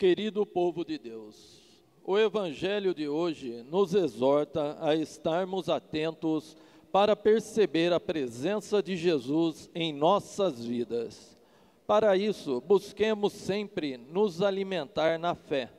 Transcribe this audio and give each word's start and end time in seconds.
Querido 0.00 0.46
povo 0.46 0.82
de 0.82 0.96
Deus, 0.96 1.60
o 2.02 2.18
Evangelho 2.18 2.94
de 2.94 3.06
hoje 3.06 3.62
nos 3.70 3.92
exorta 3.92 4.78
a 4.80 4.96
estarmos 4.96 5.68
atentos 5.68 6.56
para 6.90 7.14
perceber 7.14 7.92
a 7.92 8.00
presença 8.00 8.82
de 8.82 8.96
Jesus 8.96 9.68
em 9.74 9.92
nossas 9.92 10.64
vidas. 10.64 11.36
Para 11.86 12.16
isso, 12.16 12.62
busquemos 12.62 13.34
sempre 13.34 13.98
nos 13.98 14.40
alimentar 14.40 15.18
na 15.18 15.34
fé, 15.34 15.70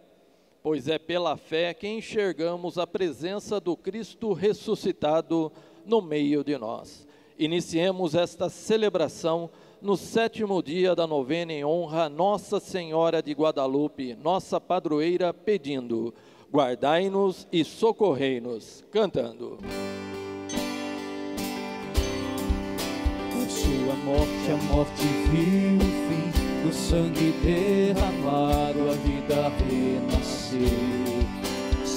pois 0.62 0.88
é 0.88 1.00
pela 1.00 1.36
fé 1.36 1.74
que 1.74 1.88
enxergamos 1.88 2.78
a 2.78 2.86
presença 2.86 3.60
do 3.60 3.76
Cristo 3.76 4.34
ressuscitado 4.34 5.52
no 5.84 6.00
meio 6.00 6.44
de 6.44 6.60
nós. 6.60 7.08
Iniciemos 7.40 8.14
esta 8.14 8.50
celebração 8.50 9.50
no 9.82 9.98
sétimo 9.98 10.62
dia 10.62 10.96
da 10.96 11.08
novena 11.08 11.52
em 11.52 11.66
honra 11.66 12.08
Nossa 12.08 12.60
Senhora 12.60 13.22
de 13.22 13.34
Guadalupe, 13.34 14.16
nossa 14.16 14.62
padroeira, 14.62 15.34
pedindo: 15.34 16.14
guardai-nos 16.52 17.48
e 17.52 17.64
socorrei-nos, 17.64 18.84
cantando. 18.92 19.58
sua 23.52 23.96
morte, 23.96 24.52
a 24.52 24.74
morte 24.74 25.04
viu 25.30 25.78
o 25.78 25.80
fim, 25.80 26.66
do 26.66 26.74
sangue 26.74 27.32
derramado, 27.44 28.90
a 28.90 28.94
vida 28.94 29.52
renasceu. 29.70 31.21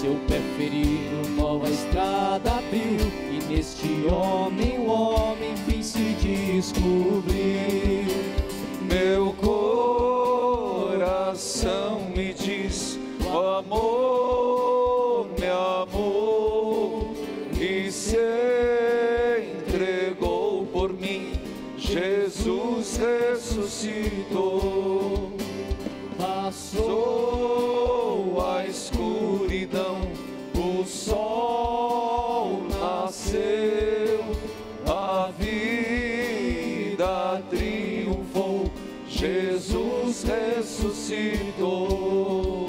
Seu 0.05 0.17
pé 0.29 0.39
ferido, 0.59 1.17
nova 1.31 1.67
estrada 1.67 2.51
abriu, 2.59 3.01
e 3.33 3.43
neste 3.49 4.07
homem 4.07 4.79
o 4.81 4.85
homem 4.85 5.57
fim 5.57 5.83
se 5.83 6.15
descobriu. 6.21 7.25
Meu 8.83 9.33
coração 10.93 12.01
me 12.15 12.35
diz, 12.35 12.99
o 13.25 13.39
amor 13.39 15.29
me 15.41 15.47
amou 15.47 17.15
e 17.59 17.91
se 17.91 18.19
entregou 19.57 20.67
por 20.67 20.93
mim. 20.93 21.33
Jesus 21.79 22.99
ressuscitou, 22.99 24.13
passou 26.19 27.94
ressuscitou. 41.05 42.69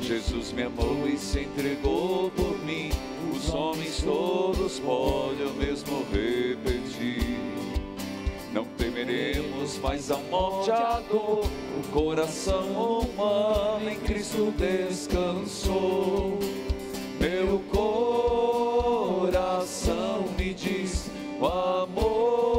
Jesus 0.00 0.52
me 0.52 0.62
amou 0.62 1.08
e 1.08 1.18
se 1.18 1.40
entregou 1.40 2.30
por 2.30 2.56
mim. 2.64 2.90
Os 3.34 3.52
homens 3.52 4.00
todos 4.02 4.78
podem 4.78 5.46
o 5.46 5.54
mesmo 5.54 6.04
repetir. 6.12 7.40
Não 8.52 8.64
temeremos 8.76 9.78
mais 9.78 10.10
a 10.10 10.18
morte, 10.18 10.70
a 10.70 11.00
dor. 11.10 11.44
O 11.78 11.82
coração 11.92 13.00
humano 13.00 13.88
em 13.90 13.98
Cristo 14.00 14.52
descansou. 14.56 16.38
Meu 17.18 17.60
coração 19.30 20.26
me 20.36 20.52
diz: 20.52 21.10
o 21.40 21.46
amor 21.46 22.51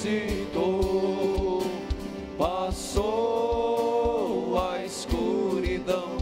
ressuscitou, 0.00 1.62
passou 2.38 3.04
a 4.58 4.82
escuridão, 4.84 6.16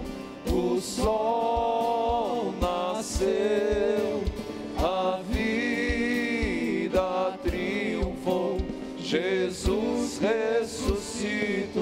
o 0.51 0.81
sol 0.81 2.53
nasceu, 2.61 4.25
a 4.77 5.21
vida 5.31 7.39
triunfou, 7.45 8.59
Jesus 8.99 10.19
ressuscitou. 10.19 11.79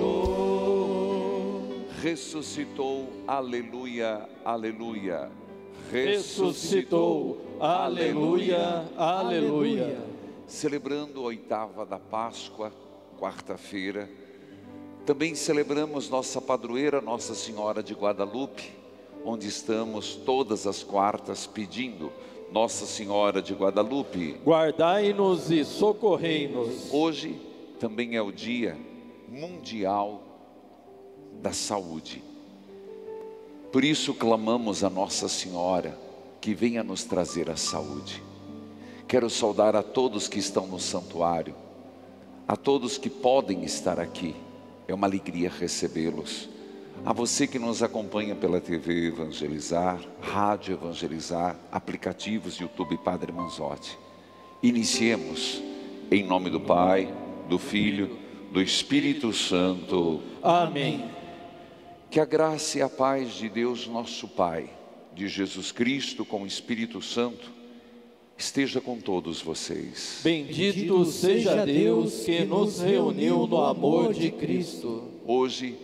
Ressuscitou, 2.03 3.09
aleluia, 3.27 4.29
aleluia. 4.45 5.31
Ressuscitou, 5.91 7.41
aleluia, 7.59 8.85
aleluia. 8.97 10.06
Celebrando 10.47 11.21
a 11.21 11.25
oitava 11.25 11.85
da 11.85 11.99
Páscoa, 11.99 12.73
quarta-feira, 13.19 14.09
também 15.05 15.35
celebramos 15.35 16.09
nossa 16.09 16.41
padroeira, 16.41 17.01
Nossa 17.01 17.35
Senhora 17.35 17.83
de 17.83 17.95
Guadalupe, 17.95 18.73
onde 19.25 19.47
estamos 19.47 20.17
todas 20.17 20.67
as 20.67 20.83
quartas 20.83 21.47
pedindo 21.47 22.13
Nossa 22.53 22.87
Senhora 22.87 23.41
de 23.41 23.55
Guadalupe. 23.55 24.37
Guardai-nos 24.45 25.51
e 25.51 25.65
socorrei-nos. 25.65 26.93
Hoje 26.93 27.41
também 27.79 28.17
é 28.17 28.23
o 28.23 28.33
Dia 28.33 28.77
Mundial 29.29 30.23
da 31.41 31.53
Saúde. 31.53 32.23
Por 33.73 33.85
isso 33.85 34.15
clamamos 34.15 34.83
a 34.83 34.91
Nossa 34.91 35.29
Senhora 35.29 35.99
que 36.41 36.55
venha 36.55 36.83
nos 36.83 37.05
trazer 37.05 37.51
a 37.51 37.57
saúde. 37.57 38.26
Quero 39.09 39.31
saudar 39.31 39.77
a 39.77 39.85
todos 39.85 40.27
que 40.27 40.41
estão 40.41 40.67
no 40.67 40.81
santuário, 40.81 41.55
a 42.47 42.57
todos 42.57 42.99
que 42.99 43.09
podem 43.09 43.63
estar 43.63 44.01
aqui. 44.01 44.35
É 44.89 44.95
uma 44.95 45.07
alegria 45.07 45.49
recebê-los. 45.49 46.49
A 47.05 47.13
você 47.13 47.47
que 47.47 47.59
nos 47.59 47.85
acompanha 47.85 48.35
pela 48.35 48.61
TV 48.61 49.09
Evangelizar, 49.09 50.01
Rádio 50.21 50.75
Evangelizar, 50.75 51.57
aplicativos 51.71 52.57
YouTube 52.57 52.99
Padre 52.99 53.31
Manzotti. 53.31 53.97
Iniciemos 54.61 55.63
em 56.11 56.25
nome 56.25 56.51
do 56.51 56.61
Pai, 56.61 57.15
do 57.49 57.61
Filho, 57.61 58.19
do 58.51 58.61
Espírito 58.61 59.33
Santo. 59.33 60.21
Amém. 60.43 61.09
Que 62.11 62.19
a 62.19 62.25
graça 62.25 62.79
e 62.79 62.83
a 62.83 62.89
paz 62.89 63.35
de 63.35 63.49
Deus, 63.49 63.87
nosso 63.87 64.27
Pai, 64.27 64.69
de 65.15 65.29
Jesus 65.29 65.71
Cristo 65.71 66.25
com 66.25 66.43
o 66.43 66.47
Espírito 66.47 67.01
Santo, 67.01 67.56
esteja 68.37 68.81
com 68.81 69.01
todos 69.01 69.41
vocês. 69.41 70.21
Bendito 70.23 71.05
seja 71.07 71.65
Deus 71.65 72.25
que 72.25 72.45
nos 72.45 72.81
reuniu 72.81 73.47
no 73.47 73.65
amor 73.65 74.13
de 74.13 74.31
Cristo. 74.31 75.05
Hoje 75.25 75.77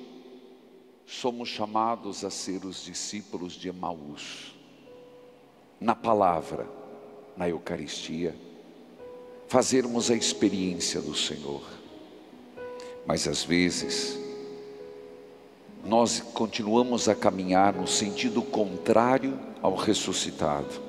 somos 1.06 1.48
chamados 1.48 2.24
a 2.24 2.30
ser 2.30 2.64
os 2.64 2.84
discípulos 2.84 3.54
de 3.54 3.68
Emaús. 3.68 4.54
Na 5.80 5.94
palavra, 5.94 6.68
na 7.36 7.48
Eucaristia, 7.48 8.34
fazermos 9.48 10.10
a 10.10 10.14
experiência 10.14 11.00
do 11.00 11.14
Senhor. 11.14 11.62
Mas 13.06 13.26
às 13.26 13.42
vezes, 13.42 14.19
nós 15.84 16.20
continuamos 16.20 17.08
a 17.08 17.14
caminhar 17.14 17.74
no 17.74 17.86
sentido 17.86 18.40
contrário 18.43 19.38
ao 19.60 19.75
ressuscitado. 19.75 20.81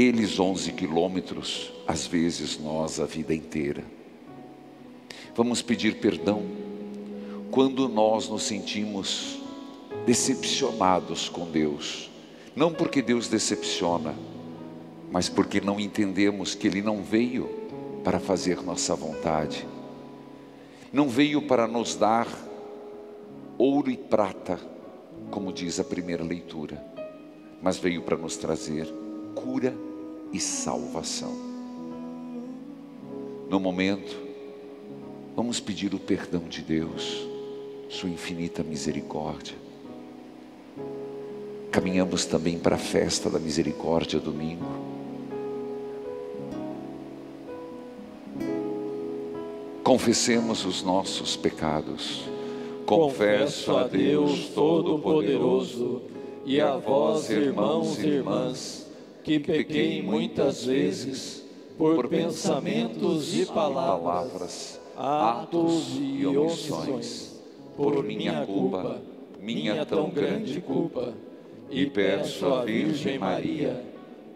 Eles 0.00 0.40
11 0.40 0.72
quilômetros, 0.72 1.70
às 1.86 2.06
vezes 2.06 2.58
nós 2.58 2.98
a 2.98 3.04
vida 3.04 3.34
inteira. 3.34 3.84
Vamos 5.36 5.60
pedir 5.60 5.96
perdão 5.96 6.42
quando 7.50 7.86
nós 7.86 8.26
nos 8.26 8.44
sentimos 8.44 9.38
decepcionados 10.06 11.28
com 11.28 11.44
Deus. 11.50 12.10
Não 12.56 12.72
porque 12.72 13.02
Deus 13.02 13.28
decepciona, 13.28 14.14
mas 15.12 15.28
porque 15.28 15.60
não 15.60 15.78
entendemos 15.78 16.54
que 16.54 16.66
Ele 16.66 16.80
não 16.80 17.02
veio 17.02 17.46
para 18.02 18.18
fazer 18.18 18.62
nossa 18.62 18.96
vontade, 18.96 19.68
não 20.90 21.10
veio 21.10 21.42
para 21.42 21.68
nos 21.68 21.94
dar 21.94 22.26
ouro 23.58 23.90
e 23.90 23.98
prata, 23.98 24.58
como 25.30 25.52
diz 25.52 25.78
a 25.78 25.84
primeira 25.84 26.24
leitura, 26.24 26.82
mas 27.60 27.76
veio 27.76 28.00
para 28.00 28.16
nos 28.16 28.38
trazer 28.38 28.90
cura 29.34 29.89
e 30.32 30.38
salvação. 30.40 31.34
No 33.48 33.58
momento, 33.58 34.16
vamos 35.34 35.58
pedir 35.58 35.94
o 35.94 35.98
perdão 35.98 36.42
de 36.48 36.62
Deus, 36.62 37.26
Sua 37.88 38.08
infinita 38.08 38.62
misericórdia. 38.62 39.56
Caminhamos 41.72 42.24
também 42.24 42.58
para 42.58 42.76
a 42.76 42.78
festa 42.78 43.28
da 43.28 43.38
misericórdia 43.38 44.20
domingo. 44.20 44.64
Confessemos 49.82 50.64
os 50.64 50.82
nossos 50.82 51.36
pecados. 51.36 52.22
Confesso 52.86 53.76
a 53.76 53.88
Deus 53.88 54.48
Todo-Poderoso 54.48 56.02
e 56.44 56.60
a 56.60 56.76
vós, 56.76 57.30
irmãos 57.30 57.98
e 57.98 58.06
irmãs, 58.06 58.89
que 59.22 59.38
pequei 59.38 60.02
muitas 60.02 60.64
vezes 60.64 61.44
por 61.76 62.08
pensamentos 62.08 63.36
e 63.38 63.46
palavras, 63.46 64.80
atos 64.96 65.96
e 65.98 66.26
omissões, 66.26 67.40
por 67.76 68.02
minha 68.02 68.44
culpa, 68.44 69.00
minha 69.40 69.84
tão 69.86 70.10
grande 70.10 70.60
culpa, 70.60 71.14
e 71.70 71.86
peço 71.86 72.46
à 72.46 72.64
Virgem 72.64 73.18
Maria, 73.18 73.82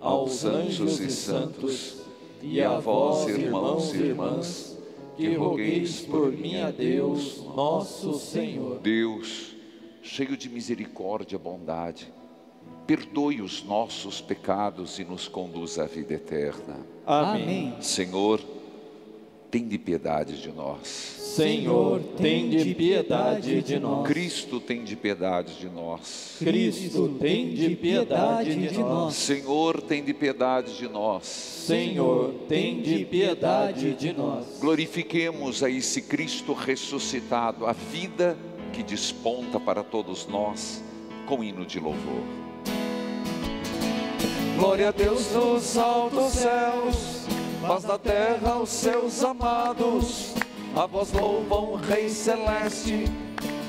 aos 0.01 0.45
anjos 0.45 1.01
e 1.01 1.11
santos, 1.11 2.03
e 2.43 2.63
a 2.63 2.79
vós, 2.79 3.29
irmãos 3.29 3.95
e 3.95 3.99
irmãs, 3.99 4.79
que 5.17 5.35
rogueis 5.35 6.01
por 6.01 6.33
mim 6.33 6.61
a 6.61 6.71
Deus, 6.71 7.43
nosso 7.55 8.15
Senhor. 8.15 8.81
Deus, 8.81 9.55
cheio 10.03 10.37
de 10.37 10.49
misericórdia 10.49 11.37
e 11.37 11.39
bondade, 11.39 12.13
perdoe 12.87 13.41
os 13.41 13.65
nossos 13.65 14.21
pecados 14.21 14.99
e 14.99 15.05
nos 15.05 15.29
conduz 15.29 15.79
à 15.79 15.87
vida 15.87 16.15
eterna. 16.15 16.79
Amém. 17.07 17.75
Senhor, 17.81 18.41
tem 19.51 19.69
de 19.69 19.79
piedade 19.79 20.43
de 20.43 20.51
nós. 20.51 20.89
Senhor, 20.89 22.01
tem 22.17 22.51
de 22.51 22.75
piedade 22.75 23.63
de 23.63 23.79
nós. 23.79 24.07
Cristo 24.07 24.61
tem 24.61 24.85
de 24.85 24.97
piedade 24.97 25.55
de 25.59 25.69
nós. 25.69 26.37
Cristo, 26.39 27.17
tem 27.21 27.55
de 27.55 27.77
piedade 27.77 28.69
de 28.69 28.79
nós. 28.79 29.15
Senhor, 29.15 29.81
tem 29.81 30.05
de 30.05 30.13
piedade 30.13 30.77
de 30.77 30.89
nós. 30.89 31.25
Senhor, 31.25 32.35
tem 32.49 32.81
de 32.83 33.05
piedade 33.05 33.95
de 33.95 34.13
nós. 34.13 34.59
Glorifiquemos 34.61 35.63
a 35.63 35.71
esse 35.71 36.03
Cristo 36.03 36.53
ressuscitado, 36.53 37.67
a 37.67 37.73
vida 37.73 38.37
que 38.73 38.83
desponta 38.83 39.59
para 39.61 39.85
todos 39.85 40.27
nós 40.27 40.83
com 41.27 41.43
hino 41.43 41.65
de 41.65 41.79
louvor. 41.79 42.44
Glória 44.57 44.91
a 44.91 44.93
Deus 44.93 45.33
nos 45.33 45.77
altos 45.77 46.33
céus, 46.33 47.27
paz 47.67 47.83
na 47.85 47.99
terra 47.99 48.53
aos 48.53 48.71
seus 48.71 49.25
amados. 49.25 50.33
A 50.77 50.87
vós 50.87 51.13
louvam 51.13 51.75
Rei 51.75 52.09
Celeste, 52.09 53.05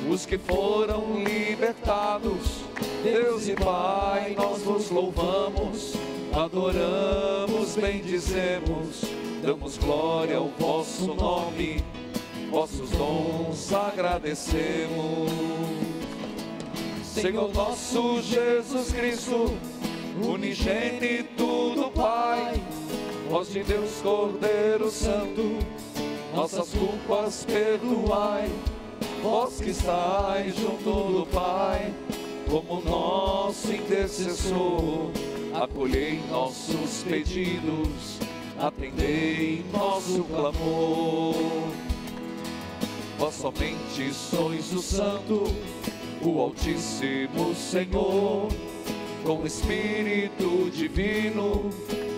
os 0.08 0.26
que 0.28 0.38
foram 0.38 1.24
libertados. 1.24 2.64
Deus 3.04 3.48
e 3.48 3.54
Pai, 3.54 4.36
nós 4.38 4.62
vos 4.62 4.92
louvamos, 4.92 5.94
adoramos, 6.32 7.76
bendizemos, 7.76 9.02
damos 9.44 9.78
glória 9.78 10.38
ao 10.38 10.50
vosso 10.60 11.16
nome, 11.16 11.84
vossos 12.52 12.92
dons 12.92 13.74
agradecemos. 13.74 15.32
Senhor 17.04 17.52
nosso 17.54 18.22
Jesus 18.22 18.92
Cristo, 18.92 19.58
unigênito 20.22 21.76
do 21.76 21.92
Pai, 21.92 22.62
voz 23.30 23.50
de 23.50 23.64
Deus 23.64 24.02
Cordeiro 24.02 24.90
Santo, 24.90 25.58
nossas 26.34 26.70
culpas 26.70 27.46
perdoai, 27.46 28.50
vós 29.22 29.60
que 29.60 29.72
estáis 29.72 30.56
junto 30.56 30.84
do 30.84 31.28
Pai, 31.34 31.94
como 32.50 32.82
nosso 32.82 33.72
intercessor, 33.72 35.12
acolhei 35.54 36.22
nossos 36.30 37.04
pedidos, 37.04 38.20
atendei 38.60 39.66
nosso 39.74 40.24
clamor. 40.24 41.36
Vós 43.18 43.36
somente 43.36 44.14
sois 44.14 44.74
o 44.74 44.82
Santo, 44.82 45.44
o 46.22 46.40
Altíssimo 46.42 47.56
Senhor, 47.56 48.50
com 49.26 49.42
o 49.42 49.48
Espírito 49.48 50.70
Divino 50.70 51.72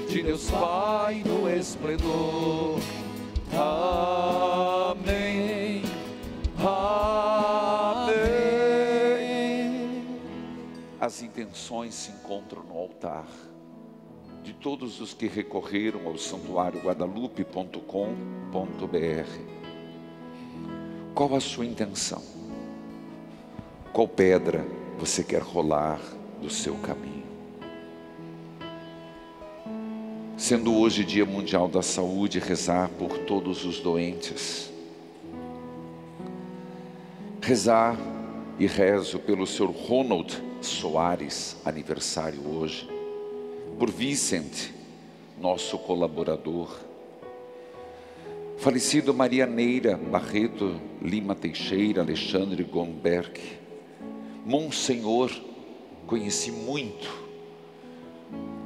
de 0.10 0.22
Deus 0.22 0.52
Pai 0.52 1.24
no 1.26 1.50
esplendor. 1.50 2.82
Amém. 3.54 4.98
Amém. 6.60 8.18
As 11.00 11.22
intenções 11.22 11.94
se 11.94 12.12
encontram 12.12 12.62
no 12.64 12.78
altar 12.78 13.26
de 14.44 14.52
todos 14.54 15.00
os 15.00 15.14
que 15.14 15.28
recorreram 15.28 16.08
ao 16.08 16.18
santuário 16.18 16.82
guadalupe.com.br. 16.82 17.78
Qual 21.16 21.34
a 21.34 21.40
sua 21.40 21.66
intenção? 21.66 22.22
Qual 23.94 24.10
pedra 24.10 24.66
você 25.00 25.24
quer 25.24 25.42
rolar 25.42 26.17
do 26.42 26.50
seu 26.50 26.76
caminho? 26.76 27.28
Sendo 30.38 30.76
hoje 30.76 31.04
Dia 31.04 31.26
Mundial 31.26 31.68
da 31.68 31.82
Saúde, 31.82 32.40
rezar 32.40 32.90
por 32.90 33.18
todos 33.20 33.66
os 33.66 33.80
doentes. 33.80 34.72
Rezar 37.42 37.98
e 38.60 38.68
rezo 38.68 39.20
pelo 39.20 39.48
Sr. 39.48 39.72
Ronald 39.72 40.42
Soares, 40.62 41.58
aniversário 41.66 42.40
hoje. 42.48 42.88
Por 43.80 43.90
Vicente, 43.90 44.74
nosso 45.40 45.78
colaborador. 45.78 46.78
Falecido 48.58 49.14
Maria 49.14 49.46
Neira 49.46 49.98
Barreto 49.98 50.80
Lima 51.02 51.36
Teixeira, 51.36 52.02
Alexandre 52.02 52.64
Gomberg. 52.64 53.40
Monsenhor, 54.46 55.32
conheci 56.08 56.52
muito, 56.52 57.14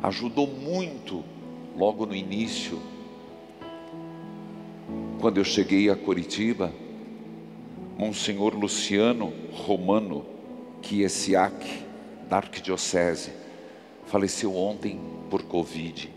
ajudou 0.03 0.45
muito 0.45 1.23
logo 1.75 2.05
no 2.05 2.15
início, 2.15 2.79
quando 5.19 5.39
eu 5.39 5.43
cheguei 5.43 5.89
a 5.89 5.95
Curitiba, 5.95 6.71
Monsenhor 7.97 8.55
Luciano 8.55 9.33
Romano 9.51 10.25
Kiesiak, 10.81 11.83
da 12.29 12.37
Arquidiocese, 12.37 13.31
faleceu 14.05 14.55
ontem 14.55 14.99
por 15.29 15.43
Covid. 15.43 16.09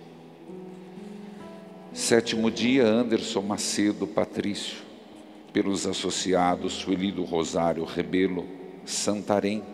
Sétimo 1.93 2.50
dia, 2.50 2.87
Anderson 2.87 3.40
Macedo 3.40 4.07
Patrício, 4.07 4.78
pelos 5.52 5.87
associados 5.87 6.75
Sueli 6.75 7.11
do 7.11 7.25
Rosário 7.25 7.85
Rebelo, 7.85 8.47
Santarém. 8.85 9.74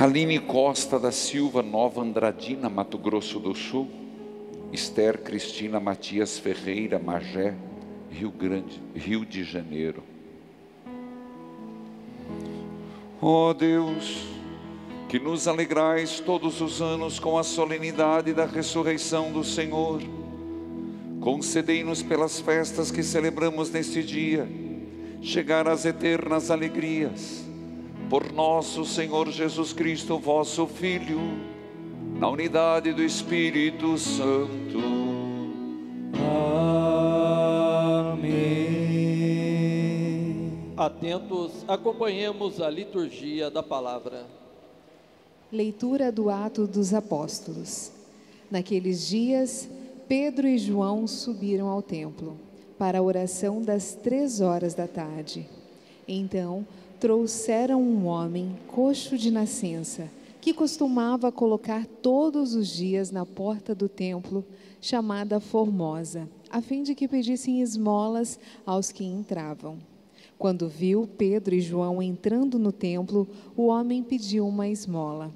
Aline 0.00 0.38
Costa 0.38 0.98
da 0.98 1.12
Silva, 1.12 1.60
Nova 1.62 2.00
Andradina, 2.00 2.70
Mato 2.70 2.96
Grosso 2.96 3.38
do 3.38 3.54
Sul. 3.54 3.86
Esther 4.72 5.18
Cristina 5.18 5.78
Matias 5.78 6.38
Ferreira, 6.38 6.98
Magé, 6.98 7.54
Rio 8.10 8.30
Grande, 8.30 8.80
Rio 8.94 9.26
de 9.26 9.44
Janeiro. 9.44 10.02
Ó 13.20 13.50
oh 13.50 13.52
Deus, 13.52 14.24
que 15.06 15.18
nos 15.18 15.46
alegrais 15.46 16.18
todos 16.18 16.62
os 16.62 16.80
anos 16.80 17.18
com 17.18 17.36
a 17.36 17.42
solenidade 17.42 18.32
da 18.32 18.46
ressurreição 18.46 19.30
do 19.30 19.44
Senhor, 19.44 20.00
concedei-nos 21.20 22.02
pelas 22.02 22.40
festas 22.40 22.90
que 22.90 23.02
celebramos 23.02 23.70
neste 23.70 24.02
dia, 24.02 24.48
chegar 25.20 25.68
às 25.68 25.84
eternas 25.84 26.50
alegrias 26.50 27.49
por 28.10 28.32
nosso 28.32 28.84
Senhor 28.84 29.30
Jesus 29.30 29.72
Cristo, 29.72 30.18
vosso 30.18 30.66
Filho, 30.66 31.20
na 32.18 32.28
unidade 32.28 32.92
do 32.92 33.04
Espírito 33.04 33.96
Santo. 33.96 34.80
Amém. 38.12 38.34
Atentos, 40.76 41.64
acompanhemos 41.68 42.60
a 42.60 42.68
liturgia 42.68 43.48
da 43.48 43.62
palavra. 43.62 44.26
Leitura 45.52 46.10
do 46.10 46.28
Ato 46.28 46.66
dos 46.66 46.92
Apóstolos. 46.92 47.92
Naqueles 48.50 49.06
dias, 49.06 49.68
Pedro 50.08 50.48
e 50.48 50.58
João 50.58 51.06
subiram 51.06 51.68
ao 51.68 51.80
templo 51.80 52.36
para 52.76 52.98
a 52.98 53.02
oração 53.02 53.62
das 53.62 53.94
três 53.94 54.40
horas 54.40 54.74
da 54.74 54.88
tarde. 54.88 55.48
Então, 56.08 56.66
trouxeram 57.00 57.82
um 57.82 58.04
homem 58.04 58.54
coxo 58.66 59.16
de 59.16 59.30
nascença, 59.30 60.10
que 60.38 60.52
costumava 60.52 61.32
colocar 61.32 61.86
todos 61.86 62.54
os 62.54 62.68
dias 62.68 63.10
na 63.10 63.24
porta 63.24 63.74
do 63.74 63.88
templo, 63.88 64.44
chamada 64.82 65.40
Formosa, 65.40 66.28
a 66.50 66.60
fim 66.60 66.82
de 66.82 66.94
que 66.94 67.08
pedissem 67.08 67.62
esmolas 67.62 68.38
aos 68.66 68.92
que 68.92 69.02
entravam. 69.02 69.78
Quando 70.38 70.68
viu 70.68 71.08
Pedro 71.16 71.54
e 71.54 71.60
João 71.60 72.02
entrando 72.02 72.58
no 72.58 72.70
templo, 72.70 73.26
o 73.56 73.68
homem 73.68 74.02
pediu 74.02 74.46
uma 74.46 74.68
esmola. 74.68 75.32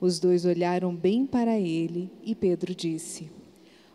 Os 0.00 0.18
dois 0.18 0.44
olharam 0.44 0.94
bem 0.94 1.26
para 1.26 1.58
ele 1.58 2.10
e 2.24 2.34
Pedro 2.34 2.74
disse: 2.74 3.30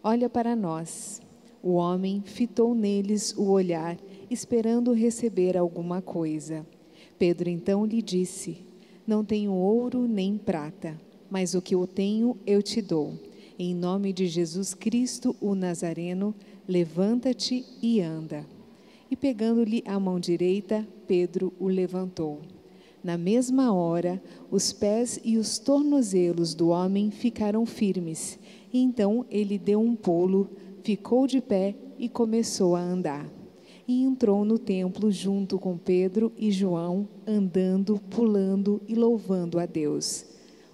Olha 0.02 0.30
para 0.30 0.56
nós. 0.56 1.22
O 1.62 1.74
homem 1.74 2.22
fitou 2.26 2.74
neles 2.74 3.36
o 3.38 3.50
olhar 3.50 3.98
esperando 4.30 4.94
receber 4.94 5.58
alguma 5.58 6.02
coisa. 6.02 6.66
Pedro 7.20 7.50
então 7.50 7.86
lhe 7.86 8.02
disse: 8.02 8.60
Não 9.06 9.26
tenho 9.26 9.52
ouro 9.52 10.08
nem 10.08 10.38
prata, 10.38 11.00
mas 11.30 11.54
o 11.54 11.62
que 11.62 11.76
eu 11.76 11.86
tenho 11.86 12.38
eu 12.48 12.64
te 12.64 12.82
dou. 12.82 13.14
Em 13.60 13.76
nome 13.76 14.14
de 14.14 14.26
Jesus 14.26 14.74
Cristo, 14.74 15.36
o 15.42 15.54
Nazareno, 15.54 16.34
levanta-te 16.66 17.66
e 17.82 18.00
anda. 18.00 18.46
E 19.12 19.18
pegando-lhe 19.18 19.84
a 19.86 20.00
mão 20.00 20.18
direita, 20.18 20.88
Pedro 21.06 21.52
o 21.60 21.68
levantou. 21.68 22.40
Na 23.04 23.18
mesma 23.18 23.74
hora, 23.74 24.22
os 24.50 24.72
pés 24.72 25.20
e 25.24 25.38
os 25.38 25.58
tornozelos 25.60 26.54
do 26.54 26.70
homem 26.70 27.12
ficaram 27.12 27.66
firmes. 27.66 28.40
Então 28.74 29.26
ele 29.30 29.58
deu 29.58 29.82
um 29.82 29.96
pulo, 29.96 30.50
ficou 30.84 31.28
de 31.28 31.42
pé 31.42 31.76
e 31.98 32.08
começou 32.08 32.78
a 32.78 32.82
andar. 32.82 33.39
E 33.90 34.04
entrou 34.04 34.46
no 34.46 34.60
templo 34.60 35.12
junto 35.12 35.58
com 35.58 35.76
Pedro 35.76 36.32
e 36.38 36.52
João, 36.52 37.08
andando, 37.26 38.00
pulando 38.12 38.80
e 38.88 38.94
louvando 38.94 39.58
a 39.58 39.66
Deus. 39.66 40.28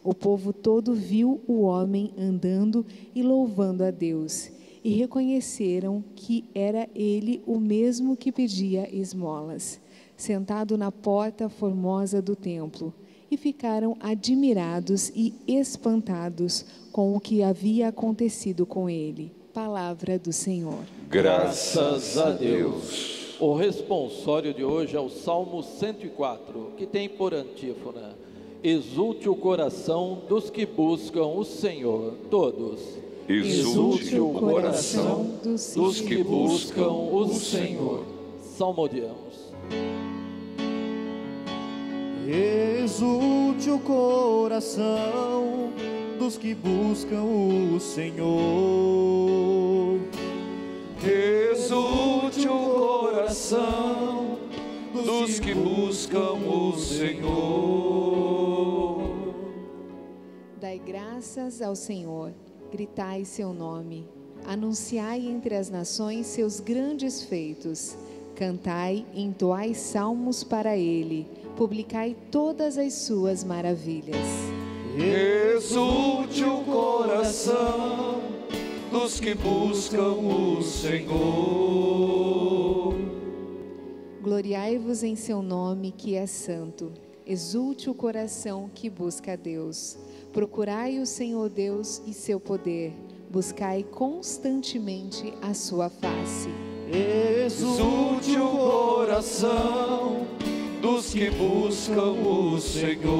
O 0.03 0.13
povo 0.13 0.51
todo 0.51 0.93
viu 0.93 1.39
o 1.47 1.61
homem 1.61 2.11
andando 2.17 2.85
e 3.15 3.23
louvando 3.23 3.85
a 3.85 3.89
Deus, 3.89 4.51
e 4.83 4.89
reconheceram 4.89 6.03
que 6.13 6.43
era 6.53 6.89
ele 6.93 7.41
o 7.47 7.57
mesmo 7.57 8.17
que 8.17 8.33
pedia 8.33 8.93
esmolas 8.93 9.79
sentado 10.17 10.77
na 10.77 10.91
porta 10.91 11.47
formosa 11.47 12.21
do 12.21 12.35
templo, 12.35 12.93
e 13.31 13.37
ficaram 13.37 13.95
admirados 14.01 15.09
e 15.15 15.33
espantados 15.47 16.65
com 16.91 17.15
o 17.15 17.19
que 17.21 17.41
havia 17.41 17.87
acontecido 17.87 18.65
com 18.65 18.89
ele. 18.89 19.44
Palavra 19.55 20.19
do 20.19 20.33
Senhor. 20.33 20.79
Graças 21.07 22.17
a 22.17 22.29
Deus. 22.31 23.37
O 23.39 23.55
responsório 23.55 24.53
de 24.53 24.65
hoje 24.65 24.97
é 24.97 24.99
o 24.99 25.07
Salmo 25.07 25.63
104, 25.63 26.73
que 26.75 26.85
tem 26.85 27.07
por 27.07 27.33
antífona: 27.33 28.17
Exulte 28.61 29.29
o 29.29 29.35
coração 29.35 30.23
dos 30.27 30.49
que 30.49 30.65
buscam 30.65 31.27
o 31.27 31.45
Senhor, 31.45 32.15
todos. 32.29 32.81
Exulte 33.29 34.19
o 34.19 34.33
coração 34.33 35.25
dos 35.41 36.01
que 36.01 36.21
buscam 36.21 36.91
o 36.91 37.25
Senhor. 37.29 38.03
Salmodiamos. 38.41 39.53
Exulte 42.27 43.69
o 43.69 43.77
coração 43.77 45.71
dos 46.17 46.39
que 46.39 46.55
buscam 46.55 47.21
o 47.21 47.79
Senhor. 47.79 48.25
Exulte 51.03 52.47
o 52.47 52.57
coração 52.57 54.39
dos 54.91 55.39
que 55.39 55.53
buscam 55.53 56.33
o 56.33 56.75
Senhor. 56.75 58.15
Dai 60.59 60.81
graças 60.83 61.61
ao 61.61 61.75
Senhor, 61.75 62.33
gritai 62.71 63.23
seu 63.23 63.53
nome, 63.53 64.09
anunciai 64.47 65.27
entre 65.27 65.53
as 65.53 65.69
nações 65.69 66.25
seus 66.25 66.59
grandes 66.59 67.21
feitos, 67.21 67.95
cantai 68.33 69.05
entoai 69.13 69.75
salmos 69.75 70.43
para 70.43 70.75
ele 70.75 71.44
publicai 71.55 72.15
todas 72.29 72.77
as 72.77 72.93
suas 72.93 73.43
maravilhas. 73.43 74.15
Exulte 74.97 76.43
o 76.43 76.63
coração 76.63 78.21
dos 78.91 79.19
que 79.19 79.33
buscam 79.33 80.13
o 80.13 80.61
Senhor. 80.61 81.75
Gloriai-vos 84.21 85.03
em 85.03 85.15
seu 85.15 85.41
nome, 85.41 85.91
que 85.91 86.15
é 86.15 86.25
santo. 86.25 86.91
Exulte 87.25 87.89
o 87.89 87.93
coração 87.93 88.69
que 88.73 88.89
busca 88.89 89.33
a 89.33 89.35
Deus. 89.35 89.97
Procurai 90.31 90.99
o 90.99 91.05
Senhor 91.05 91.49
Deus 91.49 92.01
e 92.05 92.13
seu 92.13 92.39
poder. 92.39 92.93
Buscai 93.29 93.83
constantemente 93.83 95.33
a 95.41 95.53
sua 95.53 95.89
face. 95.89 96.49
Exulte 97.45 98.37
o 98.37 98.49
coração 98.49 100.27
dos 100.85 101.11
que 101.11 101.31
buscam 101.31 102.11
o 102.11 102.61
Senhor. 102.61 103.15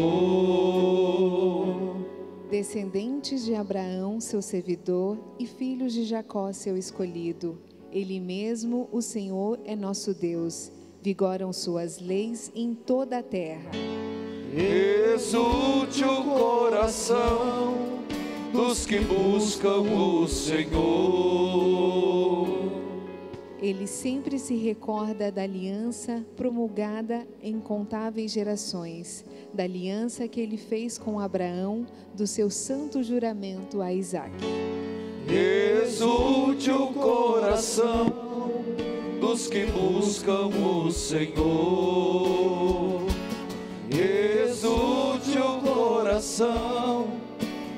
Descendentes 2.47 3.43
de 3.43 3.55
Abraão, 3.55 4.21
seu 4.21 4.39
servidor, 4.39 5.17
e 5.39 5.47
filhos 5.47 5.91
de 5.91 6.05
Jacó, 6.05 6.51
seu 6.53 6.77
escolhido, 6.77 7.57
ele 7.91 8.19
mesmo, 8.19 8.87
o 8.91 9.01
Senhor, 9.01 9.59
é 9.65 9.75
nosso 9.75 10.13
Deus. 10.13 10.71
Vigoram 11.01 11.51
suas 11.51 11.99
leis 11.99 12.51
em 12.53 12.75
toda 12.75 13.17
a 13.17 13.23
terra. 13.23 13.71
Exulte 15.15 16.03
o 16.03 16.23
coração 16.23 17.73
dos 18.53 18.85
que 18.85 18.99
buscam 18.99 19.81
o 19.81 20.27
Senhor. 20.27 21.65
Ele 23.65 23.87
sempre 23.87 24.37
se 24.37 24.53
recorda 24.53 25.31
da 25.31 25.41
aliança 25.41 26.23
promulgada 26.37 27.25
em 27.41 27.59
contáveis 27.59 28.31
gerações, 28.31 29.25
da 29.51 29.63
aliança 29.63 30.27
que 30.27 30.39
ele 30.39 30.55
fez 30.55 30.99
com 30.99 31.19
Abraão, 31.19 31.83
do 32.13 32.27
seu 32.27 32.51
santo 32.51 33.01
juramento 33.01 33.81
a 33.81 33.91
Isaac. 33.91 34.35
Exulte 35.27 36.69
o 36.69 36.89
coração 36.89 38.13
dos 39.19 39.47
que 39.47 39.65
buscam 39.65 40.45
o 40.45 40.91
Senhor. 40.91 41.41
Exulte 43.89 45.39
o 45.39 45.59
coração 45.61 47.07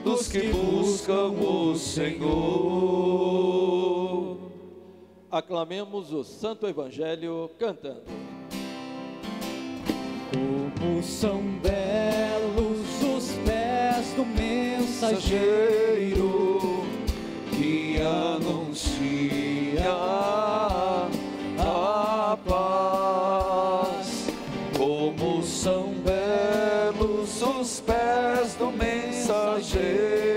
dos 0.03 0.27
que 0.27 0.49
buscam 0.49 1.29
o 1.29 1.77
Senhor. 1.77 3.07
Aclamemos 5.37 6.11
o 6.11 6.23
Santo 6.23 6.67
Evangelho 6.67 7.51
cantando. 7.59 8.01
Como 10.33 11.03
são 11.03 11.43
belos 11.61 13.03
os 13.03 13.33
pés 13.45 14.13
do 14.15 14.25
mensageiro 14.25 15.37
que 17.51 18.01
anuncia 18.01 19.85
a 21.59 22.35
paz. 22.43 24.25
Como 24.75 25.43
são 25.43 25.93
belos 26.03 27.43
os 27.43 27.79
pés 27.81 28.55
do 28.55 28.71
mensageiro 28.71 30.36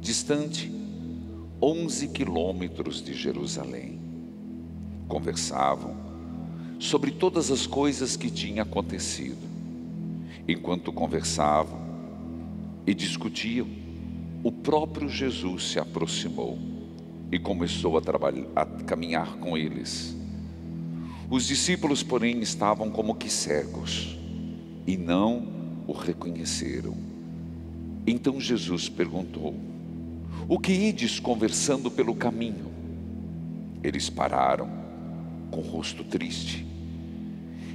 distante 0.00 0.72
11 1.60 2.08
quilômetros 2.08 3.02
de 3.02 3.14
Jerusalém. 3.14 3.98
Conversavam 5.08 5.96
sobre 6.78 7.10
todas 7.10 7.50
as 7.50 7.66
coisas 7.66 8.16
que 8.16 8.30
tinham 8.30 8.62
acontecido. 8.62 9.48
Enquanto 10.46 10.92
conversavam, 10.92 11.88
e 12.88 12.94
discutiam, 12.94 13.68
o 14.42 14.50
próprio 14.50 15.10
Jesus 15.10 15.72
se 15.72 15.78
aproximou 15.78 16.58
e 17.30 17.38
começou 17.38 17.98
a, 17.98 18.02
a 18.56 18.64
caminhar 18.64 19.36
com 19.36 19.58
eles. 19.58 20.16
Os 21.28 21.46
discípulos, 21.46 22.02
porém, 22.02 22.40
estavam 22.40 22.90
como 22.90 23.14
que 23.14 23.28
cegos 23.28 24.16
e 24.86 24.96
não 24.96 25.46
o 25.86 25.92
reconheceram. 25.92 26.96
Então 28.06 28.40
Jesus 28.40 28.88
perguntou: 28.88 29.54
O 30.46 30.58
que 30.58 30.72
ides 30.72 31.18
conversando 31.18 31.90
pelo 31.90 32.14
caminho? 32.14 32.70
Eles 33.82 34.10
pararam, 34.10 34.68
com 35.50 35.60
o 35.60 35.62
rosto 35.62 36.04
triste. 36.04 36.66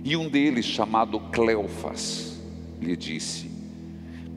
E 0.03 0.15
um 0.15 0.29
deles, 0.29 0.65
chamado 0.65 1.19
Cleofas, 1.19 2.39
lhe 2.79 2.95
disse: 2.95 3.49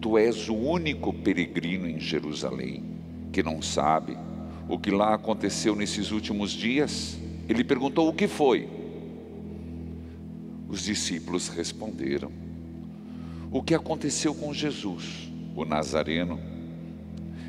Tu 0.01 0.17
és 0.17 0.49
o 0.49 0.55
único 0.55 1.13
peregrino 1.13 1.89
em 1.89 2.01
Jerusalém 2.01 2.83
que 3.33 3.43
não 3.43 3.61
sabe 3.61 4.17
o 4.69 4.79
que 4.79 4.91
lá 4.91 5.15
aconteceu 5.15 5.77
nesses 5.77 6.11
últimos 6.11 6.51
dias? 6.51 7.17
Ele 7.49 7.63
perguntou: 7.63 8.09
O 8.09 8.13
que 8.13 8.27
foi? 8.27 8.69
Os 10.69 10.83
discípulos 10.83 11.49
responderam: 11.49 12.33
O 13.51 13.63
que 13.63 13.75
aconteceu 13.75 14.35
com 14.35 14.53
Jesus, 14.53 15.31
o 15.55 15.65
Nazareno, 15.65 16.41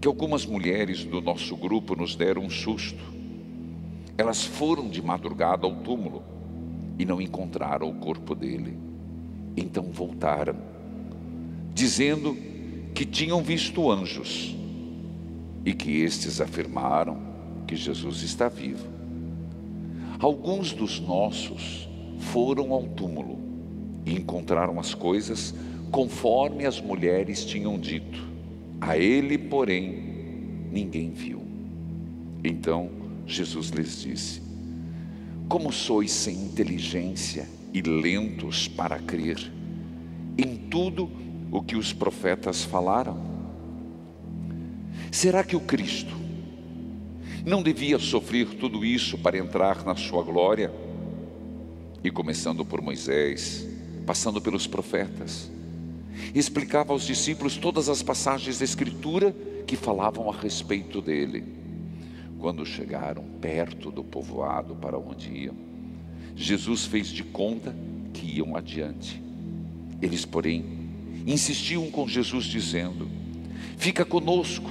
que 0.00 0.08
algumas 0.08 0.46
mulheres 0.46 1.04
do 1.04 1.20
nosso 1.20 1.56
grupo 1.56 1.94
nos 1.94 2.14
deram 2.14 2.42
um 2.42 2.50
susto. 2.50 3.02
Elas 4.16 4.44
foram 4.44 4.88
de 4.88 5.02
madrugada 5.02 5.66
ao 5.66 5.76
túmulo 5.76 6.22
e 6.98 7.04
não 7.04 7.20
encontraram 7.20 7.90
o 7.90 7.94
corpo 7.94 8.34
dele. 8.34 8.78
Então 9.56 9.84
voltaram 9.92 10.56
dizendo 11.74 12.36
que 12.94 13.04
tinham 13.04 13.42
visto 13.42 13.90
anjos 13.90 14.54
e 15.64 15.72
que 15.72 16.02
estes 16.02 16.40
afirmaram 16.40 17.18
que 17.66 17.76
Jesus 17.76 18.22
está 18.22 18.48
vivo. 18.48 18.86
Alguns 20.18 20.72
dos 20.72 21.00
nossos 21.00 21.88
foram 22.18 22.72
ao 22.72 22.82
túmulo 22.82 23.38
e 24.04 24.12
encontraram 24.12 24.78
as 24.78 24.94
coisas 24.94 25.54
conforme 25.90 26.66
as 26.66 26.80
mulheres 26.80 27.44
tinham 27.44 27.78
dito. 27.78 28.29
A 28.80 28.96
ele, 28.96 29.36
porém, 29.36 29.92
ninguém 30.72 31.10
viu. 31.10 31.42
Então 32.42 32.90
Jesus 33.26 33.68
lhes 33.68 34.02
disse: 34.02 34.42
Como 35.48 35.72
sois 35.72 36.10
sem 36.10 36.36
inteligência 36.36 37.48
e 37.72 37.82
lentos 37.82 38.66
para 38.66 38.98
crer 38.98 39.52
em 40.38 40.56
tudo 40.56 41.10
o 41.50 41.62
que 41.62 41.76
os 41.76 41.92
profetas 41.92 42.64
falaram? 42.64 43.28
Será 45.10 45.44
que 45.44 45.56
o 45.56 45.60
Cristo 45.60 46.14
não 47.44 47.62
devia 47.62 47.98
sofrer 47.98 48.46
tudo 48.54 48.84
isso 48.84 49.18
para 49.18 49.36
entrar 49.36 49.84
na 49.84 49.96
sua 49.96 50.22
glória? 50.22 50.72
E 52.02 52.10
começando 52.10 52.64
por 52.64 52.80
Moisés, 52.80 53.66
passando 54.06 54.40
pelos 54.40 54.66
profetas, 54.66 55.50
explicava 56.34 56.92
aos 56.92 57.06
discípulos 57.06 57.56
todas 57.56 57.88
as 57.88 58.02
passagens 58.02 58.58
da 58.58 58.64
Escritura 58.64 59.34
que 59.66 59.76
falavam 59.76 60.30
a 60.30 60.34
respeito 60.34 61.00
dele. 61.00 61.44
Quando 62.38 62.64
chegaram 62.64 63.24
perto 63.40 63.90
do 63.90 64.02
povoado 64.02 64.74
para 64.74 64.98
onde 64.98 65.30
iam, 65.30 65.54
Jesus 66.34 66.86
fez 66.86 67.08
de 67.08 67.22
conta 67.22 67.74
que 68.12 68.38
iam 68.38 68.56
adiante. 68.56 69.22
Eles, 70.00 70.24
porém, 70.24 70.64
insistiam 71.26 71.90
com 71.90 72.08
Jesus, 72.08 72.44
dizendo: 72.46 73.08
Fica 73.76 74.04
conosco, 74.04 74.70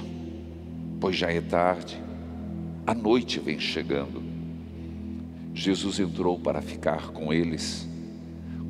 pois 1.00 1.16
já 1.16 1.30
é 1.30 1.40
tarde, 1.40 2.00
a 2.86 2.94
noite 2.94 3.38
vem 3.38 3.60
chegando. 3.60 4.22
Jesus 5.54 6.00
entrou 6.00 6.38
para 6.38 6.62
ficar 6.62 7.10
com 7.10 7.32
eles. 7.32 7.89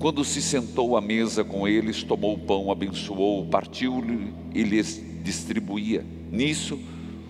Quando 0.01 0.25
se 0.25 0.41
sentou 0.41 0.97
à 0.97 1.01
mesa 1.03 1.45
com 1.45 1.69
eles, 1.69 2.03
tomou 2.03 2.33
o 2.33 2.39
pão, 2.39 2.71
abençoou, 2.73 3.45
partiu-lhe 3.45 4.33
e 4.55 4.63
lhes 4.63 4.99
distribuía. 5.23 6.03
Nisso, 6.33 6.81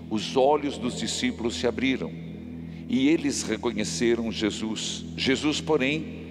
os 0.09 0.37
olhos 0.37 0.79
dos 0.79 0.97
discípulos 0.97 1.57
se 1.57 1.67
abriram 1.67 2.13
e 2.89 3.09
eles 3.09 3.43
reconheceram 3.43 4.31
Jesus. 4.31 5.05
Jesus, 5.17 5.61
porém, 5.61 6.29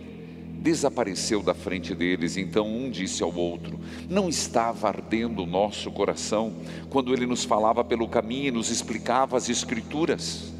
desapareceu 0.62 1.43
da 1.43 1.54
frente 1.54 1.93
deles. 1.93 2.38
Então 2.38 2.65
um 2.65 2.89
disse 2.89 3.21
ao 3.21 3.36
outro: 3.36 3.78
Não 4.10 4.30
estava 4.30 4.88
ardendo 4.88 5.43
o 5.43 5.45
nosso 5.45 5.91
coração 5.91 6.54
quando 6.89 7.12
ele 7.12 7.25
nos 7.25 7.43
falava 7.43 7.84
pelo 7.84 8.08
caminho 8.08 8.47
e 8.47 8.52
nos 8.52 8.69
explicava 8.69 9.36
as 9.36 9.49
Escrituras? 9.49 10.54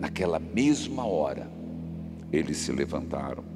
Naquela 0.00 0.40
mesma 0.40 1.06
hora, 1.06 1.48
eles 2.32 2.56
se 2.56 2.72
levantaram 2.72 3.55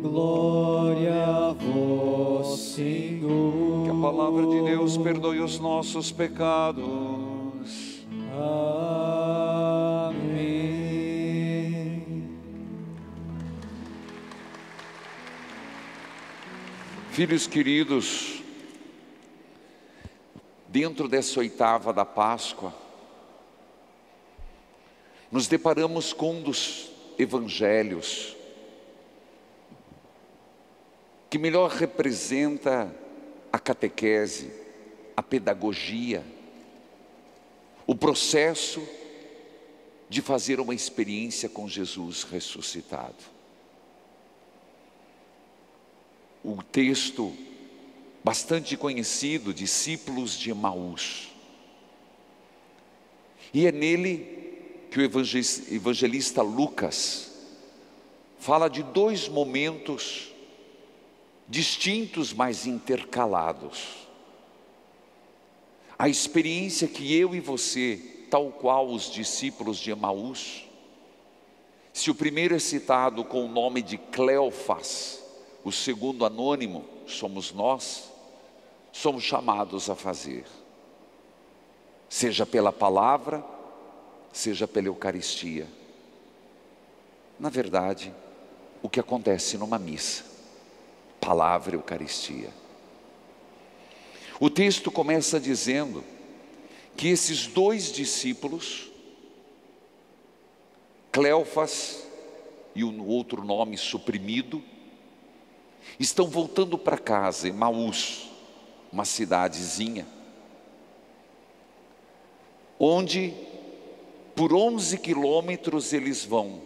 Glória 0.00 1.26
a 1.26 1.52
vós, 1.52 2.60
Senhor. 2.60 3.84
Que 3.84 3.90
a 3.90 4.00
palavra 4.00 4.46
de 4.46 4.62
Deus 4.62 4.96
perdoe 4.96 5.40
os 5.40 5.58
nossos 5.58 6.12
pecados. 6.12 8.06
Amém. 10.10 10.38
Filhos 17.10 17.48
queridos, 17.48 18.40
dentro 20.68 21.08
dessa 21.08 21.40
oitava 21.40 21.92
da 21.92 22.04
Páscoa, 22.04 22.72
nos 25.32 25.48
deparamos 25.48 26.12
com 26.12 26.36
um 26.36 26.42
dos 26.42 26.88
evangelhos 27.18 28.37
que 31.28 31.38
melhor 31.38 31.70
representa 31.70 32.94
a 33.52 33.58
catequese, 33.58 34.50
a 35.16 35.22
pedagogia, 35.22 36.24
o 37.86 37.94
processo 37.94 38.86
de 40.08 40.22
fazer 40.22 40.60
uma 40.60 40.74
experiência 40.74 41.48
com 41.48 41.68
Jesus 41.68 42.22
ressuscitado. 42.22 43.38
o 46.42 46.62
texto 46.62 47.34
bastante 48.22 48.76
conhecido, 48.76 49.52
discípulos 49.52 50.38
de 50.38 50.50
Emaús. 50.50 51.28
E 53.52 53.66
é 53.66 53.72
nele 53.72 54.36
que 54.90 55.00
o 55.00 55.02
evangelista 55.02 56.42
Lucas 56.42 57.32
fala 58.38 58.68
de 58.68 58.82
dois 58.82 59.28
momentos 59.28 60.27
distintos, 61.48 62.32
mas 62.32 62.66
intercalados. 62.66 64.06
A 65.98 66.08
experiência 66.08 66.86
que 66.86 67.16
eu 67.16 67.34
e 67.34 67.40
você, 67.40 68.26
tal 68.30 68.52
qual 68.52 68.88
os 68.88 69.10
discípulos 69.10 69.78
de 69.78 69.90
Emaús, 69.90 70.68
se 71.92 72.10
o 72.10 72.14
primeiro 72.14 72.54
é 72.54 72.58
citado 72.58 73.24
com 73.24 73.44
o 73.44 73.48
nome 73.48 73.82
de 73.82 73.98
Cleofas, 73.98 75.24
o 75.64 75.72
segundo 75.72 76.24
anônimo 76.24 76.84
somos 77.06 77.52
nós, 77.52 78.12
somos 78.92 79.24
chamados 79.24 79.90
a 79.90 79.96
fazer. 79.96 80.44
seja 82.08 82.46
pela 82.46 82.72
palavra, 82.72 83.44
seja 84.32 84.66
pela 84.66 84.86
Eucaristia. 84.86 85.66
Na 87.38 87.50
verdade, 87.50 88.14
o 88.82 88.88
que 88.88 88.98
acontece 88.98 89.58
numa 89.58 89.78
missa, 89.78 90.24
palavra 91.20 91.76
Eucaristia. 91.76 92.50
O 94.40 94.48
texto 94.48 94.90
começa 94.90 95.40
dizendo 95.40 96.04
que 96.96 97.08
esses 97.08 97.46
dois 97.46 97.90
discípulos, 97.92 98.88
Cleofas 101.10 102.06
e 102.74 102.84
o 102.84 103.06
outro 103.06 103.44
nome 103.44 103.76
suprimido, 103.76 104.62
estão 105.98 106.28
voltando 106.28 106.78
para 106.78 106.98
casa, 106.98 107.48
em 107.48 107.52
Maús, 107.52 108.30
uma 108.92 109.04
cidadezinha, 109.04 110.06
onde 112.78 113.34
por 114.36 114.52
11 114.52 114.98
quilômetros 114.98 115.92
eles 115.92 116.24
vão, 116.24 116.62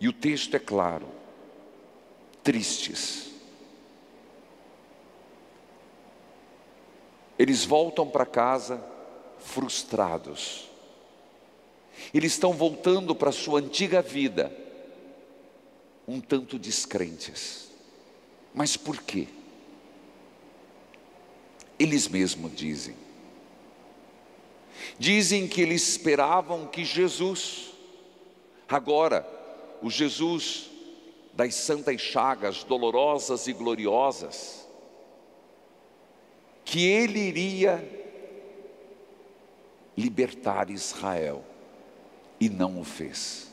e 0.00 0.08
o 0.08 0.12
texto 0.12 0.54
é 0.54 0.60
claro, 0.60 1.08
tristes. 2.42 3.31
Eles 7.42 7.64
voltam 7.64 8.08
para 8.08 8.24
casa 8.24 8.80
frustrados. 9.40 10.70
Eles 12.14 12.34
estão 12.34 12.52
voltando 12.52 13.16
para 13.16 13.30
a 13.30 13.32
sua 13.32 13.58
antiga 13.58 14.00
vida, 14.00 14.56
um 16.06 16.20
tanto 16.20 16.56
descrentes. 16.56 17.68
Mas 18.54 18.76
por 18.76 19.02
quê? 19.02 19.26
Eles 21.80 22.06
mesmos 22.06 22.54
dizem. 22.54 22.94
Dizem 24.96 25.48
que 25.48 25.62
eles 25.62 25.88
esperavam 25.88 26.68
que 26.68 26.84
Jesus, 26.84 27.72
agora, 28.68 29.28
o 29.82 29.90
Jesus 29.90 30.70
das 31.32 31.56
santas 31.56 32.00
chagas 32.00 32.62
dolorosas 32.62 33.48
e 33.48 33.52
gloriosas, 33.52 34.61
que 36.64 36.86
ele 36.86 37.18
iria 37.18 38.02
libertar 39.96 40.70
Israel 40.70 41.44
e 42.40 42.48
não 42.48 42.80
o 42.80 42.84
fez. 42.84 43.50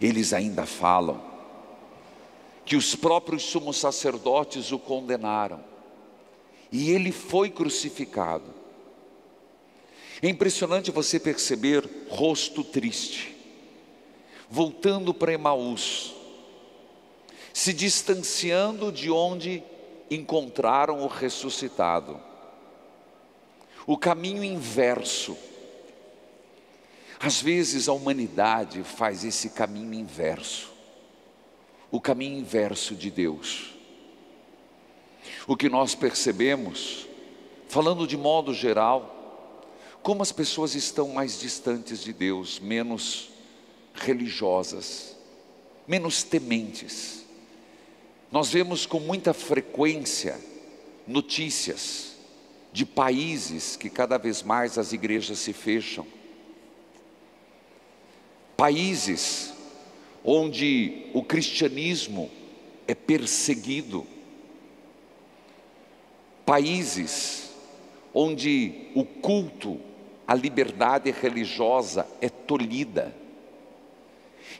Eles 0.00 0.32
ainda 0.32 0.64
falam 0.64 1.22
que 2.64 2.76
os 2.76 2.94
próprios 2.94 3.42
sumos 3.42 3.76
sacerdotes 3.76 4.72
o 4.72 4.78
condenaram 4.78 5.62
e 6.72 6.90
ele 6.90 7.12
foi 7.12 7.50
crucificado. 7.50 8.54
É 10.22 10.28
impressionante 10.28 10.90
você 10.90 11.18
perceber 11.18 11.88
rosto 12.08 12.62
triste, 12.62 13.36
voltando 14.48 15.12
para 15.12 15.32
Emaús, 15.32 16.14
se 17.52 17.72
distanciando 17.72 18.92
de 18.92 19.10
onde 19.10 19.62
encontraram 20.10 21.00
o 21.02 21.06
ressuscitado. 21.06 22.20
O 23.86 23.96
caminho 23.96 24.42
inverso. 24.42 25.36
Às 27.18 27.40
vezes 27.40 27.88
a 27.88 27.92
humanidade 27.92 28.82
faz 28.82 29.24
esse 29.24 29.50
caminho 29.50 29.94
inverso 29.94 30.70
o 31.90 32.00
caminho 32.00 32.38
inverso 32.38 32.94
de 32.94 33.10
Deus. 33.10 33.74
O 35.46 35.56
que 35.56 35.68
nós 35.68 35.94
percebemos, 35.94 37.06
falando 37.68 38.06
de 38.06 38.16
modo 38.16 38.54
geral, 38.54 39.16
como 40.02 40.22
as 40.22 40.32
pessoas 40.32 40.74
estão 40.74 41.08
mais 41.08 41.38
distantes 41.38 42.02
de 42.02 42.12
Deus, 42.12 42.60
menos 42.60 43.30
religiosas, 43.92 45.16
menos 45.86 46.22
tementes. 46.22 47.19
Nós 48.30 48.50
vemos 48.52 48.86
com 48.86 49.00
muita 49.00 49.34
frequência 49.34 50.38
notícias 51.06 52.16
de 52.72 52.86
países 52.86 53.74
que 53.74 53.90
cada 53.90 54.16
vez 54.16 54.42
mais 54.42 54.78
as 54.78 54.92
igrejas 54.92 55.40
se 55.40 55.52
fecham. 55.52 56.06
Países 58.56 59.52
onde 60.24 61.06
o 61.12 61.24
cristianismo 61.24 62.30
é 62.86 62.94
perseguido, 62.94 64.06
países 66.46 67.50
onde 68.14 68.90
o 68.94 69.04
culto 69.04 69.80
à 70.26 70.34
liberdade 70.34 71.10
religiosa 71.10 72.06
é 72.20 72.28
tolhida. 72.28 73.19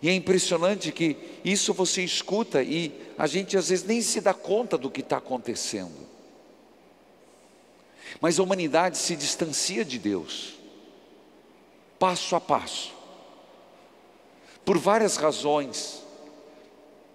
E 0.03 0.09
é 0.09 0.15
impressionante 0.15 0.93
que 0.93 1.17
isso 1.45 1.75
você 1.75 2.03
escuta 2.03 2.63
e 2.63 2.93
a 3.19 3.27
gente 3.27 3.57
às 3.57 3.69
vezes 3.69 3.85
nem 3.85 4.01
se 4.01 4.21
dá 4.21 4.33
conta 4.33 4.79
do 4.79 4.91
que 4.91 5.01
está 5.01 5.19
acontecendo. 5.19 6.09
Mas 8.21 8.39
a 8.39 8.43
humanidade 8.43 8.97
se 8.99 9.15
distancia 9.15 9.85
de 9.85 9.99
Deus, 9.99 10.55
passo 11.99 12.35
a 12.35 12.41
passo 12.41 13.01
por 14.65 14.79
várias 14.79 15.17
razões. 15.17 16.01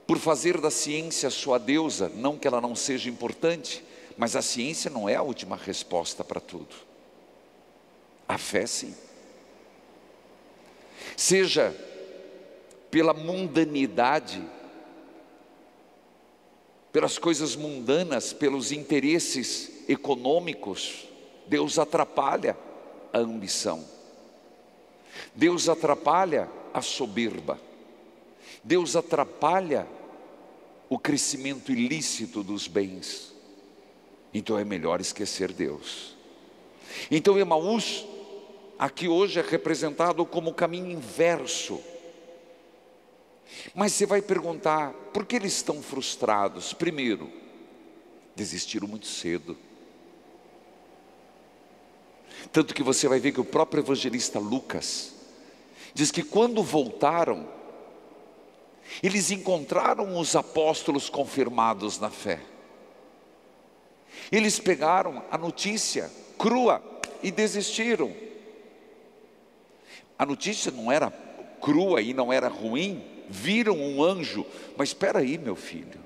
Por 0.05 0.19
fazer 0.19 0.59
da 0.59 0.69
ciência 0.69 1.29
sua 1.29 1.57
deusa, 1.57 2.11
não 2.13 2.37
que 2.37 2.47
ela 2.47 2.59
não 2.59 2.75
seja 2.75 3.09
importante, 3.09 3.81
mas 4.17 4.35
a 4.35 4.41
ciência 4.41 4.91
não 4.91 5.07
é 5.07 5.15
a 5.15 5.21
última 5.21 5.55
resposta 5.55 6.21
para 6.21 6.41
tudo. 6.41 6.75
A 8.27 8.37
fé 8.37 8.67
sim. 8.67 8.93
Seja 11.15 11.73
pela 12.95 13.13
mundanidade, 13.13 14.41
pelas 16.93 17.17
coisas 17.17 17.53
mundanas, 17.53 18.31
pelos 18.31 18.71
interesses 18.71 19.83
econômicos, 19.89 21.03
Deus 21.45 21.77
atrapalha 21.77 22.57
a 23.11 23.17
ambição. 23.17 23.83
Deus 25.35 25.67
atrapalha 25.67 26.49
a 26.73 26.81
soberba. 26.81 27.59
Deus 28.63 28.95
atrapalha 28.95 29.85
o 30.87 30.97
crescimento 30.97 31.73
ilícito 31.73 32.41
dos 32.43 32.65
bens. 32.65 33.33
Então 34.33 34.57
é 34.57 34.63
melhor 34.63 35.01
esquecer 35.01 35.51
Deus. 35.51 36.15
Então 37.11 37.37
Emaús, 37.37 38.05
aqui 38.79 39.09
hoje 39.09 39.41
é 39.41 39.43
representado 39.43 40.25
como 40.25 40.51
o 40.51 40.55
caminho 40.55 40.89
inverso. 40.89 41.81
Mas 43.73 43.93
você 43.93 44.05
vai 44.05 44.21
perguntar, 44.21 44.91
por 45.13 45.25
que 45.25 45.35
eles 45.35 45.53
estão 45.53 45.81
frustrados? 45.81 46.73
Primeiro, 46.73 47.31
desistiram 48.35 48.87
muito 48.87 49.07
cedo. 49.07 49.57
Tanto 52.51 52.73
que 52.73 52.83
você 52.83 53.07
vai 53.07 53.19
ver 53.19 53.31
que 53.31 53.41
o 53.41 53.45
próprio 53.45 53.81
evangelista 53.81 54.39
Lucas, 54.39 55.13
diz 55.93 56.11
que 56.11 56.23
quando 56.23 56.61
voltaram, 56.61 57.47
eles 59.01 59.31
encontraram 59.31 60.17
os 60.19 60.35
apóstolos 60.35 61.09
confirmados 61.09 61.99
na 61.99 62.09
fé. 62.09 62.41
Eles 64.31 64.59
pegaram 64.59 65.23
a 65.31 65.37
notícia 65.37 66.11
crua 66.37 66.81
e 67.23 67.31
desistiram. 67.31 68.13
A 70.17 70.25
notícia 70.25 70.71
não 70.71 70.91
era 70.91 71.11
crua 71.61 72.01
e 72.01 72.13
não 72.13 72.31
era 72.31 72.47
ruim, 72.47 73.14
viram 73.29 73.77
um 73.77 74.03
anjo, 74.03 74.45
mas 74.77 74.89
espera 74.89 75.19
aí, 75.19 75.37
meu 75.37 75.55
filho. 75.55 75.99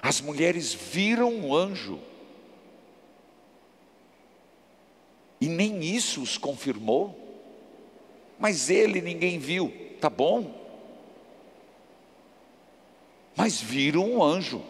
As 0.00 0.20
mulheres 0.20 0.74
viram 0.74 1.32
um 1.32 1.54
anjo. 1.54 1.98
E 5.40 5.48
nem 5.48 5.82
isso 5.82 6.22
os 6.22 6.36
confirmou. 6.36 7.18
Mas 8.38 8.68
ele 8.68 9.00
ninguém 9.00 9.38
viu, 9.38 9.72
tá 10.00 10.10
bom. 10.10 10.62
Mas 13.36 13.60
viram 13.60 14.04
um 14.04 14.22
anjo. 14.22 14.62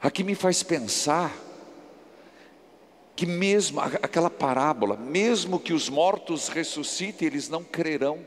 Aqui 0.00 0.22
me 0.22 0.34
faz 0.34 0.62
pensar 0.62 1.43
que 3.16 3.26
mesmo 3.26 3.80
aquela 3.80 4.30
parábola, 4.30 4.96
mesmo 4.96 5.60
que 5.60 5.72
os 5.72 5.88
mortos 5.88 6.48
ressuscitem, 6.48 7.26
eles 7.26 7.48
não 7.48 7.62
crerão, 7.62 8.26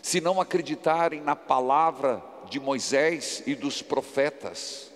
se 0.00 0.20
não 0.20 0.40
acreditarem 0.40 1.20
na 1.20 1.36
palavra 1.36 2.22
de 2.48 2.58
Moisés 2.58 3.42
e 3.46 3.54
dos 3.54 3.82
profetas. 3.82 4.90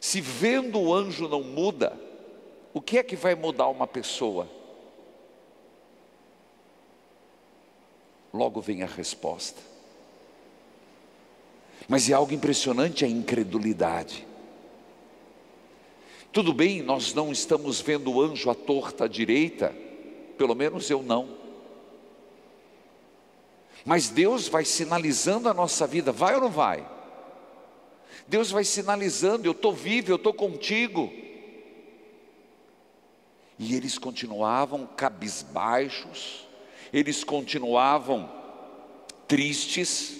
Se 0.00 0.20
vendo 0.20 0.80
o 0.80 0.92
anjo 0.92 1.28
não 1.28 1.42
muda, 1.42 1.98
o 2.74 2.80
que 2.80 2.98
é 2.98 3.02
que 3.02 3.14
vai 3.14 3.34
mudar 3.34 3.68
uma 3.68 3.86
pessoa? 3.86 4.48
Logo 8.32 8.60
vem 8.60 8.82
a 8.82 8.86
resposta. 8.86 9.60
Mas 11.86 12.08
é 12.08 12.14
algo 12.14 12.32
impressionante 12.32 13.04
a 13.04 13.08
incredulidade. 13.08 14.26
Tudo 16.32 16.54
bem, 16.54 16.80
nós 16.80 17.12
não 17.12 17.30
estamos 17.30 17.80
vendo 17.82 18.10
o 18.10 18.22
anjo 18.22 18.48
à 18.48 18.54
torta 18.54 19.04
à 19.04 19.08
direita, 19.08 19.74
pelo 20.38 20.54
menos 20.54 20.88
eu 20.88 21.02
não. 21.02 21.36
Mas 23.84 24.08
Deus 24.08 24.48
vai 24.48 24.64
sinalizando 24.64 25.48
a 25.48 25.54
nossa 25.54 25.86
vida, 25.86 26.10
vai 26.10 26.34
ou 26.34 26.40
não 26.40 26.50
vai? 26.50 26.88
Deus 28.26 28.50
vai 28.50 28.64
sinalizando: 28.64 29.46
eu 29.46 29.52
estou 29.52 29.74
vivo, 29.74 30.10
eu 30.10 30.16
estou 30.16 30.32
contigo. 30.32 31.12
E 33.58 33.74
eles 33.74 33.98
continuavam 33.98 34.86
cabisbaixos, 34.86 36.46
eles 36.92 37.22
continuavam 37.22 38.30
tristes 39.28 40.16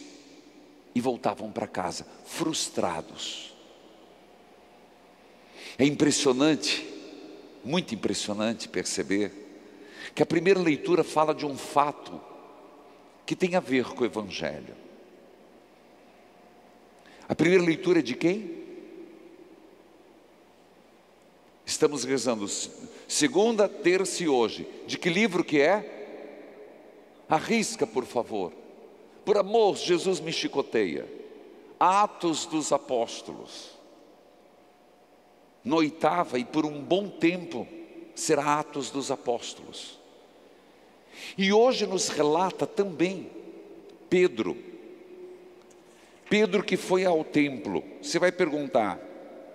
e 0.94 1.00
voltavam 1.00 1.50
para 1.50 1.66
casa, 1.66 2.06
frustrados. 2.26 3.51
É 5.82 5.84
impressionante, 5.84 6.88
muito 7.64 7.92
impressionante 7.92 8.68
perceber 8.68 9.32
que 10.14 10.22
a 10.22 10.26
primeira 10.26 10.60
leitura 10.60 11.02
fala 11.02 11.34
de 11.34 11.44
um 11.44 11.58
fato 11.58 12.20
que 13.26 13.34
tem 13.34 13.56
a 13.56 13.60
ver 13.60 13.86
com 13.86 14.04
o 14.04 14.06
Evangelho. 14.06 14.76
A 17.28 17.34
primeira 17.34 17.64
leitura 17.64 17.98
é 17.98 18.02
de 18.02 18.14
quem? 18.14 18.62
Estamos 21.66 22.04
rezando 22.04 22.46
segunda, 23.08 23.68
terça 23.68 24.22
e 24.22 24.28
hoje. 24.28 24.64
De 24.86 24.96
que 24.96 25.10
livro 25.10 25.42
que 25.42 25.60
é? 25.60 27.24
Arrisca, 27.28 27.88
por 27.88 28.04
favor. 28.04 28.52
Por 29.24 29.36
amor, 29.36 29.76
Jesus 29.76 30.20
me 30.20 30.32
chicoteia. 30.32 31.08
Atos 31.80 32.46
dos 32.46 32.70
Apóstolos. 32.70 33.81
No 35.64 35.76
oitava 35.76 36.38
e 36.38 36.44
por 36.44 36.66
um 36.66 36.80
bom 36.80 37.08
tempo 37.08 37.66
será 38.14 38.58
Atos 38.58 38.90
dos 38.90 39.10
Apóstolos. 39.10 39.98
E 41.36 41.52
hoje 41.52 41.86
nos 41.86 42.08
relata 42.08 42.66
também 42.66 43.30
Pedro. 44.08 44.56
Pedro 46.28 46.62
que 46.62 46.76
foi 46.76 47.04
ao 47.04 47.22
templo. 47.24 47.84
Você 48.00 48.18
vai 48.18 48.32
perguntar, 48.32 48.98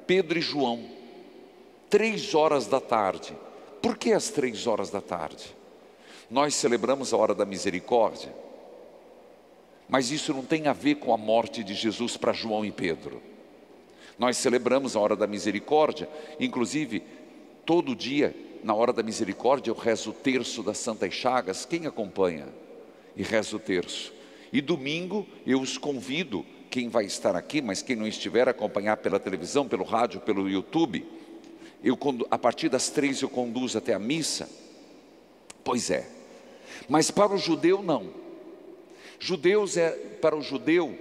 Pedro 0.06 0.38
e 0.38 0.42
João, 0.42 0.88
três 1.90 2.34
horas 2.34 2.68
da 2.68 2.80
tarde. 2.80 3.36
Por 3.82 3.98
que 3.98 4.14
as 4.14 4.30
três 4.30 4.68
horas 4.68 4.90
da 4.90 5.02
tarde? 5.02 5.56
Nós 6.30 6.56
celebramos 6.56 7.14
a 7.14 7.18
hora 7.18 7.34
da 7.34 7.46
misericórdia, 7.46 8.34
mas 9.88 10.12
isso 10.12 10.34
não 10.34 10.44
tem 10.44 10.68
a 10.68 10.74
ver 10.74 10.96
com 10.96 11.14
a 11.14 11.18
morte 11.18 11.64
de 11.64 11.74
Jesus 11.74 12.18
para 12.18 12.34
João 12.34 12.66
e 12.66 12.72
Pedro. 12.72 13.22
Nós 14.18 14.38
celebramos 14.38 14.96
a 14.96 15.00
hora 15.00 15.16
da 15.16 15.28
misericórdia, 15.28 16.10
inclusive 16.40 17.04
todo 17.66 17.96
dia 17.96 18.36
na 18.64 18.74
hora 18.74 18.92
da 18.92 19.04
misericórdia, 19.04 19.72
eu 19.72 19.76
rezo 19.76 20.10
o 20.10 20.14
terço 20.14 20.64
das 20.64 20.78
Santas 20.78 21.14
Chagas. 21.14 21.66
Quem 21.66 21.86
acompanha? 21.86 22.48
E 23.16 23.24
rezo 23.24 23.58
o 23.58 23.60
terço. 23.60 24.14
E 24.52 24.62
domingo 24.62 25.28
eu 25.46 25.62
os 25.62 25.78
convido, 25.78 26.46
quem 26.70 26.90
vai 26.90 27.06
estar 27.06 27.36
aqui, 27.36 27.62
mas 27.62 27.82
quem 27.82 27.96
não 27.96 28.08
estiver, 28.08 28.50
acompanhar 28.50 28.98
pela 28.98 29.20
televisão, 29.20 29.68
pelo 29.68 29.84
rádio, 29.84 30.20
pelo 30.22 30.50
YouTube. 30.50 31.06
Eu, 31.84 31.98
a 32.32 32.38
partir 32.38 32.70
das 32.70 32.90
três 32.90 33.22
eu 33.22 33.30
conduzo 33.30 33.78
até 33.78 33.94
a 33.94 34.00
missa. 34.00 34.50
Pois 35.64 35.90
é. 35.90 36.08
Mas 36.90 37.12
para 37.12 37.34
o 37.34 37.38
judeu 37.38 37.82
não. 37.82 38.10
Judeus 39.20 39.78
é 39.78 39.92
para 39.92 40.36
o 40.36 40.42
judeu, 40.42 40.98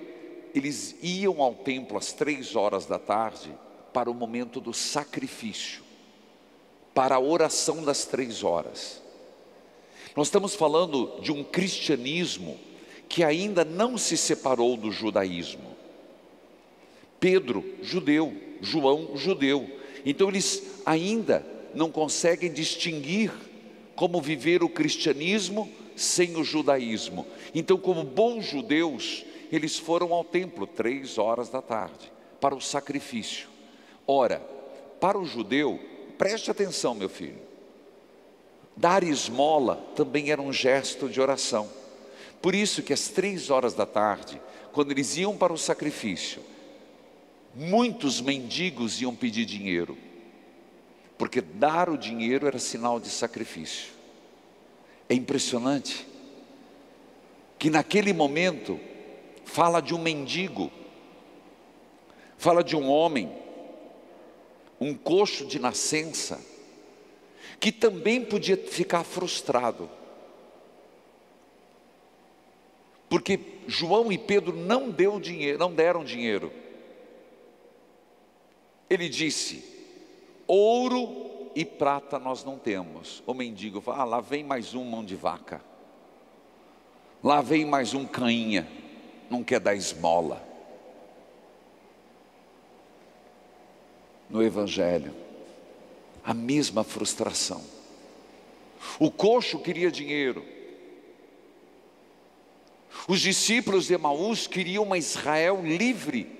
eles 0.58 0.96
iam 1.02 1.40
ao 1.42 1.54
templo 1.54 1.98
às 1.98 2.12
três 2.12 2.56
horas 2.56 2.86
da 2.86 2.98
tarde 2.98 3.52
para 3.92 4.10
o 4.10 4.14
momento 4.14 4.60
do 4.60 4.72
sacrifício 4.72 5.86
para 6.96 7.16
a 7.16 7.20
oração 7.20 7.84
das 7.84 8.06
três 8.06 8.42
horas. 8.42 9.02
Nós 10.16 10.28
estamos 10.28 10.54
falando 10.54 11.20
de 11.20 11.30
um 11.30 11.44
cristianismo 11.44 12.56
que 13.06 13.22
ainda 13.22 13.66
não 13.66 13.98
se 13.98 14.16
separou 14.16 14.78
do 14.78 14.90
judaísmo. 14.90 15.76
Pedro, 17.20 17.62
judeu, 17.82 18.34
João, 18.62 19.10
judeu. 19.14 19.68
Então 20.06 20.30
eles 20.30 20.80
ainda 20.86 21.44
não 21.74 21.90
conseguem 21.90 22.50
distinguir 22.50 23.30
como 23.94 24.18
viver 24.22 24.62
o 24.62 24.68
cristianismo 24.70 25.70
sem 25.94 26.34
o 26.36 26.44
judaísmo. 26.44 27.26
Então, 27.54 27.76
como 27.76 28.04
bons 28.04 28.46
judeus, 28.46 29.22
eles 29.50 29.78
foram 29.78 30.12
ao 30.12 30.24
templo 30.24 30.66
três 30.66 31.18
horas 31.18 31.48
da 31.48 31.62
tarde 31.62 32.12
para 32.40 32.54
o 32.54 32.60
sacrifício. 32.60 33.48
Ora, 34.06 34.40
para 35.00 35.18
o 35.18 35.24
judeu, 35.24 35.80
Preste 36.18 36.50
atenção, 36.50 36.94
meu 36.94 37.08
filho. 37.08 37.38
Dar 38.76 39.02
esmola 39.02 39.76
também 39.94 40.30
era 40.30 40.40
um 40.40 40.52
gesto 40.52 41.08
de 41.08 41.20
oração. 41.20 41.70
Por 42.40 42.54
isso 42.54 42.82
que 42.82 42.92
às 42.92 43.08
três 43.08 43.50
horas 43.50 43.74
da 43.74 43.86
tarde, 43.86 44.40
quando 44.72 44.90
eles 44.90 45.16
iam 45.16 45.36
para 45.36 45.52
o 45.52 45.58
sacrifício, 45.58 46.42
muitos 47.54 48.20
mendigos 48.20 49.00
iam 49.00 49.14
pedir 49.14 49.44
dinheiro, 49.44 49.96
porque 51.16 51.40
dar 51.40 51.88
o 51.88 51.96
dinheiro 51.96 52.46
era 52.46 52.58
sinal 52.58 53.00
de 53.00 53.08
sacrifício. 53.08 53.92
É 55.08 55.14
impressionante 55.14 56.06
que 57.58 57.70
naquele 57.70 58.12
momento 58.12 58.78
fala 59.46 59.80
de 59.80 59.94
um 59.94 59.98
mendigo, 59.98 60.70
fala 62.36 62.62
de 62.62 62.76
um 62.76 62.90
homem 62.90 63.46
um 64.80 64.94
coxo 64.94 65.46
de 65.46 65.58
nascença, 65.58 66.40
que 67.58 67.72
também 67.72 68.24
podia 68.24 68.56
ficar 68.56 69.04
frustrado. 69.04 69.88
Porque 73.08 73.40
João 73.66 74.10
e 74.12 74.18
Pedro 74.18 74.54
não 74.54 74.90
deu 74.90 75.18
dinheiro, 75.18 75.58
não 75.58 75.72
deram 75.72 76.04
dinheiro. 76.04 76.52
Ele 78.90 79.08
disse: 79.08 79.64
ouro 80.46 81.50
e 81.54 81.64
prata 81.64 82.18
nós 82.18 82.44
não 82.44 82.58
temos. 82.58 83.22
O 83.26 83.32
mendigo 83.32 83.80
fala: 83.80 84.02
ah, 84.02 84.04
lá 84.04 84.20
vem 84.20 84.44
mais 84.44 84.74
um 84.74 84.84
mão 84.84 85.04
de 85.04 85.16
vaca. 85.16 85.62
Lá 87.22 87.40
vem 87.40 87.64
mais 87.64 87.94
um 87.94 88.04
cainha, 88.04 88.68
não 89.30 89.42
quer 89.42 89.60
dar 89.60 89.74
esmola. 89.74 90.46
no 94.28 94.42
Evangelho. 94.42 95.14
A 96.24 96.34
mesma 96.34 96.82
frustração. 96.82 97.62
O 98.98 99.10
coxo 99.10 99.58
queria 99.58 99.90
dinheiro. 99.90 100.44
Os 103.08 103.20
discípulos 103.20 103.86
de 103.86 103.94
Emaús 103.94 104.46
queriam 104.46 104.84
uma 104.84 104.98
Israel 104.98 105.62
livre. 105.64 106.34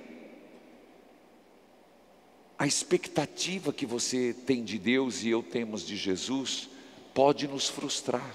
A 2.58 2.66
expectativa 2.66 3.72
que 3.72 3.86
você 3.86 4.34
tem 4.46 4.64
de 4.64 4.78
Deus 4.78 5.22
e 5.22 5.28
eu 5.28 5.42
temos 5.42 5.86
de 5.86 5.96
Jesus 5.96 6.68
pode 7.14 7.46
nos 7.46 7.68
frustrar. 7.68 8.34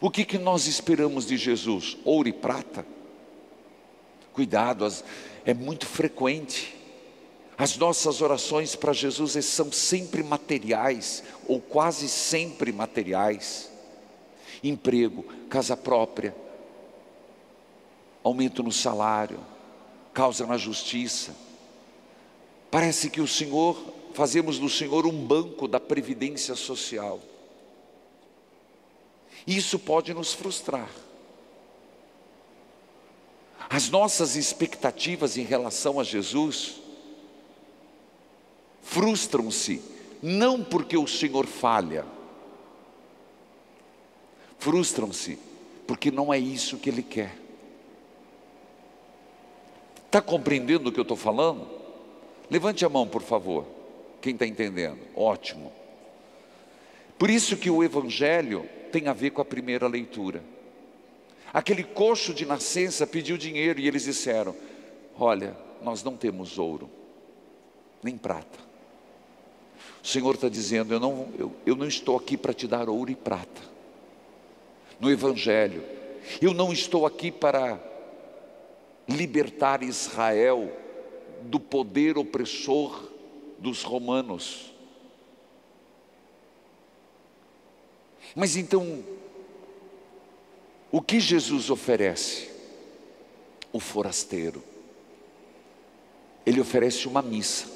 O 0.00 0.10
que, 0.10 0.24
que 0.24 0.38
nós 0.38 0.66
esperamos 0.66 1.26
de 1.26 1.36
Jesus? 1.36 1.96
Ouro 2.04 2.28
e 2.28 2.32
prata? 2.32 2.86
Cuidado, 4.32 4.86
é 5.44 5.54
muito 5.54 5.86
frequente 5.86 6.74
as 7.56 7.76
nossas 7.76 8.20
orações 8.20 8.74
para 8.74 8.92
Jesus 8.92 9.44
são 9.44 9.70
sempre 9.70 10.22
materiais, 10.22 11.22
ou 11.46 11.60
quase 11.60 12.08
sempre 12.08 12.72
materiais. 12.72 13.70
Emprego, 14.62 15.24
casa 15.48 15.76
própria, 15.76 16.34
aumento 18.24 18.62
no 18.62 18.72
salário, 18.72 19.38
causa 20.12 20.46
na 20.46 20.56
justiça. 20.56 21.34
Parece 22.70 23.08
que 23.08 23.20
o 23.20 23.28
Senhor, 23.28 23.80
fazemos 24.14 24.58
do 24.58 24.68
Senhor 24.68 25.06
um 25.06 25.24
banco 25.24 25.68
da 25.68 25.78
previdência 25.78 26.56
social. 26.56 27.20
Isso 29.46 29.78
pode 29.78 30.14
nos 30.14 30.32
frustrar. 30.32 30.88
As 33.68 33.88
nossas 33.88 34.36
expectativas 34.36 35.36
em 35.36 35.44
relação 35.44 35.98
a 35.98 36.04
Jesus 36.04 36.76
frustram-se, 38.82 39.82
não 40.22 40.62
porque 40.62 40.96
o 40.96 41.06
Senhor 41.06 41.46
falha, 41.46 42.04
frustram-se 44.58 45.38
porque 45.86 46.10
não 46.10 46.32
é 46.32 46.38
isso 46.38 46.78
que 46.78 46.88
Ele 46.88 47.02
quer. 47.02 47.36
Está 50.06 50.22
compreendendo 50.22 50.88
o 50.88 50.92
que 50.92 51.00
eu 51.00 51.02
estou 51.02 51.16
falando? 51.16 51.68
Levante 52.50 52.84
a 52.84 52.88
mão, 52.88 53.06
por 53.06 53.22
favor. 53.22 53.66
Quem 54.20 54.34
está 54.34 54.46
entendendo? 54.46 55.00
Ótimo. 55.14 55.72
Por 57.18 57.28
isso 57.28 57.56
que 57.56 57.70
o 57.70 57.82
Evangelho 57.82 58.68
tem 58.94 59.08
a 59.08 59.12
ver 59.12 59.30
com 59.30 59.42
a 59.42 59.44
primeira 59.44 59.88
leitura. 59.88 60.40
Aquele 61.52 61.82
coxo 61.82 62.32
de 62.32 62.46
nascença 62.46 63.04
pediu 63.04 63.36
dinheiro 63.36 63.80
e 63.80 63.88
eles 63.88 64.04
disseram: 64.04 64.54
Olha, 65.18 65.56
nós 65.82 66.04
não 66.04 66.16
temos 66.16 66.58
ouro, 66.58 66.88
nem 68.00 68.16
prata. 68.16 68.60
O 70.00 70.06
Senhor 70.06 70.36
está 70.36 70.48
dizendo: 70.48 70.94
eu 70.94 71.00
não, 71.00 71.28
eu, 71.36 71.52
eu 71.66 71.74
não 71.74 71.88
estou 71.88 72.16
aqui 72.16 72.36
para 72.36 72.54
te 72.54 72.68
dar 72.68 72.88
ouro 72.88 73.10
e 73.10 73.16
prata. 73.16 73.62
No 75.00 75.10
Evangelho, 75.10 75.82
eu 76.40 76.54
não 76.54 76.72
estou 76.72 77.04
aqui 77.04 77.32
para 77.32 77.80
libertar 79.08 79.82
Israel 79.82 80.70
do 81.42 81.58
poder 81.58 82.16
opressor 82.16 83.10
dos 83.58 83.82
romanos. 83.82 84.72
Mas 88.34 88.56
então, 88.56 89.04
o 90.90 91.00
que 91.00 91.20
Jesus 91.20 91.70
oferece? 91.70 92.50
O 93.72 93.78
forasteiro. 93.78 94.62
Ele 96.44 96.60
oferece 96.60 97.06
uma 97.08 97.22
missa. 97.22 97.66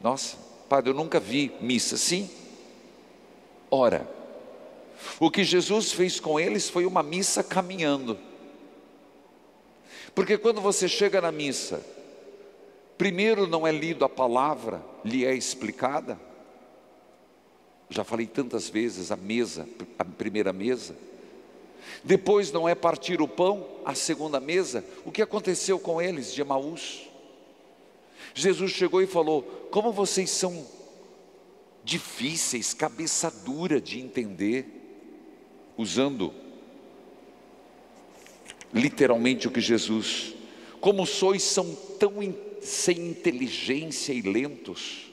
Nossa, 0.00 0.36
padre, 0.68 0.90
eu 0.90 0.94
nunca 0.94 1.20
vi 1.20 1.52
missa 1.60 1.94
assim. 1.94 2.28
Ora, 3.70 4.08
o 5.18 5.30
que 5.30 5.44
Jesus 5.44 5.92
fez 5.92 6.20
com 6.20 6.38
eles 6.38 6.68
foi 6.68 6.84
uma 6.84 7.02
missa 7.02 7.42
caminhando. 7.42 8.18
Porque 10.14 10.36
quando 10.36 10.60
você 10.60 10.88
chega 10.88 11.20
na 11.20 11.32
missa, 11.32 11.84
primeiro 12.98 13.46
não 13.46 13.66
é 13.66 13.72
lido 13.72 14.04
a 14.04 14.08
palavra, 14.08 14.84
lhe 15.04 15.24
é 15.24 15.34
explicada. 15.34 16.18
Já 17.92 18.02
falei 18.02 18.26
tantas 18.26 18.70
vezes 18.70 19.12
a 19.12 19.16
mesa, 19.16 19.68
a 19.98 20.04
primeira 20.04 20.52
mesa. 20.52 20.96
Depois 22.02 22.50
não 22.50 22.68
é 22.68 22.74
partir 22.74 23.20
o 23.20 23.28
pão, 23.28 23.66
a 23.84 23.94
segunda 23.94 24.40
mesa. 24.40 24.82
O 25.04 25.12
que 25.12 25.20
aconteceu 25.20 25.78
com 25.78 26.00
eles 26.00 26.32
de 26.32 26.40
Emaús? 26.40 27.02
Jesus 28.34 28.72
chegou 28.72 29.02
e 29.02 29.06
falou: 29.06 29.42
Como 29.70 29.92
vocês 29.92 30.30
são 30.30 30.66
difíceis, 31.84 32.72
cabeça 32.72 33.30
dura 33.30 33.78
de 33.78 34.00
entender, 34.00 34.66
usando 35.76 36.32
literalmente 38.72 39.46
o 39.46 39.50
que 39.50 39.60
Jesus, 39.60 40.34
como 40.80 41.04
sois 41.04 41.42
são 41.42 41.74
tão 41.98 42.22
in, 42.22 42.34
sem 42.62 43.10
inteligência 43.10 44.12
e 44.12 44.22
lentos. 44.22 45.12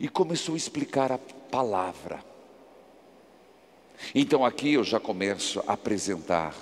E 0.00 0.08
começou 0.08 0.54
a 0.54 0.58
explicar 0.58 1.12
a 1.12 1.18
palavra. 1.54 2.20
Então 4.12 4.44
aqui 4.44 4.72
eu 4.72 4.82
já 4.82 4.98
começo 4.98 5.62
a 5.68 5.74
apresentar 5.74 6.52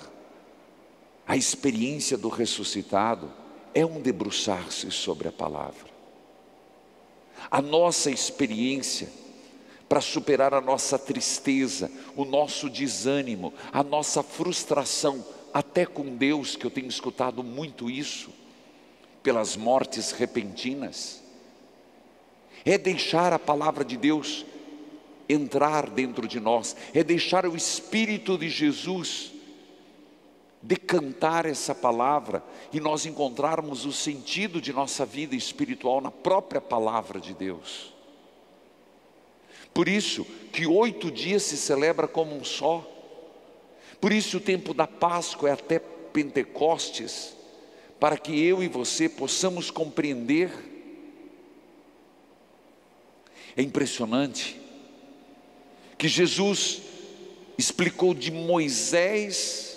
a 1.25 1.35
experiência 1.35 2.15
do 2.15 2.29
ressuscitado 2.29 3.31
é 3.73 3.83
um 3.83 3.99
debruçar-se 3.99 4.91
sobre 4.91 5.27
a 5.27 5.31
palavra. 5.31 5.91
A 7.49 7.59
nossa 7.59 8.11
experiência 8.11 9.09
para 9.89 9.99
superar 9.99 10.53
a 10.53 10.61
nossa 10.61 10.99
tristeza, 10.99 11.91
o 12.15 12.23
nosso 12.23 12.69
desânimo, 12.69 13.51
a 13.71 13.83
nossa 13.83 14.21
frustração, 14.21 15.25
até 15.51 15.87
com 15.87 16.15
Deus, 16.15 16.55
que 16.55 16.67
eu 16.67 16.71
tenho 16.71 16.87
escutado 16.87 17.43
muito 17.43 17.89
isso, 17.89 18.29
pelas 19.23 19.55
mortes 19.55 20.11
repentinas, 20.11 21.23
é 22.63 22.77
deixar 22.77 23.33
a 23.33 23.39
palavra 23.39 23.83
de 23.83 23.97
Deus 23.97 24.45
entrar 25.33 25.89
dentro 25.89 26.27
de 26.27 26.39
nós, 26.39 26.75
é 26.93 27.03
deixar 27.03 27.45
o 27.45 27.55
Espírito 27.55 28.37
de 28.37 28.49
Jesus 28.49 29.33
decantar 30.63 31.45
essa 31.45 31.75
palavra 31.75 32.41
e 32.71 32.79
nós 32.79 33.05
encontrarmos 33.05 33.85
o 33.85 33.91
sentido 33.91 34.61
de 34.61 34.71
nossa 34.71 35.05
vida 35.05 35.35
espiritual 35.35 35.99
na 35.99 36.09
própria 36.09 36.61
palavra 36.61 37.19
de 37.19 37.33
Deus. 37.33 37.93
Por 39.73 39.89
isso 39.89 40.23
que 40.53 40.65
oito 40.65 41.11
dias 41.11 41.43
se 41.43 41.57
celebra 41.57 42.07
como 42.07 42.33
um 42.33 42.45
só. 42.45 42.89
Por 43.99 44.13
isso 44.13 44.37
o 44.37 44.41
tempo 44.41 44.73
da 44.73 44.87
Páscoa 44.87 45.49
é 45.49 45.51
até 45.51 45.79
Pentecostes, 45.79 47.35
para 47.99 48.17
que 48.17 48.41
eu 48.41 48.63
e 48.63 48.69
você 48.69 49.09
possamos 49.09 49.69
compreender. 49.69 50.51
É 53.57 53.61
impressionante 53.61 54.62
que 55.97 56.07
Jesus 56.07 56.81
explicou 57.57 58.13
de 58.13 58.31
Moisés 58.31 59.73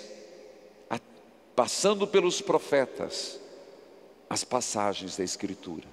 passando 1.57 2.05
pelos 2.05 2.39
profetas, 2.39 3.39
as 4.29 4.43
passagens 4.43 5.17
da 5.17 5.23
Escritura. 5.23 5.87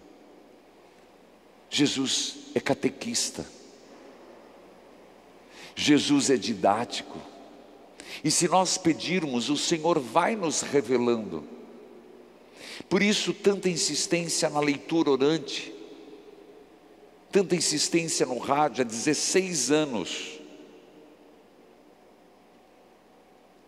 Jesus 1.70 2.37
é 2.54 2.60
catequista, 2.60 3.46
Jesus 5.74 6.28
é 6.28 6.37
didático, 6.37 7.18
e 8.22 8.30
se 8.30 8.46
nós 8.46 8.76
pedirmos, 8.76 9.48
o 9.48 9.56
Senhor 9.56 9.98
vai 9.98 10.37
nos 10.37 10.60
revelando. 10.60 11.42
Por 12.87 13.02
isso, 13.02 13.32
tanta 13.32 13.70
insistência 13.70 14.50
na 14.50 14.60
leitura 14.60 15.12
orante, 15.12 15.73
tanta 17.34 17.56
insistência 17.56 18.24
no 18.24 18.38
rádio 18.38 18.82
há 18.82 18.84
16 18.84 19.72
anos. 19.72 20.38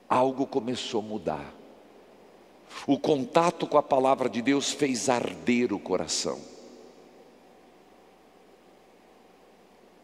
Algo 0.08 0.46
começou 0.46 1.00
a 1.00 1.04
mudar. 1.04 1.54
O 2.86 2.96
contato 2.96 3.66
com 3.66 3.76
a 3.76 3.82
palavra 3.82 4.28
de 4.28 4.40
Deus 4.40 4.70
fez 4.70 5.08
arder 5.08 5.72
o 5.72 5.80
coração. 5.80 6.40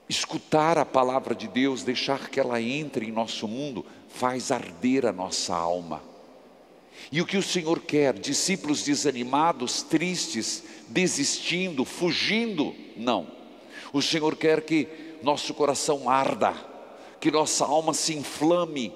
Escutar 0.08 0.76
a 0.76 0.84
palavra 0.84 1.32
de 1.32 1.46
Deus, 1.46 1.84
deixar 1.84 2.30
que 2.30 2.40
ela 2.40 2.60
entre 2.60 3.06
em 3.06 3.12
nosso 3.12 3.46
mundo, 3.46 3.86
faz 4.08 4.50
arder 4.50 5.06
a 5.06 5.12
nossa 5.12 5.54
alma. 5.54 6.02
E 7.12 7.22
o 7.22 7.26
que 7.26 7.36
o 7.36 7.42
Senhor 7.42 7.78
quer? 7.78 8.18
Discípulos 8.18 8.82
desanimados, 8.82 9.82
tristes, 9.82 10.64
desistindo, 10.88 11.84
fugindo? 11.84 12.74
Não. 12.96 13.41
O 13.92 14.00
Senhor 14.00 14.36
quer 14.36 14.62
que 14.62 14.88
nosso 15.22 15.54
coração 15.54 16.08
arda, 16.08 16.54
que 17.20 17.30
nossa 17.30 17.64
alma 17.64 17.94
se 17.94 18.14
inflame 18.14 18.92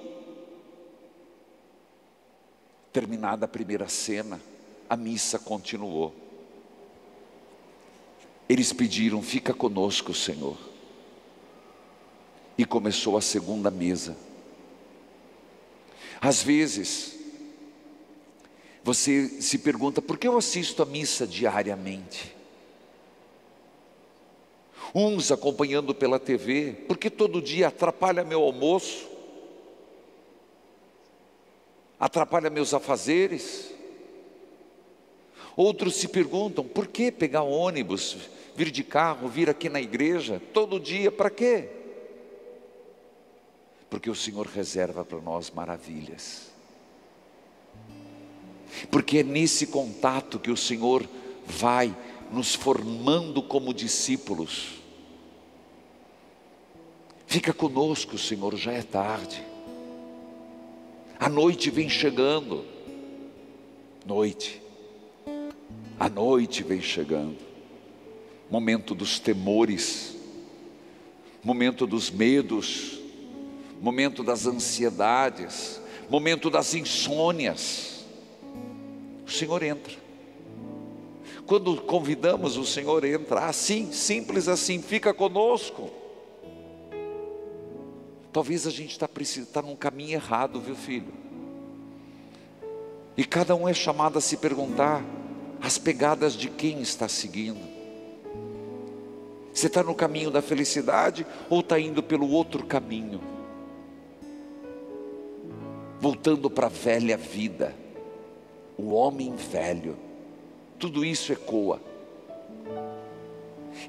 Terminada 2.97 3.45
a 3.45 3.47
primeira 3.47 3.87
cena, 3.87 4.41
a 4.89 4.95
missa 4.95 5.37
continuou. 5.37 6.15
Eles 8.47 8.73
pediram: 8.73 9.21
Fica 9.21 9.53
conosco, 9.53 10.13
Senhor. 10.13 10.57
E 12.57 12.65
começou 12.65 13.17
a 13.17 13.21
segunda 13.21 13.69
mesa. 13.69 14.17
Às 16.19 16.41
vezes, 16.41 17.19
você 18.83 19.41
se 19.41 19.59
pergunta: 19.59 20.01
por 20.01 20.17
que 20.17 20.27
eu 20.27 20.37
assisto 20.37 20.81
a 20.81 20.85
missa 20.85 21.27
diariamente? 21.27 22.36
Uns 24.93 25.31
acompanhando 25.31 25.93
pela 25.93 26.19
TV, 26.19 26.75
porque 26.87 27.09
todo 27.09 27.41
dia 27.41 27.67
atrapalha 27.67 28.23
meu 28.23 28.41
almoço, 28.41 29.07
atrapalha 31.99 32.49
meus 32.49 32.73
afazeres. 32.73 33.73
Outros 35.55 35.95
se 35.95 36.07
perguntam: 36.07 36.63
por 36.63 36.87
que 36.87 37.11
pegar 37.11 37.43
ônibus, 37.43 38.17
vir 38.55 38.71
de 38.71 38.83
carro, 38.83 39.27
vir 39.27 39.49
aqui 39.49 39.69
na 39.69 39.81
igreja 39.81 40.41
todo 40.53 40.79
dia, 40.79 41.11
para 41.11 41.29
quê? 41.29 41.69
Porque 43.89 44.09
o 44.09 44.15
Senhor 44.15 44.45
reserva 44.47 45.03
para 45.05 45.19
nós 45.19 45.51
maravilhas. 45.51 46.51
Porque 48.91 49.19
é 49.19 49.23
nesse 49.23 49.67
contato 49.67 50.39
que 50.39 50.51
o 50.51 50.57
Senhor 50.57 51.07
vai 51.45 51.95
nos 52.31 52.55
formando 52.55 53.41
como 53.41 53.73
discípulos. 53.73 54.75
Fica 57.25 57.53
conosco, 57.53 58.17
Senhor, 58.17 58.55
já 58.55 58.71
é 58.71 58.81
tarde. 58.81 59.43
A 61.19 61.29
noite 61.29 61.69
vem 61.69 61.89
chegando. 61.89 62.63
Noite. 64.05 64.61
A 65.99 66.07
noite 66.07 66.63
vem 66.63 66.81
chegando. 66.81 67.37
Momento 68.49 68.95
dos 68.95 69.19
temores. 69.19 70.15
Momento 71.43 71.85
dos 71.85 72.09
medos. 72.09 72.99
Momento 73.81 74.23
das 74.23 74.45
ansiedades. 74.45 75.81
Momento 76.09 76.49
das 76.49 76.73
insônias. 76.73 78.05
O 79.25 79.31
Senhor 79.31 79.61
entra. 79.63 80.06
Quando 81.47 81.81
convidamos, 81.81 82.57
o 82.57 82.65
Senhor 82.65 83.05
entra. 83.05 83.45
Assim, 83.45 83.93
simples 83.93 84.49
assim, 84.49 84.81
fica 84.81 85.13
conosco. 85.13 85.89
Talvez 88.33 88.67
a 88.67 88.69
gente 88.69 88.91
está 88.91 89.09
tá 89.53 89.61
num 89.61 89.75
caminho 89.75 90.11
errado, 90.11 90.59
viu, 90.59 90.75
filho? 90.75 91.13
E 93.15 93.23
cada 93.23 93.55
um 93.55 93.67
é 93.67 93.73
chamado 93.73 94.17
a 94.17 94.21
se 94.21 94.35
perguntar 94.35 95.03
as 95.61 95.77
pegadas 95.77 96.33
de 96.33 96.49
quem 96.49 96.81
está 96.81 97.07
seguindo. 97.07 97.65
Você 99.53 99.67
está 99.67 99.81
no 99.81 99.95
caminho 99.95 100.29
da 100.29 100.41
felicidade 100.41 101.25
ou 101.49 101.61
está 101.61 101.79
indo 101.79 102.03
pelo 102.03 102.29
outro 102.29 102.65
caminho? 102.65 103.21
Voltando 105.99 106.49
para 106.49 106.67
a 106.67 106.69
velha 106.69 107.17
vida, 107.17 107.73
o 108.77 108.93
homem 108.93 109.33
velho, 109.35 109.97
tudo 110.77 111.03
isso 111.03 111.31
ecoa. 111.31 111.81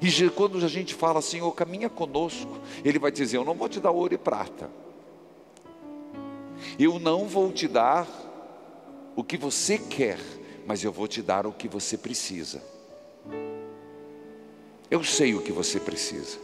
E 0.01 0.29
quando 0.29 0.63
a 0.63 0.67
gente 0.67 0.93
fala, 0.93 1.21
Senhor, 1.21 1.51
caminha 1.53 1.89
conosco, 1.89 2.59
Ele 2.83 2.99
vai 2.99 3.11
dizer: 3.11 3.37
Eu 3.37 3.45
não 3.45 3.55
vou 3.55 3.67
te 3.67 3.79
dar 3.79 3.91
ouro 3.91 4.13
e 4.13 4.17
prata, 4.17 4.69
eu 6.77 6.99
não 6.99 7.27
vou 7.27 7.51
te 7.51 7.67
dar 7.67 8.07
o 9.15 9.23
que 9.23 9.37
você 9.37 9.77
quer, 9.77 10.19
mas 10.65 10.83
eu 10.83 10.91
vou 10.91 11.07
te 11.07 11.21
dar 11.21 11.45
o 11.45 11.51
que 11.51 11.67
você 11.67 11.97
precisa. 11.97 12.61
Eu 14.89 15.03
sei 15.03 15.35
o 15.35 15.41
que 15.41 15.51
você 15.51 15.79
precisa. 15.79 16.37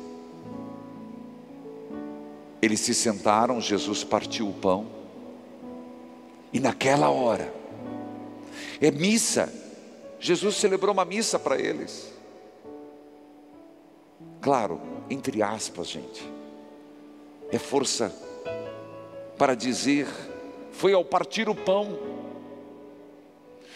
Eles 2.62 2.80
se 2.80 2.94
sentaram, 2.94 3.62
Jesus 3.62 4.04
partiu 4.04 4.50
o 4.50 4.54
pão, 4.54 4.88
e 6.52 6.60
naquela 6.60 7.10
hora, 7.10 7.54
é 8.82 8.90
missa, 8.90 9.52
Jesus 10.26 10.56
celebrou 10.56 10.92
uma 10.92 11.06
missa 11.06 11.38
para 11.38 11.62
eles. 11.62 12.12
Claro, 14.42 14.82
entre 15.08 15.44
aspas, 15.44 15.88
gente. 15.88 16.28
É 17.52 17.60
força 17.60 18.12
para 19.38 19.54
dizer, 19.54 20.08
foi 20.72 20.94
ao 20.94 21.06
partir 21.06 21.48
o 21.48 21.54
pão. 21.54 22.00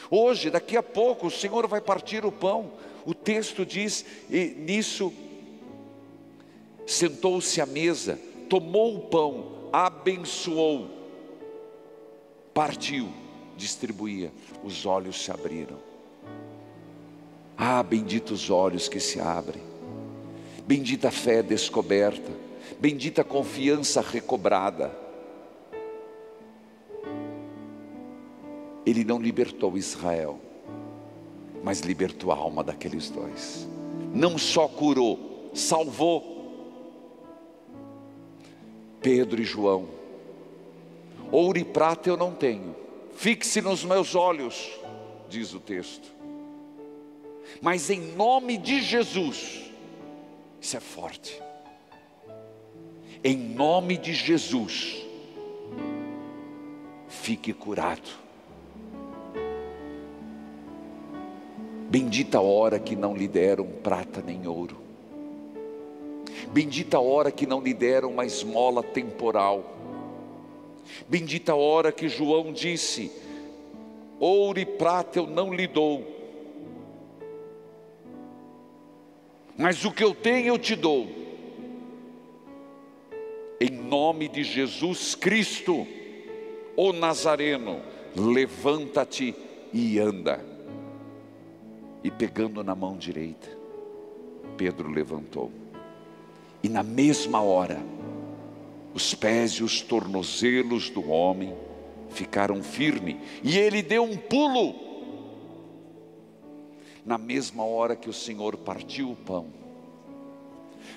Hoje, 0.10 0.50
daqui 0.50 0.76
a 0.76 0.82
pouco, 0.82 1.28
o 1.28 1.32
Senhor 1.32 1.68
vai 1.68 1.82
partir 1.82 2.26
o 2.26 2.32
pão. 2.32 2.72
O 3.06 3.14
texto 3.14 3.64
diz, 3.64 4.04
e 4.28 4.48
nisso, 4.48 5.14
sentou-se 6.88 7.62
à 7.62 7.66
mesa, 7.68 8.20
tomou 8.50 8.96
o 8.96 9.02
pão, 9.02 9.70
abençoou, 9.72 10.90
partiu, 12.56 13.08
distribuía. 13.56 14.32
Os 14.64 14.84
olhos 14.88 15.24
se 15.24 15.30
abriram. 15.30 15.89
Ah, 17.62 17.84
benditos 17.84 18.50
olhos 18.50 18.88
que 18.88 19.02
se 19.02 19.20
abrem. 19.20 19.62
Bendita 20.66 21.12
fé 21.12 21.44
descoberta, 21.44 22.32
bendita 22.80 23.22
confiança 23.22 24.00
recobrada. 24.00 24.98
Ele 28.86 29.04
não 29.04 29.20
libertou 29.20 29.78
Israel, 29.78 30.40
mas 31.62 31.82
libertou 31.82 32.32
a 32.32 32.36
alma 32.38 32.64
daqueles 32.64 33.10
dois. 33.10 33.68
Não 34.14 34.38
só 34.38 34.66
curou, 34.66 35.52
salvou. 35.54 36.40
Pedro 39.02 39.42
e 39.42 39.44
João, 39.44 39.86
ouro 41.30 41.60
e 41.60 41.66
prata 41.66 42.08
eu 42.08 42.16
não 42.16 42.34
tenho, 42.34 42.74
fixe 43.16 43.62
nos 43.62 43.84
meus 43.84 44.16
olhos, 44.16 44.80
diz 45.30 45.54
o 45.54 45.60
texto, 45.60 46.19
mas 47.62 47.90
em 47.90 48.00
nome 48.16 48.58
de 48.58 48.82
Jesus, 48.82 49.72
isso 50.62 50.78
é 50.78 50.80
forte. 50.80 51.42
Em 53.24 53.38
nome 53.38 53.98
de 53.98 54.14
Jesus, 54.14 55.06
fique 57.08 57.54
curado. 57.54 58.10
Bendita 61.90 62.38
a 62.38 62.42
hora 62.42 62.80
que 62.80 62.96
não 62.96 63.16
lhe 63.16 63.28
deram 63.28 63.66
prata 63.66 64.22
nem 64.22 64.48
ouro. 64.48 64.78
Bendita 66.52 66.98
a 66.98 67.02
hora 67.02 67.32
que 67.32 67.46
não 67.46 67.62
lhe 67.62 67.74
deram 67.74 68.12
uma 68.12 68.26
esmola 68.26 68.82
temporal. 68.82 69.76
Bendita 71.08 71.52
a 71.52 71.56
hora 71.56 71.92
que 71.92 72.08
João 72.08 72.54
disse: 72.54 73.12
Ouro 74.20 74.60
e 74.60 74.66
prata 74.66 75.20
eu 75.20 75.28
não 75.28 75.54
lhe 75.54 75.68
dou 75.68 76.19
mas 79.60 79.84
o 79.84 79.92
que 79.92 80.02
eu 80.02 80.16
tenho 80.16 80.48
eu 80.48 80.58
te 80.58 80.74
dou. 80.74 81.06
Em 83.60 83.70
nome 83.70 84.30
de 84.30 84.42
Jesus 84.42 85.16
Cristo, 85.16 85.86
o 86.78 86.94
Nazareno, 86.94 87.82
levanta-te 88.16 89.36
e 89.74 90.00
anda. 90.00 90.46
E 92.02 92.10
pegando 92.10 92.64
na 92.64 92.74
mão 92.74 92.96
direita, 92.96 93.50
Pedro 94.56 94.90
levantou. 94.90 95.52
E 96.64 96.70
na 96.70 96.82
mesma 96.82 97.42
hora, 97.42 97.82
os 98.94 99.14
pés 99.14 99.52
e 99.52 99.64
os 99.64 99.82
tornozelos 99.82 100.90
do 100.90 101.10
homem 101.10 101.54
ficaram 102.08 102.64
firmes, 102.64 103.18
e 103.44 103.58
ele 103.58 103.82
deu 103.82 104.04
um 104.04 104.16
pulo 104.16 104.89
na 107.10 107.18
mesma 107.18 107.64
hora 107.64 107.96
que 107.96 108.08
o 108.08 108.14
Senhor 108.14 108.56
partiu 108.56 109.10
o 109.10 109.16
pão, 109.16 109.48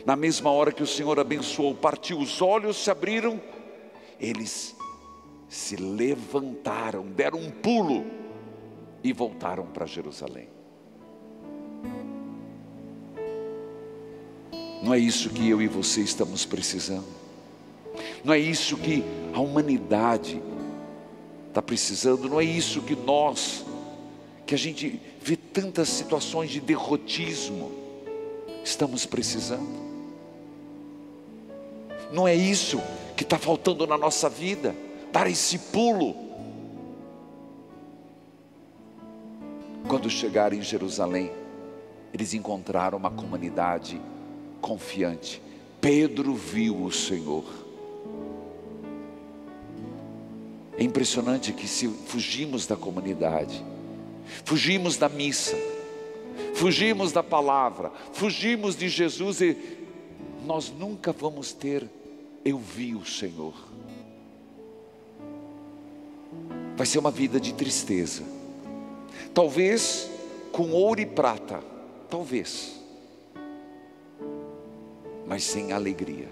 na 0.04 0.14
mesma 0.14 0.50
hora 0.50 0.70
que 0.70 0.82
o 0.82 0.86
Senhor 0.86 1.18
abençoou, 1.18 1.74
partiu, 1.74 2.18
os 2.18 2.42
olhos 2.42 2.76
se 2.76 2.90
abriram, 2.90 3.40
eles 4.20 4.76
se 5.48 5.74
levantaram, 5.74 7.06
deram 7.06 7.38
um 7.38 7.50
pulo 7.50 8.04
e 9.02 9.10
voltaram 9.10 9.64
para 9.64 9.86
Jerusalém. 9.86 10.50
Não 14.82 14.92
é 14.92 14.98
isso 14.98 15.30
que 15.30 15.48
eu 15.48 15.62
e 15.62 15.66
você 15.66 16.02
estamos 16.02 16.44
precisando, 16.44 17.08
não 18.22 18.34
é 18.34 18.38
isso 18.38 18.76
que 18.76 19.02
a 19.32 19.40
humanidade 19.40 20.42
está 21.48 21.62
precisando, 21.62 22.28
não 22.28 22.38
é 22.38 22.44
isso 22.44 22.82
que 22.82 22.94
nós, 22.94 23.64
que 24.44 24.54
a 24.54 24.58
gente 24.58 25.00
vê 25.22 25.36
tantas 25.36 25.88
situações 25.88 26.50
de 26.50 26.60
derrotismo. 26.60 27.70
Estamos 28.64 29.06
precisando. 29.06 29.82
Não 32.12 32.26
é 32.26 32.34
isso 32.34 32.80
que 33.16 33.22
está 33.22 33.38
faltando 33.38 33.86
na 33.86 33.96
nossa 33.96 34.28
vida, 34.28 34.74
dar 35.12 35.30
esse 35.30 35.58
pulo. 35.58 36.14
Quando 39.88 40.10
chegaram 40.10 40.56
em 40.56 40.62
Jerusalém, 40.62 41.30
eles 42.12 42.34
encontraram 42.34 42.98
uma 42.98 43.10
comunidade 43.10 44.00
confiante. 44.60 45.40
Pedro 45.80 46.34
viu 46.34 46.84
o 46.84 46.92
Senhor. 46.92 47.44
É 50.76 50.84
impressionante 50.84 51.52
que 51.52 51.68
se 51.68 51.88
fugimos 51.88 52.66
da 52.66 52.76
comunidade, 52.76 53.64
Fugimos 54.45 54.97
da 54.97 55.09
missa, 55.09 55.57
fugimos 56.55 57.12
da 57.12 57.22
palavra, 57.22 57.93
fugimos 58.12 58.76
de 58.76 58.89
Jesus 58.89 59.41
e 59.41 59.57
nós 60.45 60.70
nunca 60.70 61.12
vamos 61.12 61.53
ter 61.53 61.89
eu 62.45 62.59
vi 62.59 62.95
o 62.95 63.05
Senhor. 63.05 63.55
Vai 66.76 66.87
ser 66.87 66.99
uma 66.99 67.11
vida 67.11 67.39
de 67.39 67.55
tristeza. 67.55 68.22
Talvez 69.33 70.11
com 70.51 70.70
ouro 70.72 71.01
e 71.01 71.07
prata, 71.07 71.62
talvez. 72.11 72.80
Mas 75.26 75.45
sem 75.45 75.72
alegria, 75.72 76.28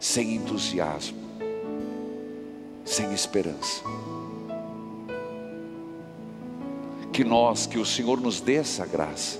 sem 0.00 0.34
entusiasmo, 0.34 1.18
sem 2.84 3.12
esperança. 3.12 3.82
Que 7.12 7.22
nós, 7.22 7.66
que 7.66 7.78
o 7.78 7.84
Senhor 7.84 8.18
nos 8.20 8.40
dê 8.40 8.54
essa 8.54 8.86
graça, 8.86 9.38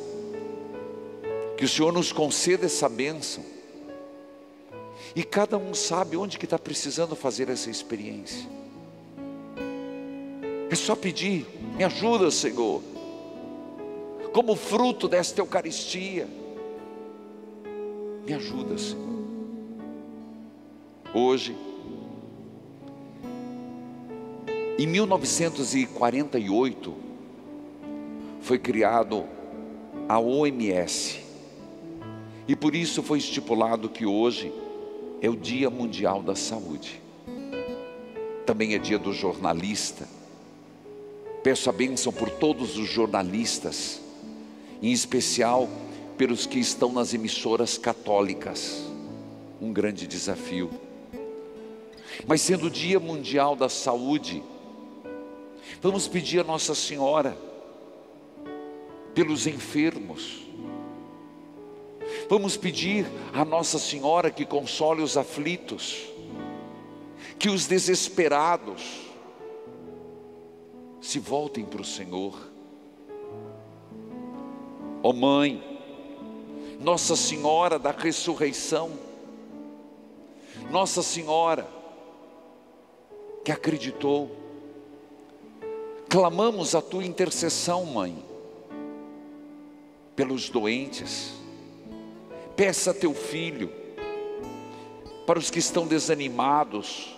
que 1.57 1.65
o 1.65 1.69
Senhor 1.69 1.93
nos 1.93 2.13
conceda 2.13 2.67
essa 2.67 2.89
bênção, 2.89 3.43
e 5.17 5.25
cada 5.25 5.57
um 5.57 5.75
sabe 5.75 6.17
onde 6.17 6.39
que 6.39 6.45
está 6.45 6.59
precisando 6.59 7.17
fazer 7.17 7.49
essa 7.49 7.71
experiência. 7.71 8.47
É 10.71 10.75
só 10.75 10.95
pedir, 10.95 11.47
me 11.77 11.85
ajuda, 11.85 12.31
Senhor, 12.31 12.83
como 14.33 14.57
fruto 14.57 15.09
desta 15.09 15.41
Eucaristia, 15.41 16.29
me 18.25 18.35
ajuda, 18.35 18.79
Senhor. 18.79 19.13
Hoje, 21.15 21.55
em 24.79 24.87
1948, 24.87 27.12
foi 28.43 28.59
criado 28.59 29.25
a 30.09 30.19
OMS. 30.19 31.21
E 32.47 32.57
por 32.57 32.75
isso 32.75 33.03
foi 33.03 33.19
estipulado 33.19 33.89
que 33.89 34.05
hoje 34.05 34.53
é 35.23 35.31
o 35.31 35.37
Dia 35.37 35.71
Mundial 35.71 36.23
da 36.23 36.35
Saúde. 36.35 37.01
Também 38.45 38.75
é 38.75 38.79
dia 38.79 38.99
do 38.99 39.13
jornalista. 39.13 40.09
Peço 41.45 41.71
a 41.71 41.73
bênção 41.73 42.13
por 42.13 42.29
todos 42.29 42.77
os 42.77 42.89
jornalistas, 42.89 44.01
em 44.83 44.91
especial 44.91 45.69
pelos 46.19 46.45
que 46.45 46.59
estão 46.59 46.93
nas 46.93 47.15
emissoras 47.15 47.79
católicas. 47.79 48.83
Um 49.61 49.73
grande 49.73 50.07
desafio. 50.07 50.69
Mas 52.27 52.41
sendo 52.41 52.67
o 52.67 52.71
Dia 52.71 52.99
Mundial 52.99 53.55
da 53.55 53.69
Saúde, 53.69 54.43
vamos 55.81 56.09
pedir 56.09 56.41
a 56.41 56.45
Nossa 56.45 56.75
Senhora 56.75 57.52
pelos 59.15 59.47
enfermos. 59.47 60.43
Vamos 62.29 62.57
pedir 62.57 63.07
a 63.33 63.45
Nossa 63.45 63.79
Senhora 63.79 64.31
que 64.31 64.45
console 64.45 65.03
os 65.03 65.17
aflitos, 65.17 66.07
que 67.39 67.49
os 67.49 67.67
desesperados 67.67 69.03
se 71.01 71.19
voltem 71.19 71.65
para 71.65 71.83
o 71.83 71.85
Senhor. 71.85 72.39
Ó 75.03 75.11
oh 75.11 75.13
Mãe, 75.13 75.63
Nossa 76.81 77.17
Senhora 77.17 77.79
da 77.79 77.91
ressurreição, 77.91 78.93
Nossa 80.71 81.03
Senhora 81.03 81.69
que 83.45 83.51
acreditou, 83.51 84.31
clamamos 86.09 86.75
a 86.75 86.81
tua 86.81 87.05
intercessão, 87.05 87.85
Mãe, 87.85 88.32
pelos 90.15 90.49
doentes, 90.49 91.33
peça 92.57 92.91
a 92.91 92.95
teu 92.95 93.15
filho, 93.15 93.73
para 95.27 95.39
os 95.39 95.51
que 95.51 95.59
estão 95.59 95.87
desanimados, 95.87 97.17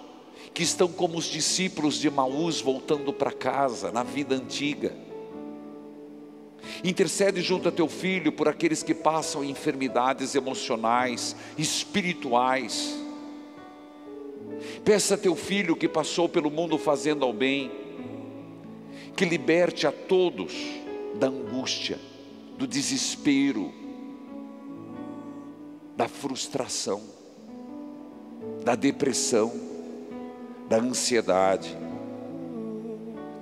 que 0.53 0.63
estão 0.63 0.89
como 0.89 1.19
os 1.19 1.25
discípulos 1.25 1.99
de 1.99 2.09
Maús 2.11 2.61
voltando 2.61 3.13
para 3.13 3.33
casa 3.33 3.91
na 3.91 4.03
vida 4.03 4.35
antiga. 4.37 4.95
Intercede 6.83 7.43
junto 7.43 7.69
a 7.69 7.73
teu 7.73 7.89
filho 7.89 8.31
por 8.31 8.49
aqueles 8.49 8.83
que 8.83 8.95
passam 8.95 9.45
enfermidades 9.45 10.35
emocionais, 10.35 11.35
espirituais. 11.59 12.95
Peça 14.85 15.15
a 15.15 15.19
teu 15.19 15.35
filho 15.35 15.77
que 15.77 15.89
passou 15.89 16.29
pelo 16.29 16.51
mundo 16.51 16.79
fazendo 16.79 17.25
ao 17.25 17.33
bem, 17.33 17.71
que 19.17 19.25
liberte 19.25 19.87
a 19.87 19.93
todos 19.93 20.55
da 21.17 21.29
angústia, 21.29 21.99
do 22.57 22.67
desespero, 22.67 23.73
da 25.97 26.09
frustração, 26.09 27.03
da 28.65 28.75
depressão 28.75 29.75
da 30.69 30.79
ansiedade, 30.79 31.77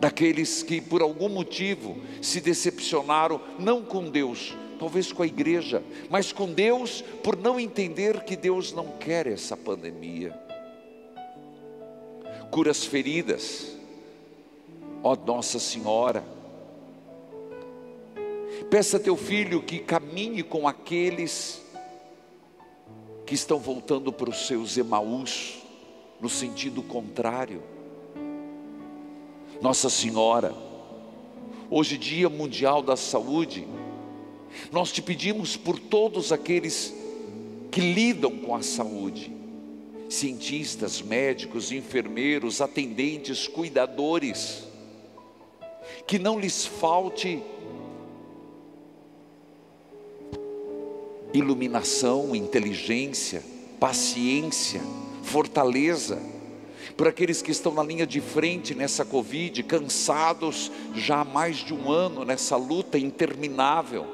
daqueles 0.00 0.62
que 0.62 0.80
por 0.80 1.02
algum 1.02 1.28
motivo 1.28 1.96
se 2.20 2.40
decepcionaram, 2.40 3.40
não 3.58 3.82
com 3.82 4.10
Deus, 4.10 4.56
talvez 4.78 5.12
com 5.12 5.22
a 5.22 5.26
igreja, 5.26 5.82
mas 6.10 6.32
com 6.32 6.52
Deus 6.52 7.02
por 7.22 7.36
não 7.36 7.60
entender 7.60 8.24
que 8.24 8.36
Deus 8.36 8.72
não 8.72 8.88
quer 8.98 9.26
essa 9.26 9.56
pandemia. 9.56 10.36
Cura 12.50 12.70
as 12.70 12.84
feridas, 12.84 13.76
ó 15.02 15.16
Nossa 15.16 15.58
Senhora. 15.58 16.41
Peça 18.70 18.96
a 18.96 19.00
teu 19.00 19.16
filho 19.16 19.62
que 19.62 19.78
caminhe 19.78 20.42
com 20.42 20.66
aqueles 20.66 21.62
que 23.26 23.34
estão 23.34 23.58
voltando 23.58 24.12
para 24.12 24.30
os 24.30 24.46
seus 24.46 24.76
Emaús 24.76 25.62
no 26.20 26.28
sentido 26.28 26.82
contrário. 26.82 27.62
Nossa 29.60 29.88
Senhora, 29.88 30.54
hoje, 31.70 31.96
Dia 31.96 32.28
Mundial 32.28 32.82
da 32.82 32.96
Saúde, 32.96 33.66
nós 34.70 34.92
te 34.92 35.00
pedimos 35.00 35.56
por 35.56 35.78
todos 35.78 36.32
aqueles 36.32 36.94
que 37.70 37.80
lidam 37.80 38.38
com 38.38 38.54
a 38.54 38.62
saúde, 38.62 39.32
cientistas, 40.08 41.00
médicos, 41.00 41.72
enfermeiros, 41.72 42.60
atendentes, 42.60 43.48
cuidadores, 43.48 44.64
que 46.06 46.18
não 46.18 46.38
lhes 46.38 46.66
falte 46.66 47.42
iluminação, 51.32 52.34
inteligência, 52.34 53.42
paciência, 53.78 54.80
fortaleza 55.22 56.20
por 56.96 57.08
aqueles 57.08 57.40
que 57.40 57.50
estão 57.50 57.72
na 57.72 57.82
linha 57.82 58.06
de 58.06 58.20
frente 58.20 58.74
nessa 58.74 59.04
Covid, 59.04 59.62
cansados 59.62 60.70
já 60.94 61.20
há 61.20 61.24
mais 61.24 61.56
de 61.56 61.72
um 61.72 61.90
ano 61.90 62.24
nessa 62.24 62.56
luta 62.56 62.98
interminável. 62.98 64.06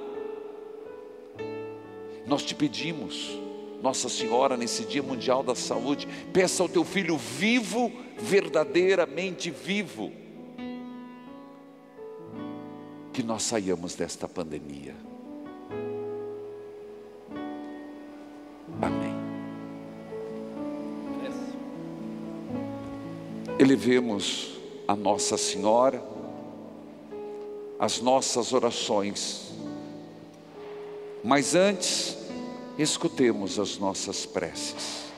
Nós 2.27 2.43
te 2.43 2.55
pedimos, 2.55 3.39
Nossa 3.83 4.09
Senhora, 4.09 4.57
nesse 4.57 4.85
Dia 4.85 5.03
Mundial 5.03 5.43
da 5.43 5.55
Saúde, 5.55 6.07
peça 6.33 6.63
ao 6.63 6.69
teu 6.69 6.85
filho 6.85 7.17
vivo, 7.17 7.91
verdadeiramente 8.19 9.51
vivo, 9.51 10.13
que 13.13 13.23
nós 13.23 13.43
saiamos 13.43 13.95
desta 13.95 14.29
pandemia. 14.29 15.08
Elevemos 23.59 24.51
a 24.87 24.95
Nossa 24.95 25.37
Senhora, 25.37 26.03
as 27.79 28.01
nossas 28.01 28.53
orações, 28.53 29.49
mas 31.25 31.55
antes, 31.55 32.17
escutemos 32.79 33.59
as 33.59 33.77
nossas 33.79 34.25
preces. 34.25 35.09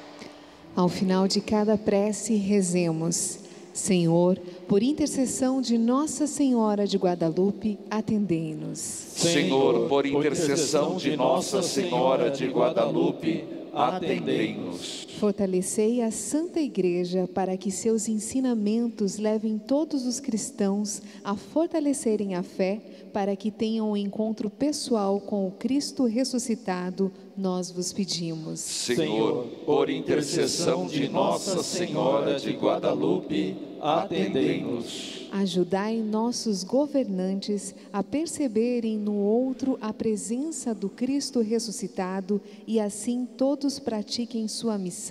Ao 0.74 0.88
final 0.88 1.28
de 1.28 1.40
cada 1.40 1.76
prece, 1.76 2.34
rezemos: 2.36 3.40
Senhor, 3.72 4.38
por 4.66 4.82
intercessão 4.82 5.60
de 5.60 5.76
Nossa 5.76 6.26
Senhora 6.26 6.86
de 6.86 6.96
Guadalupe, 6.96 7.78
atendei-nos. 7.90 8.78
Senhor, 8.78 9.88
por 9.88 10.06
intercessão 10.06 10.96
de 10.96 11.16
Nossa 11.16 11.62
Senhora 11.62 12.30
de 12.30 12.46
Guadalupe, 12.46 13.44
atendei-nos. 13.74 15.09
Fortalecei 15.20 16.00
a 16.00 16.10
Santa 16.10 16.60
Igreja 16.60 17.28
para 17.28 17.54
que 17.54 17.70
seus 17.70 18.08
ensinamentos 18.08 19.18
levem 19.18 19.58
todos 19.58 20.06
os 20.06 20.18
cristãos 20.18 21.02
a 21.22 21.36
fortalecerem 21.36 22.34
a 22.34 22.42
fé, 22.42 22.80
para 23.12 23.36
que 23.36 23.50
tenham 23.50 23.90
um 23.90 23.96
encontro 23.98 24.48
pessoal 24.48 25.20
com 25.20 25.46
o 25.46 25.50
Cristo 25.50 26.06
ressuscitado, 26.06 27.12
nós 27.36 27.70
vos 27.70 27.92
pedimos. 27.92 28.60
Senhor, 28.60 29.44
por 29.66 29.90
intercessão 29.90 30.86
de 30.86 31.06
Nossa 31.06 31.62
Senhora 31.62 32.38
de 32.38 32.52
Guadalupe, 32.52 33.58
atendei-nos. 33.78 35.28
Ajudai 35.32 35.96
nossos 35.98 36.64
governantes 36.64 37.74
a 37.92 38.02
perceberem 38.02 38.98
no 38.98 39.14
outro 39.14 39.78
a 39.80 39.92
presença 39.92 40.74
do 40.74 40.88
Cristo 40.88 41.40
ressuscitado 41.40 42.40
e 42.66 42.80
assim 42.80 43.26
todos 43.36 43.78
pratiquem 43.78 44.48
sua 44.48 44.76
missão 44.76 45.09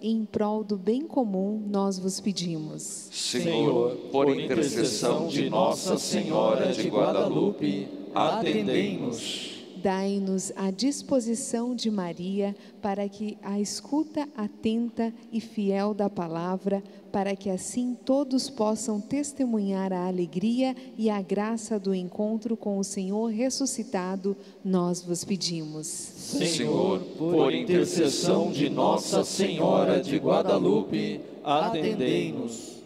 em 0.00 0.24
prol 0.24 0.62
do 0.62 0.76
bem 0.76 1.06
comum, 1.06 1.62
nós 1.68 1.98
vos 1.98 2.20
pedimos. 2.20 3.08
Senhor, 3.10 3.96
por 4.12 4.28
intercessão 4.38 5.26
de 5.28 5.48
Nossa 5.48 5.96
Senhora 5.96 6.72
de 6.72 6.88
Guadalupe, 6.88 7.88
atendei-nos. 8.14 9.57
Dai-nos 9.82 10.52
a 10.56 10.70
disposição 10.72 11.74
de 11.74 11.88
Maria 11.90 12.56
para 12.82 13.08
que 13.08 13.38
a 13.42 13.60
escuta 13.60 14.28
atenta 14.36 15.12
e 15.32 15.40
fiel 15.40 15.94
da 15.94 16.10
palavra, 16.10 16.82
para 17.12 17.36
que 17.36 17.48
assim 17.48 17.96
todos 18.04 18.50
possam 18.50 19.00
testemunhar 19.00 19.92
a 19.92 20.08
alegria 20.08 20.74
e 20.96 21.08
a 21.08 21.22
graça 21.22 21.78
do 21.78 21.94
encontro 21.94 22.56
com 22.56 22.78
o 22.78 22.84
Senhor 22.84 23.28
ressuscitado, 23.28 24.36
nós 24.64 25.00
vos 25.02 25.22
pedimos. 25.22 25.86
Senhor, 25.86 27.00
por 27.16 27.54
intercessão 27.54 28.50
de 28.50 28.68
Nossa 28.68 29.22
Senhora 29.22 30.00
de 30.00 30.16
Guadalupe, 30.16 31.20
atendei-nos. 31.44 32.78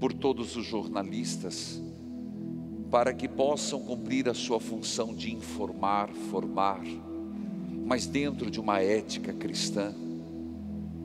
Por 0.00 0.14
todos 0.14 0.56
os 0.56 0.64
jornalistas, 0.64 1.78
para 2.90 3.14
que 3.14 3.28
possam 3.28 3.80
cumprir 3.80 4.28
a 4.28 4.34
sua 4.34 4.58
função 4.58 5.14
de 5.14 5.32
informar, 5.32 6.10
formar, 6.30 6.82
mas 7.86 8.06
dentro 8.06 8.50
de 8.50 8.58
uma 8.58 8.80
ética 8.80 9.32
cristã 9.32 9.94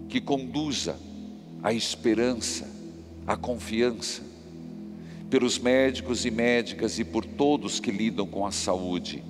que 0.10 0.20
conduza 0.20 0.98
a 1.62 1.74
esperança, 1.74 2.68
a 3.26 3.38
confiança, 3.38 4.24
pelos 5.30 5.60
médicos 5.60 6.26
e 6.26 6.32
médicas 6.32 6.98
e 6.98 7.04
por 7.04 7.26
todos 7.26 7.80
que 7.80 7.92
lidam 7.92 8.26
com 8.26 8.46
a 8.46 8.52
saúde. 8.52 9.24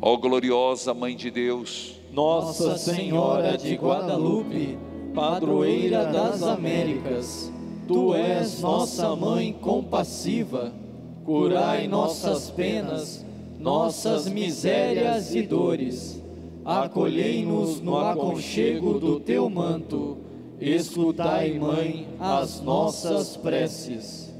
Ó 0.00 0.16
gloriosa 0.16 0.94
Mãe 0.94 1.16
de 1.16 1.30
Deus, 1.30 1.94
Nossa 2.12 2.78
Senhora 2.78 3.56
de 3.56 3.74
Guadalupe, 3.74 4.78
padroeira 5.14 6.06
das 6.06 6.42
Américas, 6.42 7.52
tu 7.86 8.14
és 8.14 8.60
nossa 8.60 9.14
mãe 9.16 9.52
compassiva, 9.52 10.72
curai 11.28 11.86
nossas 11.86 12.48
penas, 12.48 13.22
nossas 13.60 14.26
misérias 14.26 15.34
e 15.34 15.42
dores. 15.42 16.22
Acolhei-nos 16.64 17.82
no 17.82 17.98
aconchego 17.98 18.98
do 18.98 19.20
teu 19.20 19.50
manto, 19.50 20.16
escutai, 20.58 21.58
mãe, 21.58 22.08
as 22.18 22.62
nossas 22.62 23.36
preces. 23.36 24.34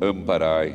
Amparai 0.00 0.72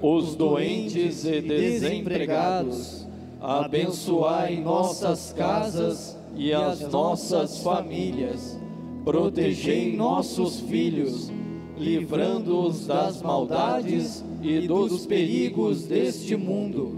os 0.00 0.36
doentes 0.36 1.24
e 1.24 1.40
desempregados, 1.40 3.04
abençoai 3.40 4.60
nossas 4.60 5.32
casas 5.32 6.16
e 6.36 6.52
as 6.52 6.80
nossas 6.92 7.60
famílias, 7.60 8.62
protegei 9.04 9.94
nossos 9.94 10.60
filhos, 10.60 11.30
livrando-os 11.76 12.86
das 12.86 13.20
maldades 13.20 14.24
e 14.42 14.66
dos 14.66 15.06
perigos 15.06 15.84
deste 15.84 16.34
mundo. 16.36 16.94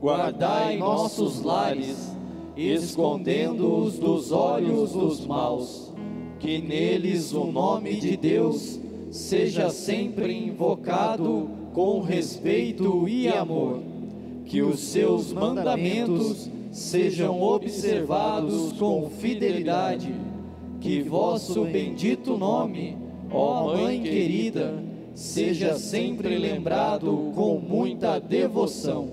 Guardai 0.00 0.78
nossos 0.78 1.42
lares, 1.42 2.16
escondendo-os 2.56 3.98
dos 3.98 4.32
olhos 4.32 4.92
dos 4.92 5.26
maus, 5.26 5.92
que 6.40 6.58
neles 6.58 7.32
o 7.32 7.44
nome 7.44 7.96
de 7.96 8.16
Deus 8.16 8.80
seja 9.10 9.68
sempre 9.68 10.34
invocado 10.34 11.50
com 11.74 12.00
respeito 12.00 13.06
e 13.06 13.28
amor, 13.28 13.80
que 14.46 14.62
os 14.62 14.80
seus 14.80 15.32
mandamentos 15.32 16.50
sejam 16.70 17.40
observados 17.42 18.72
com 18.72 19.10
fidelidade, 19.10 20.12
que 20.82 21.00
vosso 21.00 21.64
bendito 21.64 22.36
nome, 22.36 22.98
ó 23.30 23.76
Mãe 23.76 24.02
querida, 24.02 24.82
seja 25.14 25.78
sempre 25.78 26.36
lembrado 26.36 27.32
com 27.34 27.58
muita 27.58 28.18
devoção, 28.18 29.08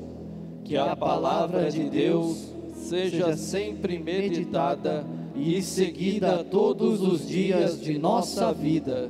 que 0.66 0.76
a 0.76 0.96
palavra 0.96 1.70
de 1.70 1.90
Deus 1.90 2.52
seja 2.74 3.38
sempre 3.38 4.00
meditada 4.00 5.06
e 5.36 5.62
seguida 5.62 6.44
todos 6.44 7.02
os 7.02 7.28
dias 7.28 7.80
de 7.80 7.98
nossa 8.00 8.52
vida 8.52 9.10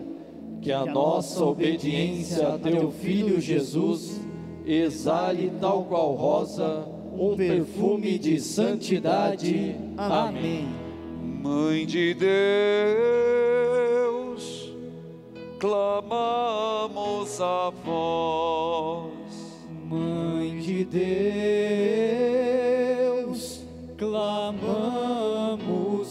que 0.61 0.71
a 0.73 0.85
nossa 0.85 1.45
obediência 1.45 2.49
a 2.49 2.59
teu 2.59 2.91
Filho 2.91 3.39
Jesus 3.39 4.19
exale 4.65 5.51
tal 5.59 5.85
qual 5.85 6.13
rosa 6.15 6.85
um 7.17 7.35
perfume 7.35 8.19
de 8.19 8.39
santidade. 8.39 9.75
Amém. 9.97 10.67
Mãe 11.41 11.85
de 11.85 12.13
Deus, 12.15 12.29
clamamos 15.57 17.39
a 17.39 17.71
vós. 17.85 19.13
Mãe 19.85 20.59
de 20.59 20.83
Deus, 23.23 23.65
clamamos 23.97 24.97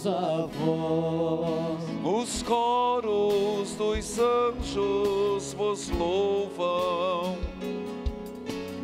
a 0.06 0.46
vós. 0.46 1.78
Os 2.02 2.42
coros 2.42 3.74
dos 3.74 4.18
anjos 4.18 5.52
vos 5.52 5.90
louvam. 5.90 7.36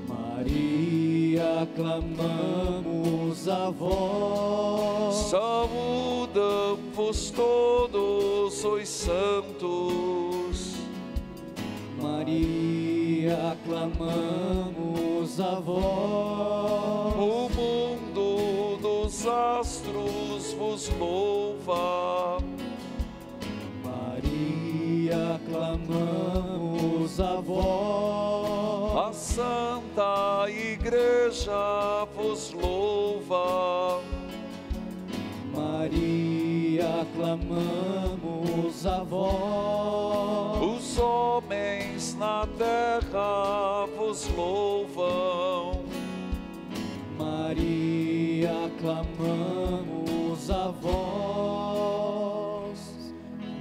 Maria, 0.06 1.66
clamamos 1.74 3.48
a 3.48 3.70
vós. 3.70 5.32
Saúdam-vos 6.34 7.30
todos 7.30 8.64
os 8.64 8.88
santos. 8.88 10.74
Maria, 12.02 13.56
clamamos 13.64 15.38
a 15.40 15.60
vós. 15.60 17.14
O 17.14 17.48
mundo 17.54 18.78
dos 18.82 19.24
astros 19.28 20.52
vos 20.54 20.90
louva. 20.98 22.38
Maria, 23.84 25.40
clamamos 25.48 27.20
a 27.20 27.40
vós. 27.40 29.08
A 29.08 29.12
Santa 29.12 30.46
Igreja 30.48 32.08
vos 32.16 32.52
louva. 32.52 34.03
Maria, 37.04 37.06
clamamos 37.14 38.86
a 38.86 39.02
vós. 39.02 40.62
Os 40.62 40.98
homens 40.98 42.14
na 42.14 42.46
terra 42.58 43.86
vos 43.96 44.28
louvam. 44.34 45.84
Maria, 47.18 48.70
clamamos 48.80 50.50
a 50.50 50.68
vós. 50.80 51.94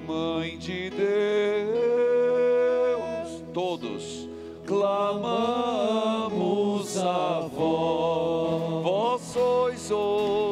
Mãe 0.08 0.58
de 0.58 0.90
Deus, 0.90 1.04
todos 3.54 4.30
clamamos 4.66 6.18
a 6.98 7.48
vós. 7.54 8.84
Vós 8.84 9.22
sois 9.22 9.92
o 9.92 10.43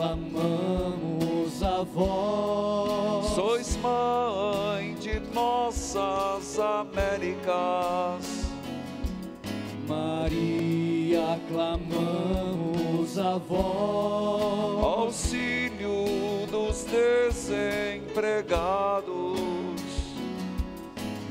clamamos 0.00 1.62
a 1.62 1.82
vós. 1.82 3.26
Sois 3.34 3.76
mãe 3.76 4.94
de 4.94 5.20
nossas 5.34 6.58
Américas. 6.58 8.46
Maria, 9.86 11.38
clamamos 11.50 13.18
a 13.18 13.36
vós. 13.36 14.84
Auxílio 14.84 16.46
dos 16.50 16.84
desempregados. 16.84 19.38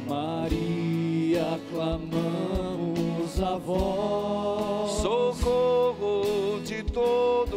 Maria, 0.07 1.59
clamamos 1.72 3.41
a 3.41 3.57
vós. 3.57 4.91
Socorro 4.91 6.59
de 6.63 6.84
todo 6.84 7.49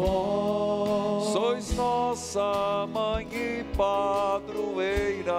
vós. 0.00 1.24
Sois 1.32 1.74
nossa 1.76 2.86
mãe 2.92 3.26
e 3.32 3.64
padroeira. 3.76 5.34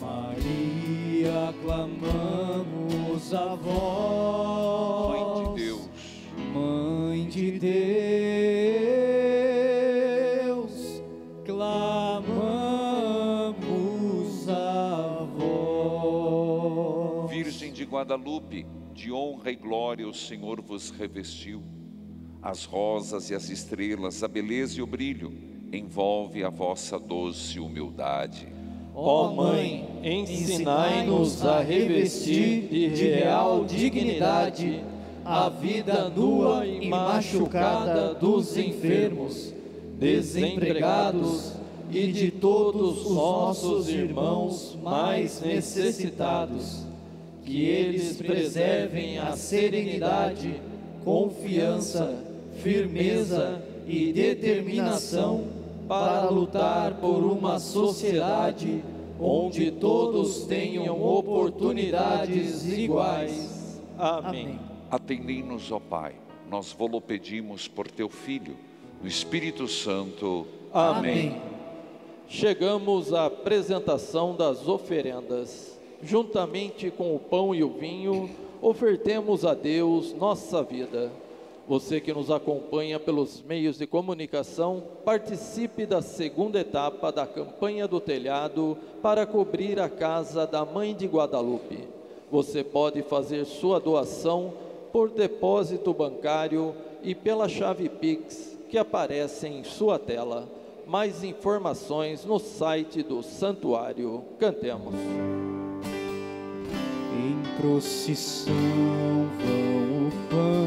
Maria, 0.00 1.52
clamamos 1.62 3.34
a 3.34 3.54
vós. 3.56 5.12
Mãe 5.12 5.44
de 5.44 5.64
Deus, 5.64 5.88
Mãe 6.54 7.28
de 7.28 7.58
Deus, 10.38 11.02
clamamos 11.44 12.38
a 14.48 15.26
vós. 15.36 17.30
Virgem 17.30 17.72
de 17.72 17.84
Guadalupe, 17.84 18.66
de 18.92 19.12
honra 19.12 19.50
e 19.50 19.56
glória 19.56 20.06
o 20.08 20.14
Senhor 20.14 20.60
vos 20.60 20.90
revestiu. 20.90 21.81
As 22.42 22.64
rosas 22.64 23.30
e 23.30 23.34
as 23.34 23.48
estrelas, 23.48 24.24
a 24.24 24.28
beleza 24.28 24.80
e 24.80 24.82
o 24.82 24.86
brilho, 24.86 25.32
envolve 25.72 26.42
a 26.42 26.50
vossa 26.50 26.98
doce 26.98 27.60
humildade. 27.60 28.48
Ó 28.94 29.32
Mãe, 29.32 29.88
ensinai-nos 30.02 31.46
a 31.46 31.60
revestir 31.60 32.68
de 32.68 32.88
real 32.88 33.64
dignidade 33.64 34.84
a 35.24 35.48
vida 35.48 36.08
nua 36.08 36.66
e 36.66 36.88
machucada 36.88 38.12
dos 38.12 38.56
enfermos, 38.56 39.54
desempregados 39.98 41.52
e 41.90 42.10
de 42.10 42.30
todos 42.32 43.06
os 43.06 43.14
nossos 43.14 43.88
irmãos 43.88 44.76
mais 44.82 45.40
necessitados. 45.40 46.84
Que 47.44 47.64
eles 47.64 48.16
preservem 48.16 49.18
a 49.18 49.36
serenidade, 49.36 50.60
confiança, 51.04 52.21
firmeza 52.56 53.62
e 53.86 54.12
determinação 54.12 55.44
para 55.88 56.30
lutar 56.30 56.94
por 56.94 57.24
uma 57.24 57.58
sociedade 57.58 58.82
onde 59.20 59.70
todos 59.70 60.44
tenham 60.46 61.02
oportunidades 61.02 62.66
iguais. 62.66 63.80
Amém. 63.98 64.58
Atendei-nos, 64.90 65.70
ó 65.70 65.78
Pai, 65.78 66.14
nós 66.50 66.72
vos 66.72 67.00
pedimos 67.06 67.68
por 67.68 67.90
teu 67.90 68.08
Filho, 68.08 68.56
no 69.00 69.08
Espírito 69.08 69.68
Santo. 69.68 70.46
Amém. 70.72 71.40
Chegamos 72.28 73.12
à 73.12 73.26
apresentação 73.26 74.34
das 74.34 74.66
oferendas. 74.66 75.78
Juntamente 76.02 76.90
com 76.90 77.14
o 77.14 77.18
pão 77.18 77.54
e 77.54 77.62
o 77.62 77.68
vinho, 77.68 78.28
ofertemos 78.60 79.44
a 79.44 79.54
Deus 79.54 80.12
nossa 80.14 80.62
vida. 80.62 81.12
Você 81.72 82.02
que 82.02 82.12
nos 82.12 82.30
acompanha 82.30 83.00
pelos 83.00 83.40
meios 83.40 83.78
de 83.78 83.86
comunicação, 83.86 84.82
participe 85.06 85.86
da 85.86 86.02
segunda 86.02 86.60
etapa 86.60 87.10
da 87.10 87.26
campanha 87.26 87.88
do 87.88 87.98
telhado 87.98 88.76
para 89.00 89.24
cobrir 89.24 89.80
a 89.80 89.88
casa 89.88 90.46
da 90.46 90.66
Mãe 90.66 90.94
de 90.94 91.06
Guadalupe. 91.06 91.88
Você 92.30 92.62
pode 92.62 93.00
fazer 93.00 93.46
sua 93.46 93.80
doação 93.80 94.52
por 94.92 95.08
depósito 95.08 95.94
bancário 95.94 96.74
e 97.02 97.14
pela 97.14 97.48
chave 97.48 97.88
Pix 97.88 98.54
que 98.68 98.76
aparece 98.76 99.48
em 99.48 99.64
sua 99.64 99.98
tela. 99.98 100.46
Mais 100.86 101.24
informações 101.24 102.22
no 102.26 102.38
site 102.38 103.02
do 103.02 103.22
santuário. 103.22 104.22
Cantemos. 104.38 104.94
Em 107.14 107.58
procissão 107.58 108.52
vão 109.40 110.08
o 110.08 110.10
pão 110.28 110.61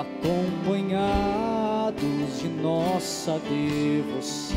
acompanhados 0.00 1.02
de 2.40 2.48
nossa 2.48 3.40
devoção, 3.40 4.56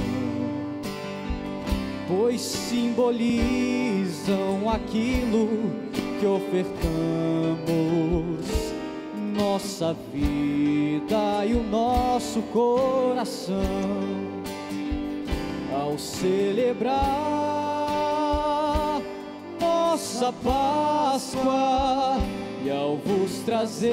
pois 2.07 2.41
simbolizam 2.41 3.39
aquilo 4.69 5.49
que 6.19 6.25
ofertamos, 6.25 6.81
nossa 9.35 9.95
vida 10.13 11.45
e 11.45 11.53
o 11.53 11.63
nosso 11.63 12.41
coração 12.53 13.61
ao 15.73 15.97
celebrar 15.97 17.01
nossa 19.59 20.31
Páscoa 20.31 22.17
e 22.63 22.69
ao 22.69 22.95
vos 22.97 23.39
trazer 23.39 23.91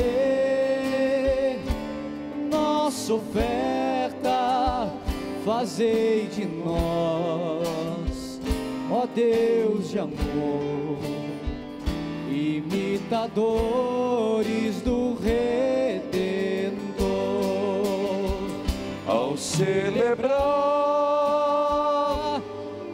nossa 2.50 3.14
oferta, 3.14 4.92
fazei 5.44 6.26
de 6.26 6.44
nós, 6.44 8.38
ó 8.90 9.06
Deus 9.14 9.90
de 9.90 9.98
amor, 9.98 10.98
imitadores 12.30 13.62
do 14.82 15.14
Redentor. 15.14 15.48
Ao 19.06 19.34
celebrar 19.36 20.38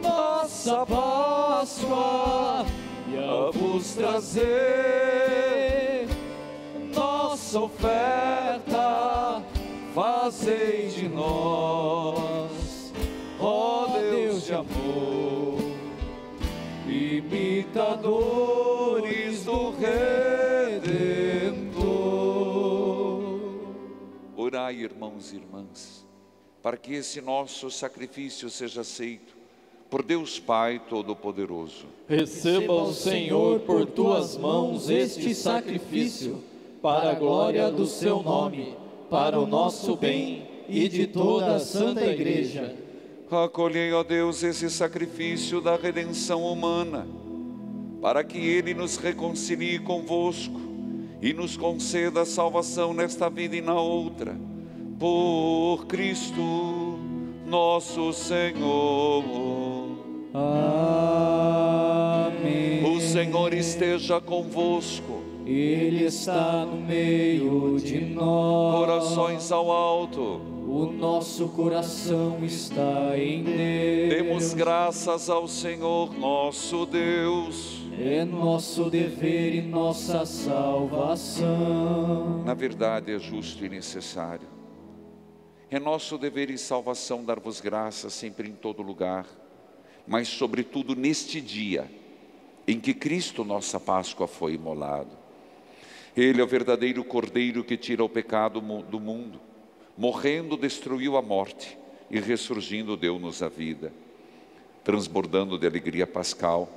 nossa 0.01 0.85
Páscoa 0.85 2.65
e 3.11 3.17
a 3.17 3.51
vos 3.51 3.93
trazer 3.95 4.74
nossa 7.55 7.59
oferta, 7.61 9.41
fazei 9.93 10.89
de 10.89 11.07
nós, 11.07 12.91
ó 13.39 13.87
Deus 13.97 14.43
de 14.43 14.53
amor, 14.53 15.57
imitadores 16.85 17.85
do 19.45 19.71
Redentor. 19.71 21.15
Orai, 24.35 24.75
irmãos 24.75 25.31
e 25.31 25.37
irmãs, 25.37 26.05
para 26.61 26.75
que 26.75 26.93
esse 26.93 27.21
nosso 27.21 27.71
sacrifício 27.71 28.49
seja 28.49 28.81
aceito 28.81 29.33
por 29.89 30.03
Deus 30.03 30.37
Pai 30.39 30.81
Todo-Poderoso. 30.89 31.85
Receba 32.09 32.73
o 32.73 32.91
Senhor 32.93 33.61
por 33.61 33.85
tuas 33.85 34.35
mãos 34.35 34.89
este 34.89 35.33
sacrifício, 35.33 36.43
para 36.85 37.09
a 37.09 37.15
glória 37.15 37.71
do 37.71 37.87
seu 37.87 38.21
nome, 38.21 38.77
para 39.09 39.39
o 39.39 39.47
nosso 39.47 39.95
bem 39.95 40.47
e 40.69 40.87
de 40.87 41.07
toda 41.07 41.55
a 41.55 41.59
Santa 41.59 42.05
Igreja. 42.05 42.75
Acolhei, 43.31 43.91
ó 43.91 44.03
Deus, 44.03 44.43
esse 44.43 44.69
sacrifício 44.69 45.59
da 45.59 45.75
redenção 45.75 46.43
humana, 46.43 47.07
para 47.99 48.23
que 48.23 48.37
ele 48.37 48.75
nos 48.75 48.97
reconcilie 48.97 49.79
convosco 49.79 50.61
e 51.23 51.33
nos 51.33 51.57
conceda 51.57 52.21
a 52.21 52.25
salvação 52.25 52.93
nesta 52.93 53.31
vida 53.31 53.55
e 53.55 53.61
na 53.61 53.81
outra. 53.81 54.37
Por 54.99 55.87
Cristo 55.87 56.99
nosso 57.47 58.13
Senhor. 58.13 59.23
Amém. 62.35 62.85
O 62.95 63.01
Senhor 63.01 63.55
esteja 63.55 64.21
convosco. 64.21 65.24
Ele 65.45 66.05
está 66.05 66.65
no 66.65 66.77
meio 66.77 67.77
de 67.79 67.99
nós. 68.01 68.79
Corações 68.79 69.51
ao 69.51 69.71
alto. 69.71 70.41
O 70.67 70.91
nosso 70.91 71.47
coração 71.49 72.43
está 72.43 73.15
em 73.15 73.43
Deus. 73.43 74.09
Demos 74.09 74.55
graças 74.55 75.29
ao 75.29 75.47
Senhor 75.47 76.11
nosso 76.17 76.87
Deus. 76.87 77.83
É 77.99 78.25
nosso 78.25 78.89
dever 78.89 79.53
e 79.53 79.61
nossa 79.61 80.25
salvação. 80.25 81.45
Na 82.43 82.55
verdade, 82.55 83.13
é 83.13 83.19
justo 83.19 83.63
e 83.63 83.69
necessário. 83.69 84.47
É 85.69 85.79
nosso 85.79 86.17
dever 86.17 86.49
e 86.49 86.57
salvação 86.57 87.23
dar-vos 87.23 87.61
graças 87.61 88.13
sempre 88.13 88.49
em 88.49 88.53
todo 88.53 88.81
lugar, 88.81 89.27
mas, 90.07 90.27
sobretudo, 90.27 90.95
neste 90.95 91.39
dia 91.39 91.87
em 92.67 92.79
que 92.79 92.95
Cristo, 92.95 93.43
nossa 93.43 93.79
Páscoa, 93.79 94.27
foi 94.27 94.55
imolado. 94.55 95.24
Ele 96.15 96.39
é 96.39 96.43
o 96.43 96.47
verdadeiro 96.47 97.03
Cordeiro 97.03 97.63
que 97.63 97.75
tira 97.75 98.03
o 98.03 98.09
pecado 98.09 98.61
do 98.61 98.99
mundo. 98.99 99.39
Morrendo, 99.97 100.55
destruiu 100.55 101.17
a 101.17 101.21
morte 101.21 101.77
e 102.09 102.19
ressurgindo, 102.19 102.95
deu-nos 102.95 103.43
a 103.43 103.49
vida. 103.49 103.91
Transbordando 104.83 105.57
de 105.57 105.67
alegria 105.67 106.07
pascal, 106.07 106.69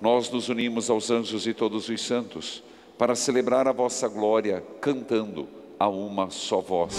nós 0.00 0.30
nos 0.30 0.48
unimos 0.48 0.90
aos 0.90 1.10
anjos 1.10 1.46
e 1.46 1.54
todos 1.54 1.88
os 1.88 2.00
santos 2.00 2.62
para 2.98 3.14
celebrar 3.14 3.66
a 3.66 3.72
vossa 3.72 4.06
glória, 4.06 4.62
cantando 4.80 5.48
a 5.78 5.88
uma 5.88 6.30
só 6.30 6.60
voz. 6.60 6.94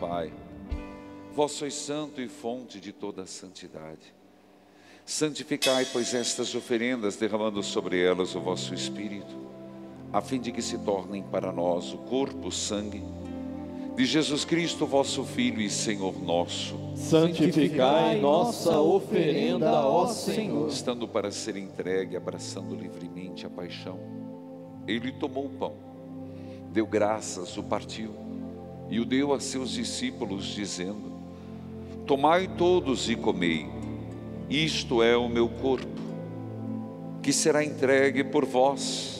Pai, 0.00 0.32
vós 1.34 1.52
sois 1.52 1.74
santo 1.74 2.22
e 2.22 2.26
fonte 2.26 2.80
de 2.80 2.90
toda 2.90 3.22
a 3.22 3.26
santidade. 3.26 4.14
Santificai, 5.04 5.86
pois, 5.92 6.14
estas 6.14 6.54
oferendas, 6.54 7.16
derramando 7.16 7.62
sobre 7.62 8.02
elas 8.02 8.34
o 8.34 8.40
vosso 8.40 8.72
Espírito, 8.72 9.36
a 10.10 10.22
fim 10.22 10.40
de 10.40 10.52
que 10.52 10.62
se 10.62 10.78
tornem 10.78 11.22
para 11.22 11.52
nós 11.52 11.92
o 11.92 11.98
corpo, 11.98 12.48
o 12.48 12.52
sangue 12.52 13.02
de 13.94 14.06
Jesus 14.06 14.42
Cristo, 14.46 14.86
vosso 14.86 15.22
Filho 15.22 15.60
e 15.60 15.68
Senhor 15.68 16.18
nosso, 16.22 16.78
Santificai 16.96 18.18
nossa 18.18 18.80
oferenda, 18.80 19.86
ó 19.86 20.06
Senhor. 20.06 20.70
estando 20.70 21.06
para 21.06 21.30
ser 21.30 21.56
entregue, 21.56 22.16
abraçando 22.16 22.74
livremente 22.74 23.44
a 23.44 23.50
paixão. 23.50 23.98
Ele 24.88 25.12
tomou 25.12 25.44
o 25.44 25.50
pão, 25.50 25.74
deu 26.72 26.86
graças, 26.86 27.58
o 27.58 27.62
partiu 27.62 28.29
e 28.90 28.98
o 28.98 29.04
deu 29.04 29.32
a 29.32 29.40
seus 29.40 29.70
discípulos, 29.70 30.44
dizendo: 30.46 31.12
Tomai 32.06 32.48
todos 32.48 33.08
e 33.08 33.14
comei, 33.14 33.66
isto 34.48 35.02
é 35.02 35.16
o 35.16 35.28
meu 35.28 35.48
corpo, 35.48 36.00
que 37.22 37.32
será 37.32 37.64
entregue 37.64 38.24
por 38.24 38.44
vós. 38.44 39.19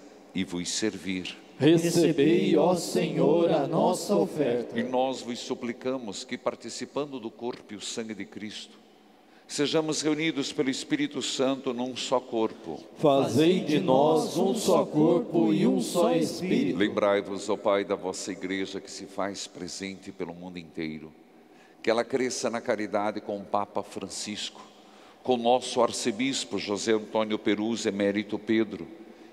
e 0.33 0.43
vos 0.43 0.69
servir. 0.69 1.37
Recebei, 1.61 2.57
ó 2.57 2.75
Senhor, 2.75 3.51
a 3.51 3.67
nossa 3.67 4.15
oferta. 4.15 4.79
E 4.79 4.81
nós 4.81 5.21
vos 5.21 5.37
suplicamos 5.37 6.23
que, 6.23 6.35
participando 6.35 7.19
do 7.19 7.29
corpo 7.29 7.73
e 7.73 7.75
o 7.75 7.81
sangue 7.81 8.15
de 8.15 8.25
Cristo, 8.25 8.79
sejamos 9.47 10.01
reunidos 10.01 10.51
pelo 10.51 10.71
Espírito 10.71 11.21
Santo 11.21 11.71
num 11.71 11.95
só 11.95 12.19
corpo. 12.19 12.79
Fazei 12.97 13.59
de 13.59 13.79
nós 13.79 14.37
um 14.37 14.55
só 14.55 14.83
corpo 14.83 15.53
e 15.53 15.67
um 15.67 15.79
só 15.79 16.11
Espírito. 16.15 16.79
Lembrai-vos, 16.79 17.47
ó 17.47 17.55
Pai, 17.55 17.85
da 17.85 17.95
vossa 17.95 18.31
igreja 18.31 18.81
que 18.81 18.89
se 18.89 19.05
faz 19.05 19.45
presente 19.45 20.11
pelo 20.11 20.33
mundo 20.33 20.57
inteiro. 20.57 21.13
Que 21.83 21.91
ela 21.91 22.03
cresça 22.03 22.49
na 22.49 22.59
caridade 22.59 23.21
com 23.21 23.37
o 23.37 23.45
Papa 23.45 23.83
Francisco, 23.83 24.61
com 25.21 25.37
nosso 25.37 25.79
arcebispo 25.83 26.57
José 26.57 26.93
Antônio 26.93 27.37
Perus, 27.37 27.85
emérito 27.85 28.39
Pedro 28.39 28.87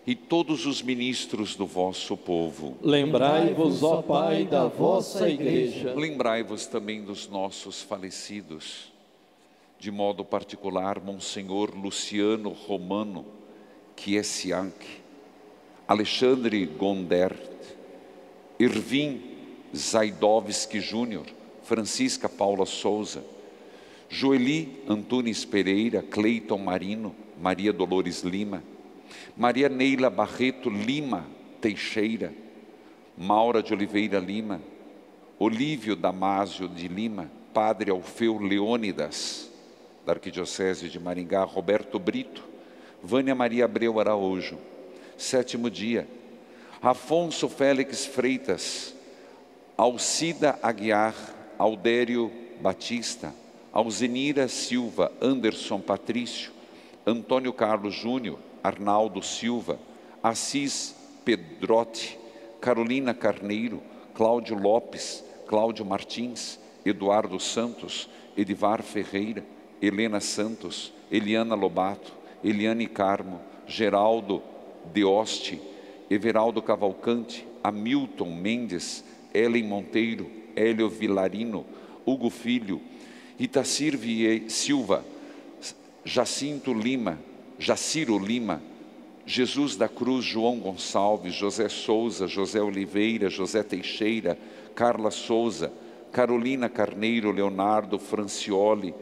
e 0.08 0.14
todos 0.14 0.64
os 0.64 0.80
ministros 0.80 1.54
do 1.54 1.66
vosso 1.66 2.16
povo. 2.16 2.78
Lembrai-vos, 2.80 3.82
ó 3.82 4.00
Pai, 4.00 4.46
da 4.46 4.66
vossa 4.66 5.28
igreja. 5.28 5.92
Lembrai-vos 5.92 6.64
também 6.66 7.02
dos 7.02 7.28
nossos 7.28 7.82
falecidos, 7.82 8.90
de 9.78 9.90
modo 9.90 10.24
particular, 10.24 10.98
Monsenhor 10.98 11.76
Luciano 11.76 12.48
Romano 12.48 13.26
Kiesiank, 13.94 14.72
Alexandre 15.86 16.64
Gondert, 16.64 17.36
Irvin 18.58 19.20
Zaidovski 19.76 20.80
Júnior, 20.80 21.26
Francisca 21.64 22.30
Paula 22.30 22.64
Souza, 22.64 23.22
Joeli 24.08 24.82
Antunes 24.88 25.44
Pereira, 25.44 26.00
Cleiton 26.00 26.56
Marino, 26.56 27.14
Maria 27.38 27.74
Dolores 27.74 28.22
Lima, 28.22 28.62
Maria 29.36 29.68
Neila 29.68 30.10
Barreto 30.10 30.68
Lima 30.70 31.26
Teixeira, 31.60 32.32
Maura 33.16 33.62
de 33.62 33.72
Oliveira 33.72 34.18
Lima, 34.18 34.60
Olívio 35.38 35.96
Damásio 35.96 36.68
de 36.68 36.88
Lima, 36.88 37.30
Padre 37.52 37.90
Alfeu 37.90 38.38
Leônidas, 38.38 39.50
da 40.06 40.12
Arquidiocese 40.12 40.88
de 40.88 40.98
Maringá, 40.98 41.44
Roberto 41.44 41.98
Brito, 41.98 42.44
Vânia 43.02 43.34
Maria 43.34 43.64
Abreu 43.64 44.00
Araújo, 44.00 44.58
sétimo 45.16 45.68
dia, 45.70 46.08
Afonso 46.80 47.48
Félix 47.48 48.06
Freitas, 48.06 48.94
Alcida 49.76 50.58
Aguiar, 50.62 51.14
Aldério 51.58 52.32
Batista, 52.60 53.34
Alzenira 53.72 54.48
Silva, 54.48 55.12
Anderson 55.20 55.80
Patrício, 55.80 56.52
Antônio 57.06 57.52
Carlos 57.52 57.94
Júnior, 57.94 58.38
Arnaldo 58.68 59.22
Silva, 59.22 59.78
Assis 60.22 60.94
Pedrotti, 61.24 62.18
Carolina 62.60 63.14
Carneiro, 63.14 63.82
Cláudio 64.14 64.56
Lopes, 64.56 65.24
Cláudio 65.46 65.84
Martins, 65.84 66.58
Eduardo 66.84 67.38
Santos, 67.38 68.08
Edivar 68.36 68.82
Ferreira, 68.82 69.44
Helena 69.80 70.20
Santos, 70.20 70.92
Eliana 71.10 71.54
Lobato, 71.54 72.12
Eliane 72.44 72.86
Carmo, 72.86 73.40
Geraldo 73.66 74.42
Deoste, 74.92 75.60
Everaldo 76.10 76.62
Cavalcante, 76.62 77.46
Hamilton 77.62 78.34
Mendes, 78.34 79.04
Ellen 79.32 79.66
Monteiro, 79.68 80.30
Hélio 80.56 80.88
Vilarino, 80.88 81.64
Hugo 82.06 82.30
Filho, 82.30 82.80
Itacir 83.38 83.98
Silva, 84.48 85.04
Jacinto 86.04 86.72
Lima, 86.72 87.18
Jaciro 87.58 88.18
Lima, 88.18 88.62
Jesus 89.26 89.76
da 89.76 89.88
Cruz, 89.88 90.24
João 90.24 90.58
Gonçalves, 90.58 91.34
José 91.34 91.68
Souza, 91.68 92.26
José 92.26 92.62
Oliveira, 92.62 93.28
José 93.28 93.62
Teixeira, 93.62 94.38
Carla 94.74 95.10
Souza, 95.10 95.72
Carolina 96.12 96.68
Carneiro, 96.68 97.30
Leonardo 97.30 97.98
Francioli, 97.98 98.94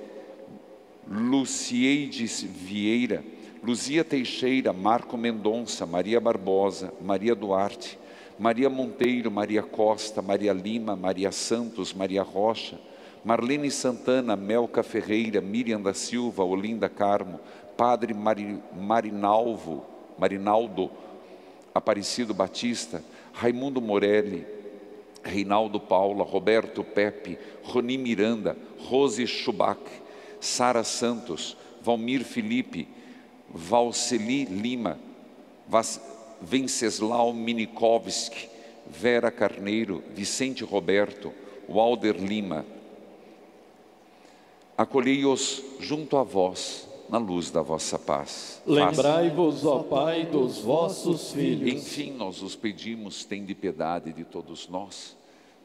Lucieides 1.09 2.43
Vieira, 2.43 3.23
Luzia 3.63 4.03
Teixeira, 4.03 4.73
Marco 4.73 5.17
Mendonça, 5.17 5.87
Maria 5.87 6.21
Barbosa, 6.21 6.93
Maria 7.01 7.35
Duarte, 7.35 7.99
Maria 8.39 8.69
Monteiro, 8.69 9.31
Maria 9.31 9.63
Costa, 9.63 10.21
Maria 10.21 10.53
Lima, 10.53 10.97
Maria 10.97 11.31
Santos, 11.31 11.95
Maria 11.95 12.23
Rocha, 12.23 12.79
Marlene 13.25 13.71
Santana, 13.71 14.37
Melca 14.37 14.83
Ferreira, 14.83 15.41
Miriam 15.41 15.81
da 15.81 15.95
Silva, 15.95 16.45
Olinda 16.45 16.89
Carmo, 16.89 17.41
Padre 17.77 18.15
Mari, 18.15 18.63
Marinalvo, 18.75 19.85
Marinaldo 20.19 20.91
Aparecido 21.75 22.33
Batista, 22.33 23.05
Raimundo 23.35 23.81
Morelli, 23.83 24.47
Reinaldo 25.23 25.79
Paula, 25.79 26.25
Roberto 26.25 26.83
Pepe, 26.83 27.39
Roni 27.65 27.99
Miranda, 27.99 28.57
Rose 28.89 29.27
Schubac, 29.27 29.81
Sara 30.41 30.83
Santos, 30.83 31.57
Valmir 31.83 32.25
Felipe, 32.25 32.89
Valceli 33.51 34.47
Lima, 34.47 34.99
Venceslau 36.41 37.33
Minikovski, 37.33 38.49
Vera 38.87 39.31
Carneiro, 39.31 40.03
Vicente 40.15 40.65
Roberto, 40.65 41.33
Walder 41.69 42.17
Lima. 42.17 42.65
Acolhei-os 44.79 45.63
junto 45.81 46.17
a 46.17 46.23
vós 46.23 46.86
na 47.09 47.19
luz 47.19 47.51
da 47.51 47.63
vossa 47.63 47.99
paz. 47.99 48.63
Lembrai-vos, 48.67 49.65
ó 49.65 49.81
Pai, 49.81 50.27
dos 50.27 50.59
vossos 50.59 51.33
filhos. 51.33 51.73
Enfim, 51.73 52.13
nós 52.13 52.43
os 52.43 52.57
pedimos, 52.57 53.25
tende 53.25 53.55
piedade 53.55 54.13
de 54.13 54.25
todos 54.25 54.69
nós. 54.69 55.17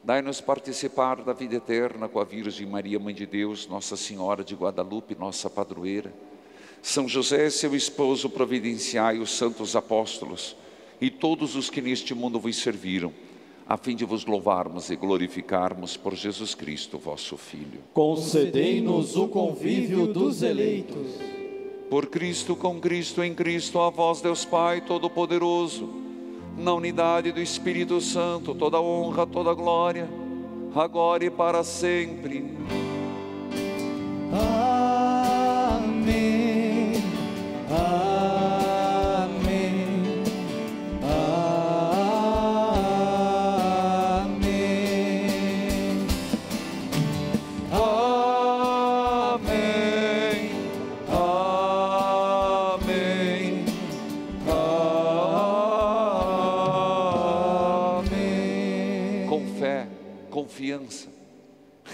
Dai-nos 0.03 0.41
participar 0.41 1.21
da 1.23 1.33
vida 1.33 1.55
eterna 1.55 2.07
com 2.07 2.19
a 2.19 2.23
Virgem 2.23 2.65
Maria, 2.65 2.99
Mãe 2.99 3.13
de 3.13 3.25
Deus, 3.25 3.67
Nossa 3.67 3.95
Senhora 3.95 4.43
de 4.43 4.55
Guadalupe, 4.55 5.15
nossa 5.15 5.49
padroeira. 5.49 6.13
São 6.81 7.07
José, 7.07 7.49
seu 7.49 7.75
esposo, 7.75 8.29
providenciai 8.29 9.19
os 9.19 9.31
santos 9.31 9.75
apóstolos 9.75 10.55
e 10.99 11.09
todos 11.09 11.55
os 11.55 11.69
que 11.69 11.81
neste 11.81 12.15
mundo 12.15 12.39
vos 12.39 12.55
serviram 12.57 13.13
a 13.67 13.77
fim 13.77 13.95
de 13.95 14.05
vos 14.05 14.25
louvarmos 14.25 14.89
e 14.89 14.95
glorificarmos 14.95 15.95
por 15.95 16.15
Jesus 16.15 16.53
Cristo, 16.53 16.97
vosso 16.97 17.37
Filho. 17.37 17.79
Concedei-nos 17.93 19.15
o 19.15 19.27
convívio 19.27 20.07
dos 20.07 20.43
eleitos 20.43 21.07
Por 21.89 22.07
Cristo, 22.07 22.55
com 22.55 22.79
Cristo, 22.79 23.23
em 23.23 23.33
Cristo, 23.33 23.79
a 23.79 23.89
vós, 23.89 24.21
Deus 24.21 24.45
Pai 24.45 24.81
Todo-Poderoso, 24.81 25.89
na 26.57 26.73
unidade 26.73 27.31
do 27.31 27.41
Espírito 27.41 27.99
Santo, 27.99 28.55
toda 28.55 28.79
honra, 28.79 29.25
toda 29.27 29.53
glória, 29.53 30.09
agora 30.73 31.25
e 31.25 31.29
para 31.29 31.63
sempre. 31.63 32.45
Amém. 34.31 34.70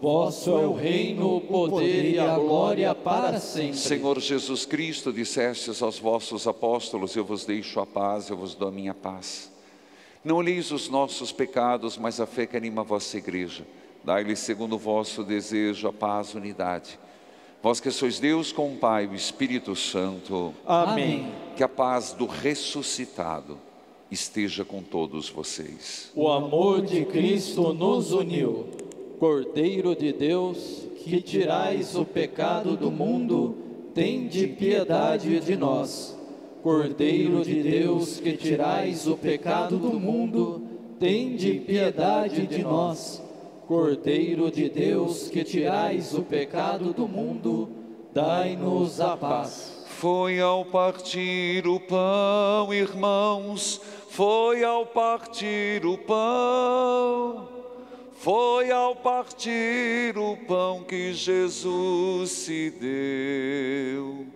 Vosso 0.00 0.50
é 0.50 0.66
o 0.66 0.74
reino, 0.74 1.36
o 1.36 1.40
poder 1.40 2.04
e 2.04 2.18
a 2.20 2.36
glória 2.36 2.94
para 2.94 3.40
sempre. 3.40 3.76
Senhor 3.76 4.20
Jesus 4.20 4.64
Cristo, 4.64 5.12
dissestes 5.12 5.82
aos 5.82 5.98
vossos 5.98 6.46
apóstolos: 6.46 7.16
Eu 7.16 7.24
vos 7.24 7.44
deixo 7.44 7.80
a 7.80 7.86
paz, 7.86 8.28
eu 8.28 8.36
vos 8.36 8.54
dou 8.54 8.68
a 8.68 8.72
minha 8.72 8.94
paz. 8.94 9.50
Não 10.24 10.36
olheis 10.36 10.70
os 10.70 10.88
nossos 10.88 11.32
pecados, 11.32 11.98
mas 11.98 12.20
a 12.20 12.26
fé 12.26 12.46
que 12.46 12.56
anima 12.56 12.82
a 12.82 12.84
vossa 12.84 13.16
igreja. 13.18 13.66
Dai-lhe, 14.04 14.36
segundo 14.36 14.76
o 14.76 14.78
vosso 14.78 15.24
desejo, 15.24 15.88
a 15.88 15.92
paz, 15.92 16.34
a 16.34 16.38
unidade. 16.38 16.98
Vós 17.60 17.80
que 17.80 17.90
sois 17.90 18.20
Deus 18.20 18.52
com 18.52 18.72
o 18.72 18.76
Pai 18.76 19.04
e 19.04 19.08
o 19.08 19.14
Espírito 19.16 19.74
Santo, 19.74 20.54
Amém. 20.64 21.32
que 21.56 21.64
a 21.64 21.68
paz 21.68 22.12
do 22.12 22.24
ressuscitado 22.24 23.58
esteja 24.10 24.64
com 24.64 24.80
todos 24.80 25.28
vocês. 25.28 26.12
O 26.14 26.28
amor 26.28 26.82
de 26.82 27.04
Cristo 27.04 27.74
nos 27.74 28.12
uniu. 28.12 28.87
Cordeiro 29.18 29.96
de 29.96 30.12
Deus, 30.12 30.86
que 31.02 31.20
tirais 31.20 31.96
o 31.96 32.04
pecado 32.04 32.76
do 32.76 32.90
mundo, 32.90 33.56
tende 33.92 34.46
piedade 34.46 35.40
de 35.40 35.56
nós. 35.56 36.16
Cordeiro 36.62 37.42
de 37.44 37.62
Deus, 37.62 38.20
que 38.20 38.36
tirais 38.36 39.08
o 39.08 39.16
pecado 39.16 39.76
do 39.76 39.98
mundo, 39.98 40.62
tende 41.00 41.54
piedade 41.54 42.46
de 42.46 42.62
nós. 42.62 43.20
Cordeiro 43.66 44.52
de 44.52 44.68
Deus, 44.68 45.28
que 45.28 45.42
tirais 45.42 46.14
o 46.14 46.22
pecado 46.22 46.92
do 46.92 47.08
mundo, 47.08 47.68
dai-nos 48.14 49.00
a 49.00 49.16
paz. 49.16 49.84
Foi 49.86 50.40
ao 50.40 50.64
partir 50.64 51.66
o 51.66 51.80
pão, 51.80 52.72
irmãos, 52.72 53.80
foi 54.08 54.62
ao 54.62 54.86
partir 54.86 55.84
o 55.84 55.98
pão, 55.98 57.57
foi 58.20 58.70
ao 58.72 58.96
partir 58.96 60.18
o 60.18 60.36
pão 60.36 60.82
que 60.82 61.12
Jesus 61.12 62.30
se 62.30 62.70
deu 62.70 64.26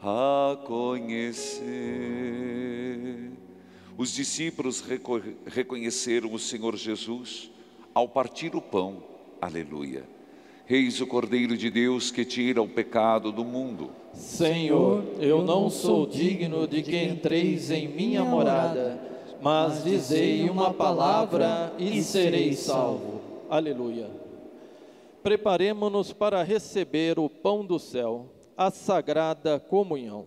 a 0.00 0.56
conhecer. 0.64 1.64
Os 3.98 4.12
discípulos 4.12 4.80
reco- 4.80 5.20
reconheceram 5.46 6.32
o 6.32 6.38
Senhor 6.38 6.76
Jesus 6.76 7.50
ao 7.92 8.08
partir 8.08 8.54
o 8.54 8.60
pão, 8.60 9.02
aleluia. 9.40 10.04
Eis 10.70 11.00
o 11.00 11.06
Cordeiro 11.06 11.56
de 11.56 11.70
Deus 11.70 12.10
que 12.12 12.24
tira 12.24 12.62
o 12.62 12.68
pecado 12.68 13.32
do 13.32 13.44
mundo. 13.44 13.90
Senhor, 14.12 15.04
eu 15.18 15.42
não 15.42 15.68
sou 15.68 16.06
digno 16.06 16.66
de 16.68 16.82
que 16.82 16.96
entreis 17.02 17.70
em 17.70 17.88
minha 17.88 18.24
morada, 18.24 18.98
mas 19.42 19.82
dizei 19.84 20.48
uma 20.48 20.72
palavra 20.72 21.72
e 21.78 22.02
serei 22.02 22.54
salvo. 22.54 23.13
Aleluia. 23.54 24.10
Preparemo-nos 25.22 26.12
para 26.12 26.42
receber 26.42 27.20
o 27.20 27.30
pão 27.30 27.64
do 27.64 27.78
céu, 27.78 28.26
a 28.56 28.68
sagrada 28.68 29.60
comunhão. 29.60 30.24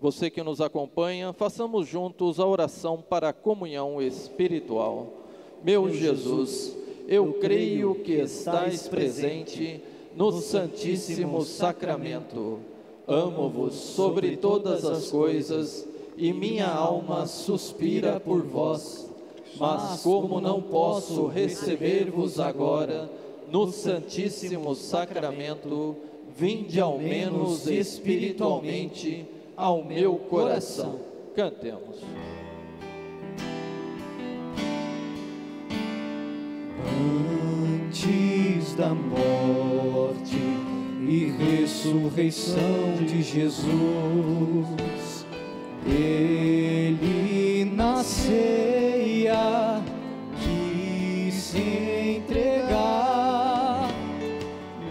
Você 0.00 0.30
que 0.30 0.44
nos 0.44 0.60
acompanha, 0.60 1.32
façamos 1.32 1.88
juntos 1.88 2.38
a 2.38 2.46
oração 2.46 3.02
para 3.02 3.30
a 3.30 3.32
comunhão 3.32 4.00
espiritual. 4.00 5.08
Meu 5.64 5.92
Jesus, 5.92 6.76
eu 7.08 7.32
creio 7.40 7.96
que 7.96 8.12
estais 8.12 8.86
presente 8.86 9.82
no 10.14 10.30
Santíssimo 10.30 11.42
Sacramento. 11.42 12.60
Amo-vos 13.08 13.74
sobre 13.74 14.36
todas 14.36 14.84
as 14.84 15.10
coisas 15.10 15.84
e 16.16 16.32
minha 16.32 16.68
alma 16.68 17.26
suspira 17.26 18.20
por 18.20 18.42
vós. 18.42 19.07
Mas 19.58 20.02
como 20.02 20.40
não 20.40 20.60
posso 20.60 21.26
receber-vos 21.26 22.38
agora 22.38 23.10
no 23.50 23.70
Santíssimo 23.72 24.74
Sacramento, 24.74 25.96
vinde 26.36 26.80
ao 26.80 26.98
menos 26.98 27.66
espiritualmente 27.66 29.26
ao 29.56 29.84
meu 29.84 30.16
coração. 30.16 31.00
Cantemos. 31.34 31.96
Antes 37.86 38.74
da 38.74 38.94
morte 38.94 40.36
e 41.08 41.32
ressurreição 41.32 42.60
de 43.06 43.22
Jesus, 43.22 43.66
ele 45.86 47.64
na 47.64 48.04
quis 50.40 51.34
se 51.34 52.18
entregar, 52.18 53.88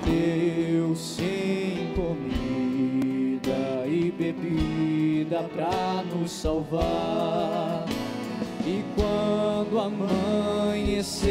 deu 0.05 0.95
sem 0.95 1.93
comida 1.95 3.85
e 3.88 4.11
bebida 4.11 5.43
para 5.55 6.03
nos 6.03 6.31
salvar. 6.31 7.85
E 8.65 8.83
quando 8.95 9.79
amanhecer, 9.79 11.27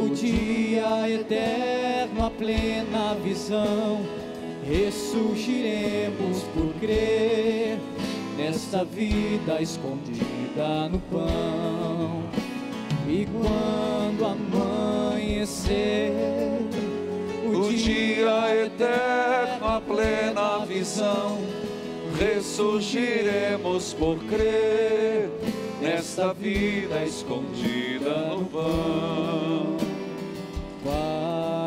o 0.00 0.08
dia 0.14 1.10
eterno, 1.10 2.26
a 2.26 2.30
plena 2.30 3.14
visão, 3.22 4.00
ressurgiremos 4.64 6.42
por 6.54 6.72
crer 6.80 7.57
nesta 8.68 8.84
vida 8.84 9.62
escondida 9.62 10.88
no 10.90 10.98
pão. 11.10 12.22
E 13.08 13.26
quando 13.32 14.26
amanhecer, 14.26 16.12
O 17.50 17.72
dia 17.72 18.66
eterno, 18.66 19.66
a 19.66 19.80
plena 19.80 20.66
visão, 20.66 21.38
ressurgiremos 22.18 23.94
por 23.94 24.18
crer 24.24 25.30
nesta 25.80 26.34
vida 26.34 27.02
escondida 27.04 28.34
no. 28.36 29.78
Para 30.84 31.57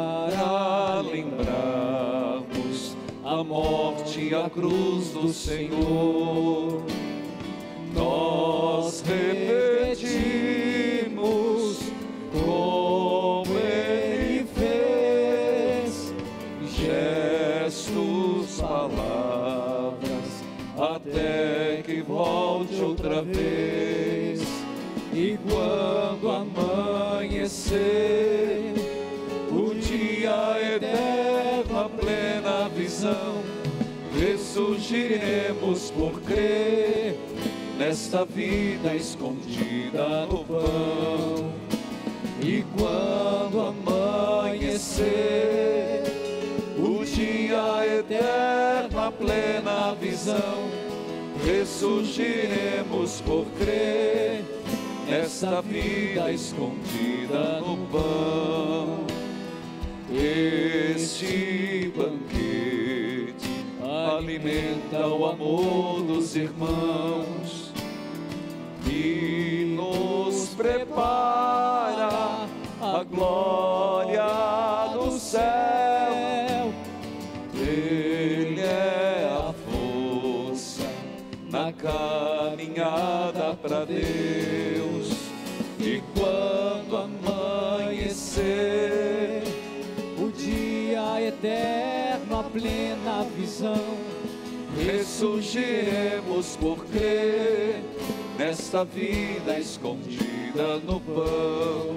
a 3.42 3.44
morte, 3.44 4.34
a 4.36 4.48
cruz 4.50 5.10
do 5.10 5.34
Senhor. 5.34 6.84
Nós 7.94 9.02
repetimos 9.02 10.30
como 12.32 13.58
Ele 13.58 14.46
fez, 14.56 16.14
gestos, 16.78 18.62
palavras, 18.62 20.44
até 20.78 21.82
que 21.84 22.02
volte 22.02 22.80
outra 22.80 23.24
vez. 23.24 24.42
E 25.14 25.38
quando 25.50 26.30
amanhecer, 26.30 27.72
ressurgiremos 34.52 35.92
por 35.92 36.20
crer 36.24 37.18
nesta 37.78 38.26
vida 38.26 38.94
escondida 38.94 40.26
no 40.26 40.44
pão. 40.44 41.54
E 42.44 42.66
quando 42.78 43.62
amanhecer, 43.62 45.08
o 46.78 47.06
dia 47.06 47.86
eterno, 48.00 49.00
a 49.00 49.10
plena 49.10 49.96
visão, 49.96 50.70
ressurgiremos 51.46 53.22
por 53.22 53.46
crer 53.58 54.44
nesta 55.08 55.62
vida 55.62 56.30
escondida 56.30 57.62
no 57.62 57.78
pão. 57.88 59.06
Este 60.14 61.90
banquete 61.96 62.21
alimenta 64.10 65.08
o 65.08 65.26
amor 65.26 66.02
dos 66.04 66.36
irmãos 66.36 67.72
e 68.86 69.74
nos 69.76 70.50
prepara 70.56 72.48
a 72.82 73.04
glória 73.04 74.24
do 74.94 75.12
céu. 75.20 76.74
Ele 77.54 78.62
é 78.62 79.30
a 79.32 79.54
força 79.70 80.84
na 81.50 81.72
caminhada 81.72 83.56
para 83.62 83.86
Deus. 83.86 85.12
E 85.80 86.02
quando 86.18 86.98
amanhecer, 86.98 88.62
O 90.18 90.32
dia 90.32 91.20
eterno, 91.28 91.81
plena 92.52 93.24
visão. 93.36 93.98
ressurgiremos 94.78 96.56
por 96.56 96.86
crer 96.86 97.84
nesta 98.38 98.86
vida 98.86 99.60
escondida 99.60 100.78
no 100.80 101.00
pão. 101.02 101.96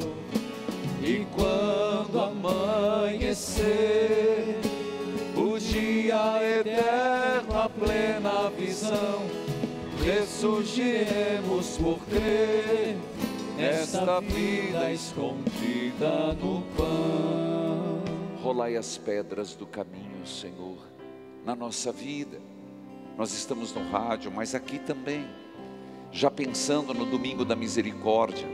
E 1.02 1.26
quando 1.34 2.18
amanhecer, 2.20 3.64
o 5.36 5.58
dia 5.58 6.40
eterno, 6.60 7.58
a 7.58 7.68
plena 7.68 8.50
visão, 8.58 9.22
ressurgiremos 10.02 11.76
por 11.76 11.98
crer 12.06 12.96
nesta 13.56 14.20
vida 14.20 14.90
escondida 14.92 16.32
no 16.40 16.62
pão. 16.76 18.02
Rolai 18.42 18.76
as 18.76 18.98
pedras 18.98 19.54
do 19.54 19.66
caminho, 19.66 20.03
Senhor, 20.26 20.78
na 21.44 21.54
nossa 21.54 21.92
vida. 21.92 22.40
Nós 23.16 23.32
estamos 23.32 23.72
no 23.72 23.88
rádio, 23.90 24.30
mas 24.30 24.54
aqui 24.54 24.78
também, 24.78 25.24
já 26.10 26.30
pensando 26.30 26.92
no 26.92 27.06
domingo 27.06 27.44
da 27.44 27.54
misericórdia, 27.54 28.46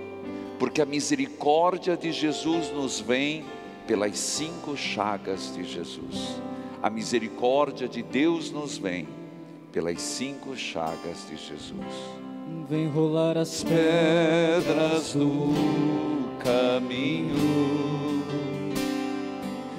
porque 0.58 0.82
a 0.82 0.86
misericórdia 0.86 1.96
de 1.96 2.12
Jesus 2.12 2.70
nos 2.70 3.00
vem 3.00 3.44
pelas 3.86 4.18
cinco 4.18 4.76
chagas 4.76 5.54
de 5.54 5.64
Jesus. 5.64 6.40
A 6.82 6.90
misericórdia 6.90 7.88
de 7.88 8.02
Deus 8.02 8.50
nos 8.50 8.76
vem 8.78 9.08
pelas 9.72 10.00
cinco 10.00 10.56
chagas 10.56 11.26
de 11.28 11.36
Jesus. 11.36 12.20
Vem 12.68 12.88
rolar 12.88 13.36
as 13.38 13.64
Pedras 13.64 15.14
do 15.14 15.52
caminho. 16.38 17.99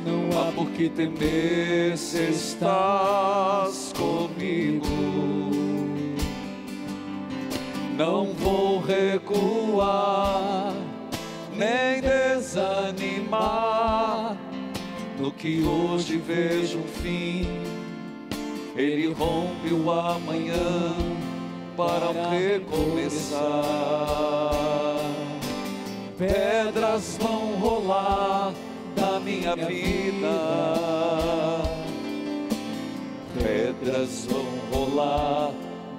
Não 0.05 0.29
há 0.39 0.51
por 0.51 0.67
que 0.71 0.89
temer 0.89 1.95
se 1.97 2.29
estás 2.29 3.93
comigo. 3.95 4.87
Não 7.95 8.33
vou 8.33 8.79
recuar, 8.79 10.73
nem 11.55 12.01
desanimar. 12.01 13.31
No 15.19 15.31
que 15.31 15.63
hoje 15.63 16.17
vejo 16.17 16.79
um 16.79 16.83
fim, 16.83 17.47
ele 18.75 19.13
rompe 19.13 19.71
o 19.71 19.91
amanhã 19.91 20.95
para 21.77 22.11
recomeçar. 22.31 23.41
Pedras 26.17 27.19
vão 27.21 27.53
rolar 27.59 28.51
minha 29.55 29.67
vida. 29.67 30.37
Pedras 33.41 34.27
vão 34.29 34.45
rolar 34.71 35.51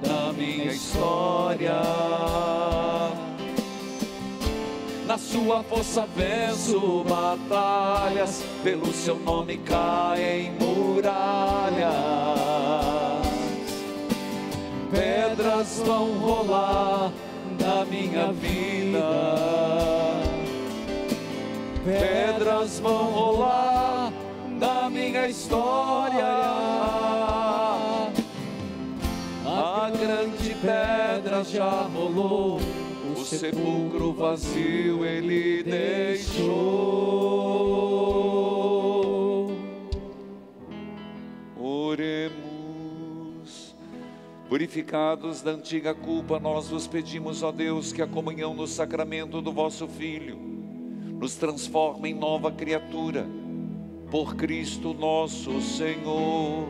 da 0.03 0.33
minha 0.33 0.73
história. 0.73 1.81
Na 5.07 5.19
sua 5.19 5.63
força 5.65 6.07
venço 6.17 7.05
batalhas, 7.05 8.43
pelo 8.63 8.93
seu 8.93 9.17
nome 9.17 9.59
caem 9.59 10.53
muralhas. 10.61 11.93
Pedras 14.91 15.83
vão 15.85 16.19
rolar 16.19 17.13
da 17.59 17.85
minha 17.85 18.33
vida. 18.33 19.92
Pedras 21.85 22.79
vão 22.79 23.07
rolar 23.07 24.13
da 24.61 24.89
minha 24.89 25.27
história. 25.27 26.25
A 29.45 29.91
grande 29.91 30.55
pedra 30.63 31.43
já 31.43 31.83
rolou, 31.83 32.61
o 33.11 33.17
sepulcro 33.25 34.13
vazio 34.13 35.05
ele 35.05 35.65
deixou. 35.65 36.53
Oremos. 41.61 42.43
Purificados 44.49 45.43
da 45.43 45.51
antiga 45.51 45.93
culpa, 45.93 46.39
nós 46.39 46.69
vos 46.69 46.87
pedimos, 46.87 47.43
ó 47.43 47.51
Deus, 47.51 47.93
que 47.93 48.01
a 48.01 48.07
comunhão 48.07 48.55
no 48.55 48.69
sacramento 48.69 49.43
do 49.43 49.51
vosso 49.51 49.89
Filho 49.89 50.62
nos 51.23 51.37
transforme 51.37 52.11
em 52.11 52.15
nova 52.15 52.51
criatura, 52.51 53.25
por 54.11 54.35
Cristo 54.35 54.93
nosso 54.93 55.63
Senhor. 55.63 56.69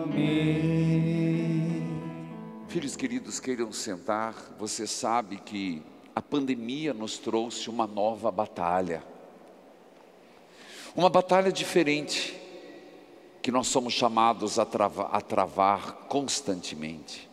Amém. 0.00 0.40
Filhos 2.66 2.96
queridos, 2.96 3.38
queiram 3.38 3.70
sentar. 3.72 4.34
Você 4.58 4.86
sabe 4.86 5.36
que 5.36 5.82
a 6.16 6.22
pandemia 6.22 6.94
nos 6.94 7.18
trouxe 7.18 7.68
uma 7.68 7.86
nova 7.86 8.30
batalha. 8.30 9.04
Uma 10.96 11.10
batalha 11.10 11.52
diferente, 11.52 12.34
que 13.42 13.52
nós 13.52 13.66
somos 13.66 13.92
chamados 13.92 14.58
a, 14.58 14.64
trava, 14.64 15.08
a 15.12 15.20
travar 15.20 16.06
constantemente. 16.08 17.28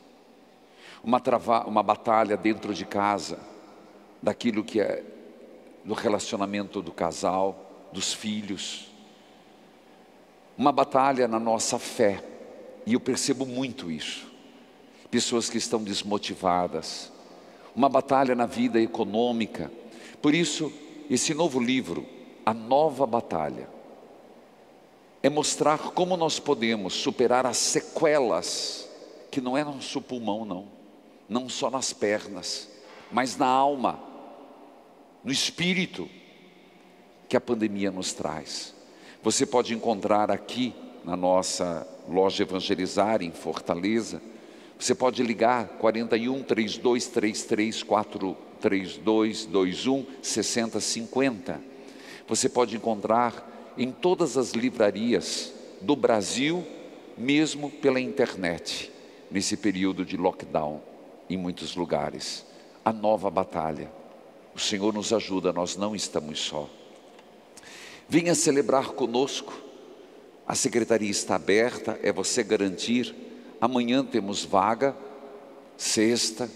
Uma, 1.02 1.22
trava, 1.22 1.66
uma 1.66 1.82
batalha 1.82 2.36
dentro 2.36 2.74
de 2.74 2.86
casa, 2.86 3.40
daquilo 4.22 4.64
que 4.64 4.80
é 4.80 5.04
do 5.84 5.94
relacionamento 5.94 6.82
do 6.82 6.92
casal, 6.92 7.90
dos 7.92 8.14
filhos. 8.14 8.88
Uma 10.58 10.72
batalha 10.72 11.28
na 11.28 11.40
nossa 11.40 11.80
fé, 11.80 12.24
e 12.86 12.94
eu 12.94 13.00
percebo 13.00 13.46
muito 13.46 13.90
isso 13.90 14.30
pessoas 15.10 15.50
que 15.50 15.58
estão 15.58 15.84
desmotivadas, 15.84 17.12
uma 17.76 17.90
batalha 17.90 18.36
na 18.36 18.46
vida 18.46 18.80
econômica. 18.80 19.72
Por 20.22 20.36
isso, 20.36 20.72
esse 21.10 21.34
novo 21.34 21.60
livro, 21.60 22.06
A 22.46 22.54
Nova 22.54 23.06
Batalha, 23.06 23.68
é 25.22 25.30
mostrar 25.30 25.80
como 25.92 26.16
nós 26.16 26.40
podemos 26.40 26.94
superar 26.94 27.46
as 27.46 27.58
sequelas, 27.58 28.88
que 29.32 29.42
não 29.42 29.58
é 29.58 29.64
nosso 29.64 30.02
pulmão, 30.02 30.46
não, 30.46 30.68
não 31.28 31.50
só 31.50 31.70
nas 31.70 31.92
pernas, 31.92 32.70
mas 33.12 33.36
na 33.36 33.48
alma, 33.48 34.00
no 35.30 35.34
espírito, 35.34 36.10
que 37.28 37.36
a 37.38 37.42
pandemia 37.42 37.92
nos 37.92 38.14
traz. 38.14 38.74
Você 39.22 39.46
pode 39.46 39.76
encontrar 39.76 40.32
aqui 40.32 40.74
na 41.06 41.16
nossa 41.16 41.88
loja 42.10 42.42
Evangelizar 42.42 43.22
em 43.22 43.32
Fortaleza, 43.32 44.20
você 44.80 44.96
pode 44.96 45.22
ligar 45.22 45.68
41 45.78 46.42
3233 46.42 47.84
43221 47.84 50.04
6050. 50.20 51.62
Você 52.28 52.50
pode 52.50 52.76
encontrar 52.76 53.76
em 53.78 53.92
todas 53.92 54.36
as 54.36 54.54
livrarias 54.54 55.54
do 55.80 55.96
Brasil, 55.96 56.66
mesmo 57.16 57.70
pela 57.70 58.00
internet, 58.00 58.92
nesse 59.30 59.56
período 59.56 60.04
de 60.04 60.18
lockdown 60.18 60.82
em 61.30 61.38
muitos 61.38 61.76
lugares. 61.76 62.44
A 62.84 62.92
nova 62.92 63.30
batalha. 63.30 63.99
O 64.60 64.62
Senhor 64.62 64.94
nos 64.94 65.14
ajuda, 65.14 65.54
nós 65.54 65.78
não 65.78 65.96
estamos 65.96 66.38
só. 66.42 66.70
Venha 68.10 68.36
celebrar 68.36 68.90
conosco. 68.90 69.58
A 70.46 70.54
secretaria 70.54 71.10
está 71.10 71.36
aberta, 71.36 71.98
é 72.04 72.12
você 72.12 72.44
garantir. 72.44 73.16
Amanhã 73.62 74.04
temos 74.04 74.44
vaga, 74.44 74.94
sexta, 75.78 76.52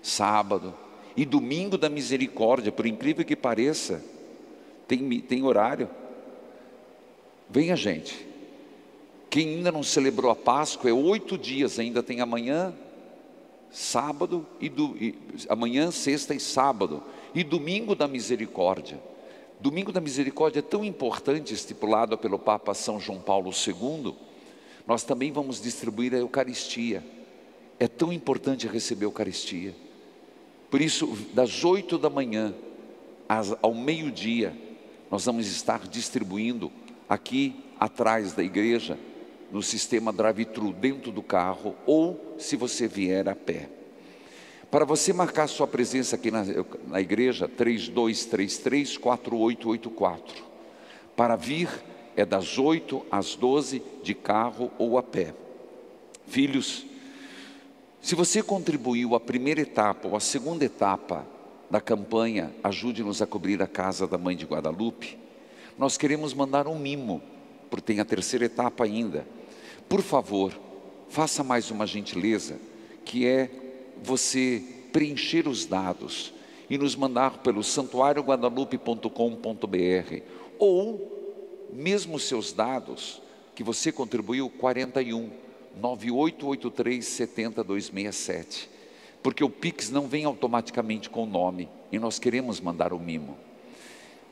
sábado 0.00 0.72
e 1.16 1.24
domingo 1.24 1.76
da 1.76 1.88
misericórdia, 1.88 2.70
por 2.70 2.86
incrível 2.86 3.24
que 3.24 3.34
pareça, 3.34 4.04
tem, 4.86 5.20
tem 5.20 5.42
horário. 5.42 5.90
Venha, 7.50 7.74
gente. 7.74 8.24
Quem 9.28 9.48
ainda 9.48 9.72
não 9.72 9.82
celebrou 9.82 10.30
a 10.30 10.36
Páscoa, 10.36 10.88
é 10.88 10.92
oito 10.92 11.36
dias, 11.36 11.80
ainda 11.80 12.04
tem 12.04 12.20
amanhã, 12.20 12.72
sábado 13.68 14.46
e, 14.60 14.68
do, 14.68 14.96
e 14.96 15.18
amanhã, 15.48 15.90
sexta 15.90 16.32
e 16.32 16.38
sábado, 16.38 17.02
e 17.36 17.44
domingo 17.44 17.94
da 17.94 18.08
misericórdia. 18.08 18.98
Domingo 19.60 19.92
da 19.92 20.00
Misericórdia 20.00 20.60
é 20.60 20.62
tão 20.62 20.82
importante, 20.82 21.52
estipulado 21.52 22.16
pelo 22.16 22.38
Papa 22.38 22.72
São 22.72 22.98
João 22.98 23.20
Paulo 23.20 23.50
II, 23.50 24.14
nós 24.86 25.02
também 25.02 25.30
vamos 25.30 25.60
distribuir 25.60 26.14
a 26.14 26.18
Eucaristia. 26.18 27.04
É 27.78 27.86
tão 27.86 28.10
importante 28.10 28.66
receber 28.66 29.04
a 29.04 29.08
Eucaristia. 29.08 29.74
Por 30.70 30.80
isso, 30.80 31.06
das 31.34 31.62
oito 31.62 31.98
da 31.98 32.08
manhã 32.08 32.54
ao 33.60 33.74
meio-dia, 33.74 34.56
nós 35.10 35.26
vamos 35.26 35.46
estar 35.46 35.86
distribuindo 35.86 36.72
aqui 37.06 37.54
atrás 37.78 38.32
da 38.32 38.42
igreja, 38.42 38.98
no 39.52 39.62
sistema 39.62 40.10
drive-thru, 40.10 40.72
dentro 40.72 41.12
do 41.12 41.22
carro, 41.22 41.76
ou 41.86 42.34
se 42.38 42.56
você 42.56 42.88
vier 42.88 43.28
a 43.28 43.34
pé. 43.34 43.75
Para 44.70 44.84
você 44.84 45.12
marcar 45.12 45.48
sua 45.48 45.66
presença 45.66 46.14
aqui 46.16 46.30
na, 46.30 46.44
na 46.88 47.00
igreja, 47.00 47.48
3233-4884. 47.48 50.20
Para 51.14 51.36
vir 51.36 51.68
é 52.16 52.24
das 52.24 52.58
8 52.58 53.06
às 53.10 53.36
12 53.36 53.82
de 54.02 54.14
carro 54.14 54.70
ou 54.78 54.96
a 54.98 55.02
pé. 55.02 55.34
Filhos, 56.26 56.86
se 58.00 58.14
você 58.14 58.42
contribuiu 58.42 59.14
a 59.14 59.20
primeira 59.20 59.60
etapa 59.60 60.08
ou 60.08 60.16
a 60.16 60.20
segunda 60.20 60.64
etapa 60.64 61.26
da 61.70 61.80
campanha 61.80 62.54
Ajude-nos 62.62 63.20
a 63.20 63.26
cobrir 63.26 63.60
a 63.62 63.66
casa 63.66 64.06
da 64.06 64.16
mãe 64.16 64.36
de 64.36 64.46
Guadalupe, 64.46 65.18
nós 65.78 65.98
queremos 65.98 66.32
mandar 66.32 66.66
um 66.66 66.78
mimo, 66.78 67.20
porque 67.68 67.92
tem 67.92 68.00
a 68.00 68.04
terceira 68.04 68.46
etapa 68.46 68.84
ainda. 68.84 69.26
Por 69.88 70.02
favor, 70.02 70.52
faça 71.08 71.44
mais 71.44 71.70
uma 71.70 71.86
gentileza, 71.86 72.58
que 73.04 73.26
é 73.26 73.65
você 74.02 74.62
preencher 74.92 75.48
os 75.48 75.66
dados 75.66 76.32
e 76.68 76.76
nos 76.78 76.96
mandar 76.96 77.38
pelo 77.38 77.62
santuarioguadalupe.com.br 77.62 80.22
ou 80.58 81.68
mesmo 81.72 82.18
seus 82.18 82.52
dados 82.52 83.22
que 83.54 83.62
você 83.62 83.92
contribuiu 83.92 84.50
41 84.50 85.30
9883 85.80 87.04
70267. 87.04 88.68
Porque 89.22 89.44
o 89.44 89.50
Pix 89.50 89.90
não 89.90 90.06
vem 90.06 90.24
automaticamente 90.24 91.10
com 91.10 91.24
o 91.24 91.26
nome 91.26 91.68
e 91.92 91.98
nós 91.98 92.18
queremos 92.18 92.60
mandar 92.60 92.92
o 92.92 92.98
mimo. 92.98 93.36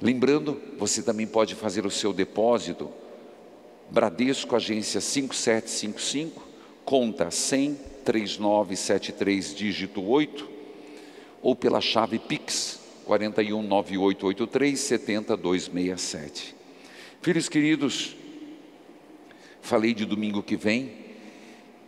Lembrando, 0.01 0.61
você 0.79 1.03
também 1.03 1.27
pode 1.27 1.55
fazer 1.55 1.87
o 1.87 1.91
seu 1.91 2.13
depósito 2.13 2.91
Bradesco 3.91 4.57
agência 4.57 5.01
5755, 5.01 6.43
conta 6.85 7.31
100 7.31 7.79
3973 8.05 9.55
dígito 9.55 10.07
8 10.07 10.49
ou 11.43 11.57
pela 11.57 11.81
chave 11.81 12.19
Pix 12.19 12.81
419883 13.05 14.79
70267. 14.79 16.55
Filhos 17.21 17.49
queridos, 17.49 18.15
falei 19.61 19.95
de 19.95 20.05
domingo 20.05 20.43
que 20.43 20.57
vem. 20.57 20.93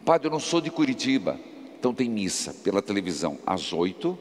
Padre, 0.05 0.28
eu 0.28 0.32
não 0.32 0.40
sou 0.40 0.60
de 0.60 0.70
Curitiba, 0.70 1.38
então 1.78 1.93
tem 1.93 2.09
missa 2.09 2.55
pela 2.55 2.80
televisão 2.80 3.38
às 3.47 3.72
8, 3.72 4.18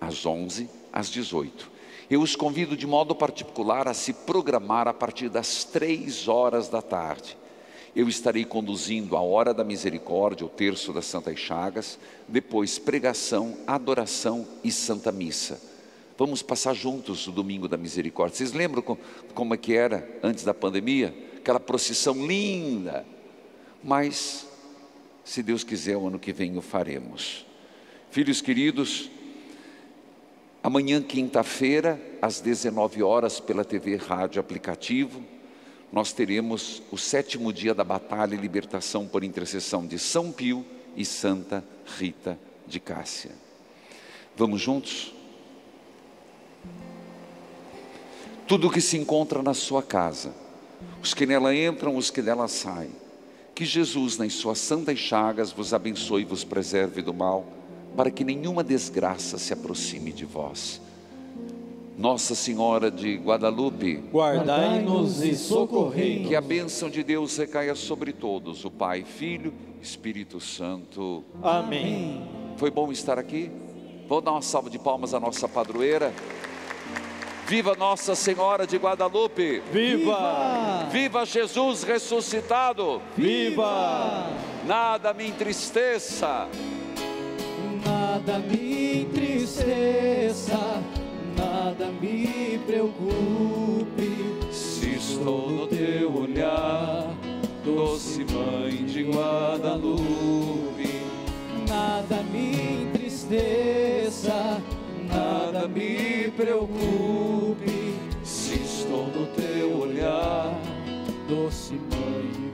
às 0.00 0.26
11, 0.26 0.68
às 0.92 1.08
18. 1.08 1.70
Eu 2.10 2.22
os 2.22 2.34
convido 2.34 2.76
de 2.76 2.86
modo 2.86 3.14
particular 3.14 3.86
a 3.86 3.94
se 3.94 4.12
programar 4.12 4.88
a 4.88 4.94
partir 4.94 5.28
das 5.28 5.64
três 5.64 6.26
horas 6.26 6.68
da 6.68 6.80
tarde 6.80 7.36
eu 7.98 8.08
estarei 8.08 8.44
conduzindo 8.44 9.16
a 9.16 9.20
hora 9.20 9.52
da 9.52 9.64
misericórdia, 9.64 10.46
o 10.46 10.48
terço 10.48 10.92
das 10.92 11.04
Santas 11.04 11.36
Chagas, 11.36 11.98
depois 12.28 12.78
pregação, 12.78 13.58
adoração 13.66 14.46
e 14.62 14.70
Santa 14.70 15.10
Missa. 15.10 15.60
Vamos 16.16 16.40
passar 16.40 16.74
juntos 16.74 17.26
o 17.26 17.32
domingo 17.32 17.66
da 17.66 17.76
misericórdia. 17.76 18.36
Vocês 18.36 18.52
lembram 18.52 18.96
como 19.34 19.52
é 19.52 19.56
que 19.56 19.74
era 19.74 20.08
antes 20.22 20.44
da 20.44 20.54
pandemia? 20.54 21.12
Aquela 21.38 21.58
procissão 21.58 22.24
linda. 22.24 23.04
Mas, 23.82 24.46
se 25.24 25.42
Deus 25.42 25.64
quiser, 25.64 25.96
o 25.96 26.06
ano 26.06 26.20
que 26.20 26.32
vem 26.32 26.56
o 26.56 26.62
faremos. 26.62 27.44
Filhos 28.12 28.40
queridos, 28.40 29.10
amanhã, 30.62 31.02
quinta-feira, 31.02 32.00
às 32.22 32.40
19 32.40 33.02
horas, 33.02 33.40
pela 33.40 33.64
TV 33.64 33.96
Rádio 33.96 34.38
Aplicativo, 34.38 35.20
nós 35.92 36.12
teremos 36.12 36.82
o 36.90 36.98
sétimo 36.98 37.52
dia 37.52 37.74
da 37.74 37.82
batalha 37.82 38.34
e 38.34 38.38
libertação 38.38 39.06
por 39.06 39.24
intercessão 39.24 39.86
de 39.86 39.98
São 39.98 40.30
Pio 40.30 40.64
e 40.94 41.04
Santa 41.04 41.64
Rita 41.98 42.38
de 42.66 42.78
Cássia. 42.78 43.30
Vamos 44.36 44.60
juntos? 44.60 45.14
Tudo 48.46 48.70
que 48.70 48.80
se 48.80 48.96
encontra 48.96 49.42
na 49.42 49.54
sua 49.54 49.82
casa, 49.82 50.34
os 51.02 51.14
que 51.14 51.26
nela 51.26 51.54
entram, 51.54 51.96
os 51.96 52.10
que 52.10 52.22
dela 52.22 52.48
saem, 52.48 52.92
que 53.54 53.64
Jesus, 53.64 54.16
nas 54.18 54.34
suas 54.34 54.58
santas 54.58 54.98
chagas, 54.98 55.52
vos 55.52 55.74
abençoe 55.74 56.22
e 56.22 56.24
vos 56.24 56.44
preserve 56.44 57.02
do 57.02 57.12
mal, 57.12 57.46
para 57.96 58.10
que 58.10 58.24
nenhuma 58.24 58.62
desgraça 58.62 59.38
se 59.38 59.52
aproxime 59.52 60.12
de 60.12 60.24
vós 60.24 60.80
nossa 61.98 62.34
Senhora 62.36 62.92
de 62.92 63.16
Guadalupe, 63.16 63.96
guardai-nos 64.12 65.20
e 65.20 65.34
socorrei. 65.34 66.24
Que 66.24 66.36
a 66.36 66.40
bênção 66.40 66.88
de 66.88 67.02
Deus 67.02 67.36
recaia 67.36 67.74
sobre 67.74 68.12
todos, 68.12 68.64
o 68.64 68.70
Pai, 68.70 69.02
Filho, 69.02 69.52
Espírito 69.82 70.38
Santo. 70.38 71.24
Amém. 71.42 72.22
Foi 72.56 72.70
bom 72.70 72.92
estar 72.92 73.18
aqui. 73.18 73.50
Vamos 74.08 74.24
dar 74.24 74.30
uma 74.30 74.42
salva 74.42 74.70
de 74.70 74.78
palmas 74.78 75.12
à 75.12 75.18
nossa 75.18 75.48
padroeira. 75.48 76.14
Viva 77.48 77.74
Nossa 77.74 78.14
Senhora 78.14 78.66
de 78.66 78.76
Guadalupe! 78.76 79.62
Viva! 79.72 80.86
Viva 80.92 81.24
Jesus 81.24 81.82
ressuscitado! 81.82 83.02
Viva! 83.16 84.26
Nada 84.66 85.14
me 85.14 85.26
entristeça. 85.28 86.46
Nada 87.84 88.38
me 88.38 89.00
entristeça 89.00 90.82
nada 91.58 91.90
me 92.00 92.58
preocupe, 92.66 94.52
se 94.52 94.94
estou 94.94 95.50
no 95.50 95.66
teu 95.66 96.22
olhar, 96.22 97.12
doce 97.64 98.24
mãe 98.32 98.84
de 98.86 99.02
Guadalupe. 99.02 100.88
Nada 101.68 102.22
me 102.32 102.84
entristeça, 102.84 104.62
nada 105.08 105.66
me 105.66 106.30
preocupe, 106.36 107.94
se 108.22 108.54
estou 108.54 109.08
no 109.08 109.26
teu 109.26 109.80
olhar, 109.80 110.56
doce 111.28 111.74
mãe 111.74 112.30
de 112.30 112.48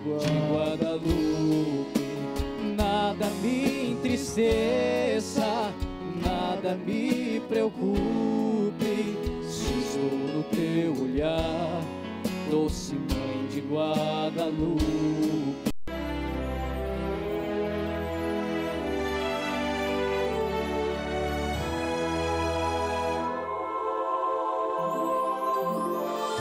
Guadalupe. 0.50 1.84
Nada 2.74 3.26
me 3.42 3.92
entristeça, 3.92 5.72
nada 6.64 6.76
me 6.86 7.42
preocupe 7.46 7.92
se 9.42 9.98
no 9.98 10.42
teu 10.44 11.04
olhar, 11.04 11.82
doce 12.50 12.94
mãe 12.94 13.46
de 13.52 13.60
Guadalupe. 13.60 15.43